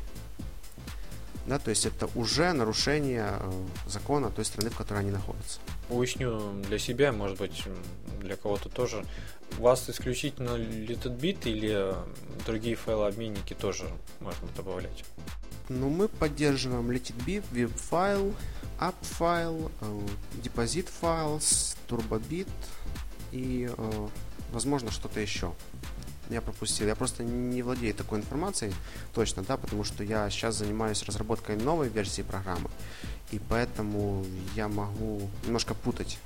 Да, 1.51 1.59
то 1.59 1.71
есть 1.71 1.85
это 1.85 2.09
уже 2.15 2.53
нарушение 2.53 3.27
э, 3.41 3.67
закона 3.89 4.31
той 4.31 4.45
страны, 4.45 4.71
в 4.71 4.77
которой 4.77 4.99
они 4.99 5.11
находятся. 5.11 5.59
Уясню 5.89 6.53
для 6.69 6.79
себя, 6.79 7.11
может 7.11 7.39
быть, 7.39 7.65
для 8.21 8.37
кого-то 8.37 8.69
тоже. 8.69 9.05
У 9.59 9.63
вас 9.63 9.91
исключительно 9.91 10.51
LitTbit 10.51 11.51
или 11.51 11.93
другие 12.47 12.77
файлообменники 12.77 13.55
тоже 13.55 13.91
можно 14.21 14.47
добавлять? 14.57 15.05
Ну, 15.69 15.91
мы 15.91 16.07
поддерживаем 16.07 16.89
LetitB, 16.89 17.43
WebFile, 17.51 18.33
app 18.79 18.95
файл, 19.01 19.73
депозит 20.45 20.89
файл, 20.89 21.39
turbobit 21.89 22.49
и, 23.33 23.69
возможно, 24.53 24.93
что-то 24.93 25.19
еще 25.19 25.53
я 26.31 26.41
пропустил. 26.41 26.87
Я 26.87 26.95
просто 26.95 27.25
не 27.25 27.63
владею 27.63 27.95
такой 27.95 28.19
информацией 28.19 28.73
точно, 29.15 29.43
да, 29.43 29.57
потому 29.57 29.85
что 29.85 30.05
я 30.05 30.29
сейчас 30.31 30.57
занимаюсь 30.57 31.03
разработкой 31.03 31.57
новой 31.57 31.89
версии 31.89 32.23
программы, 32.23 32.71
и 33.31 33.39
поэтому 33.39 34.25
я 34.55 34.69
могу 34.69 35.29
немножко 35.45 35.75
путать. 35.75 36.19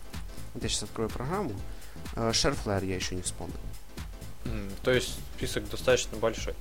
Вот 0.54 0.62
я 0.62 0.68
сейчас 0.68 0.84
открою 0.84 1.10
программу. 1.10 1.52
Э, 2.16 2.30
ShareFlare 2.30 2.86
я 2.86 2.96
еще 2.96 3.14
не 3.14 3.22
вспомнил. 3.22 3.56
Mm, 4.44 4.72
то 4.82 4.90
есть 4.90 5.18
список 5.36 5.68
достаточно 5.68 6.18
большой? 6.18 6.54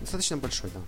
Достаточно 0.00 0.36
большой, 0.36 0.70
да. 0.74 0.80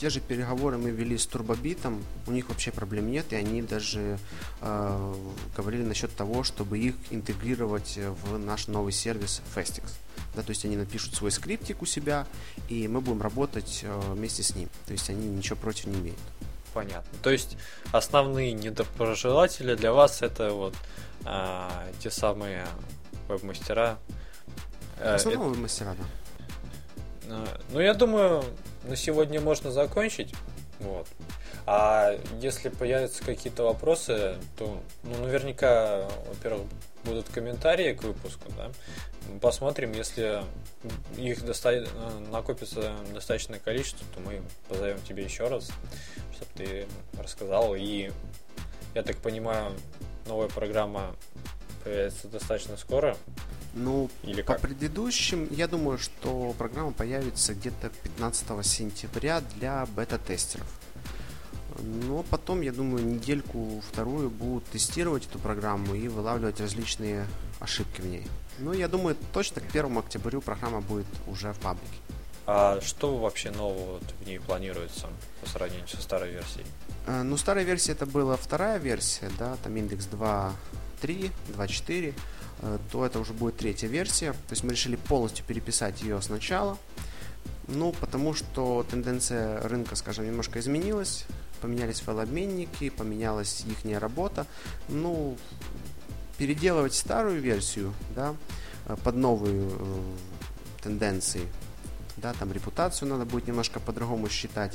Те 0.00 0.10
же 0.10 0.20
переговоры 0.20 0.78
мы 0.78 0.90
вели 0.90 1.18
с 1.18 1.26
Турбобитом, 1.26 2.04
у 2.28 2.30
них 2.30 2.48
вообще 2.48 2.70
проблем 2.70 3.10
нет, 3.10 3.32
и 3.32 3.36
они 3.36 3.62
даже 3.62 4.18
э, 4.60 5.14
говорили 5.56 5.82
насчет 5.82 6.14
того, 6.14 6.44
чтобы 6.44 6.78
их 6.78 6.94
интегрировать 7.10 7.98
в 8.22 8.38
наш 8.38 8.68
новый 8.68 8.92
сервис 8.92 9.42
Fastix. 9.54 9.90
Да, 10.34 10.42
то 10.42 10.50
есть 10.50 10.64
они 10.64 10.76
напишут 10.76 11.14
свой 11.14 11.30
скриптик 11.30 11.82
у 11.82 11.86
себя, 11.86 12.26
и 12.68 12.86
мы 12.86 13.00
будем 13.00 13.22
работать 13.22 13.80
э, 13.82 14.00
вместе 14.12 14.42
с 14.42 14.54
ним. 14.54 14.68
То 14.86 14.92
есть 14.92 15.10
они 15.10 15.26
ничего 15.26 15.56
против 15.56 15.86
не 15.86 15.98
имеют. 15.98 16.18
Понятно. 16.74 17.18
То 17.22 17.30
есть 17.30 17.56
основные 17.92 18.52
недопрожелатели 18.52 19.74
для 19.74 19.92
вас 19.92 20.22
это 20.22 20.52
вот 20.52 20.74
э, 21.24 21.68
те 22.00 22.10
самые 22.10 22.66
веб-мастера. 23.28 23.98
Э, 24.98 25.14
Основные 25.14 25.48
веб-мастера, 25.48 25.96
да. 25.98 26.04
Э, 27.28 27.46
ну, 27.72 27.80
я 27.80 27.94
думаю, 27.94 28.44
на 28.84 28.96
сегодня 28.96 29.40
можно 29.40 29.70
закончить. 29.70 30.34
Вот. 30.80 31.06
А 31.70 32.18
если 32.40 32.70
появятся 32.70 33.22
какие-то 33.22 33.64
вопросы, 33.64 34.36
то 34.56 34.82
ну, 35.02 35.18
наверняка, 35.18 36.08
во-первых, 36.26 36.66
будут 37.04 37.28
комментарии 37.28 37.92
к 37.92 38.04
выпуску, 38.04 38.50
да. 38.56 38.70
Посмотрим, 39.42 39.92
если 39.92 40.42
их 41.18 41.44
доста... 41.44 41.86
накопится 42.30 42.94
достаточное 43.12 43.58
количество, 43.58 44.06
то 44.14 44.20
мы 44.20 44.40
позовем 44.66 44.98
тебе 45.02 45.24
еще 45.24 45.46
раз, 45.48 45.70
чтобы 46.34 46.50
ты 46.56 46.86
рассказал. 47.20 47.74
И 47.74 48.12
я 48.94 49.02
так 49.02 49.18
понимаю, 49.18 49.74
новая 50.26 50.48
программа 50.48 51.14
появится 51.84 52.28
достаточно 52.28 52.78
скоро. 52.78 53.14
Ну, 53.74 54.08
Или 54.22 54.40
по 54.40 54.54
как? 54.54 54.62
предыдущим, 54.62 55.46
я 55.50 55.68
думаю, 55.68 55.98
что 55.98 56.54
программа 56.56 56.92
появится 56.92 57.52
где-то 57.52 57.90
15 58.04 58.64
сентября 58.64 59.42
для 59.56 59.84
бета-тестеров. 59.94 60.66
Но 61.78 62.24
потом, 62.24 62.60
я 62.60 62.72
думаю, 62.72 63.04
недельку-вторую 63.04 64.30
будут 64.30 64.64
тестировать 64.66 65.26
эту 65.26 65.38
программу 65.38 65.94
и 65.94 66.08
вылавливать 66.08 66.60
различные 66.60 67.26
ошибки 67.60 68.00
в 68.00 68.06
ней. 68.06 68.26
Ну, 68.58 68.72
я 68.72 68.88
думаю, 68.88 69.16
точно 69.32 69.60
к 69.60 69.66
1 69.68 69.96
октябрю 69.98 70.40
программа 70.40 70.80
будет 70.80 71.06
уже 71.28 71.52
в 71.52 71.58
паблике. 71.60 71.86
А 72.46 72.80
что 72.80 73.16
вообще 73.18 73.50
нового 73.50 74.00
в 74.22 74.26
ней 74.26 74.40
планируется 74.40 75.08
по 75.42 75.48
сравнению 75.48 75.86
со 75.86 76.00
старой 76.00 76.32
версией? 76.32 76.66
А, 77.06 77.22
ну, 77.22 77.36
старая 77.36 77.64
версия 77.64 77.92
это 77.92 78.06
была 78.06 78.36
вторая 78.36 78.78
версия, 78.78 79.30
да, 79.38 79.56
там 79.62 79.76
индекс 79.76 80.08
2.3, 80.10 81.30
2.4, 81.48 82.14
э, 82.62 82.78
то 82.90 83.06
это 83.06 83.20
уже 83.20 83.34
будет 83.34 83.58
третья 83.58 83.86
версия. 83.86 84.32
То 84.32 84.52
есть 84.52 84.64
мы 84.64 84.72
решили 84.72 84.96
полностью 84.96 85.44
переписать 85.44 86.02
ее 86.02 86.20
сначала. 86.22 86.78
Ну, 87.68 87.92
потому 88.00 88.32
что 88.32 88.84
тенденция 88.90 89.60
рынка, 89.68 89.94
скажем, 89.94 90.26
немножко 90.26 90.58
изменилась 90.58 91.26
поменялись 91.58 92.00
файлообменники, 92.00 92.90
поменялась 92.90 93.64
их 93.66 94.00
работа. 94.00 94.46
Ну, 94.88 95.36
переделывать 96.38 96.94
старую 96.94 97.40
версию, 97.40 97.92
да, 98.14 98.34
э, 98.86 98.96
под 99.02 99.16
новые 99.16 99.68
э, 99.70 100.00
тенденции, 100.82 101.42
да, 102.16 102.32
там 102.32 102.52
репутацию 102.52 103.08
надо 103.08 103.24
будет 103.24 103.46
немножко 103.48 103.80
по-другому 103.80 104.28
считать. 104.28 104.74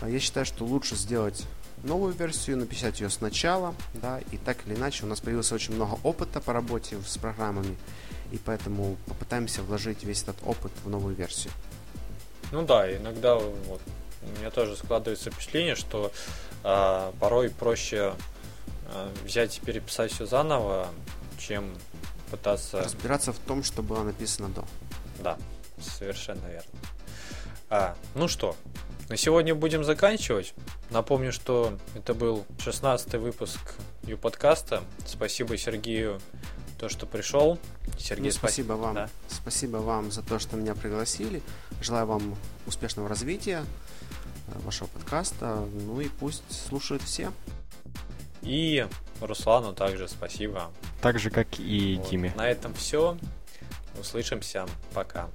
А 0.00 0.08
я 0.08 0.18
считаю, 0.18 0.46
что 0.46 0.64
лучше 0.64 0.96
сделать 0.96 1.44
новую 1.84 2.14
версию, 2.14 2.58
написать 2.58 3.00
ее 3.00 3.10
сначала, 3.10 3.74
да, 3.94 4.20
и 4.30 4.36
так 4.36 4.58
или 4.66 4.74
иначе 4.74 5.04
у 5.04 5.08
нас 5.08 5.20
появилось 5.20 5.52
очень 5.52 5.74
много 5.74 5.98
опыта 6.02 6.40
по 6.40 6.52
работе 6.52 6.96
с 7.06 7.18
программами, 7.18 7.76
и 8.30 8.38
поэтому 8.38 8.96
попытаемся 9.06 9.62
вложить 9.62 10.04
весь 10.04 10.22
этот 10.22 10.36
опыт 10.44 10.72
в 10.84 10.88
новую 10.88 11.14
версию. 11.14 11.52
Ну 12.52 12.62
да, 12.62 12.94
иногда 12.94 13.36
вот 13.36 13.80
у 14.22 14.38
меня 14.38 14.50
тоже 14.50 14.76
складывается 14.76 15.30
впечатление, 15.30 15.74
что 15.74 16.12
э, 16.64 17.12
порой 17.20 17.50
проще 17.50 18.14
э, 18.86 19.08
взять 19.24 19.58
и 19.58 19.60
переписать 19.60 20.12
все 20.12 20.26
заново, 20.26 20.88
чем 21.38 21.74
пытаться... 22.30 22.82
Разбираться 22.82 23.32
в 23.32 23.38
том, 23.38 23.62
что 23.62 23.82
было 23.82 24.02
написано 24.02 24.48
до. 24.48 24.64
Да, 25.20 25.36
совершенно 25.80 26.46
верно. 26.46 26.70
А, 27.68 27.96
ну 28.14 28.28
что, 28.28 28.56
на 29.08 29.16
сегодня 29.16 29.54
будем 29.54 29.84
заканчивать. 29.84 30.54
Напомню, 30.90 31.32
что 31.32 31.78
это 31.94 32.14
был 32.14 32.44
16 32.58 33.14
выпуск 33.14 33.74
Ю 34.04 34.18
подкаста. 34.18 34.82
Спасибо 35.06 35.56
Сергею 35.56 36.20
то, 36.78 36.88
что 36.88 37.06
пришел. 37.06 37.58
Сергей, 37.98 38.30
ну, 38.30 38.32
спасибо 38.32 38.72
вам. 38.72 38.94
Да. 38.94 39.10
Спасибо 39.28 39.76
вам 39.76 40.10
за 40.10 40.22
то, 40.22 40.38
что 40.38 40.56
меня 40.56 40.74
пригласили. 40.74 41.40
Желаю 41.80 42.06
вам 42.06 42.36
успешного 42.66 43.08
развития. 43.08 43.64
Вашего 44.64 44.88
подкаста. 44.88 45.66
Ну 45.72 46.00
и 46.00 46.08
пусть 46.08 46.42
слушают 46.50 47.02
все. 47.02 47.32
И 48.42 48.86
Руслану 49.20 49.72
также 49.72 50.08
спасибо. 50.08 50.70
Так 51.00 51.18
же, 51.18 51.30
как 51.30 51.58
и 51.58 51.96
вот. 51.98 52.10
Тиме. 52.10 52.32
На 52.36 52.48
этом 52.48 52.74
все. 52.74 53.16
Услышимся. 54.00 54.66
Пока. 54.94 55.28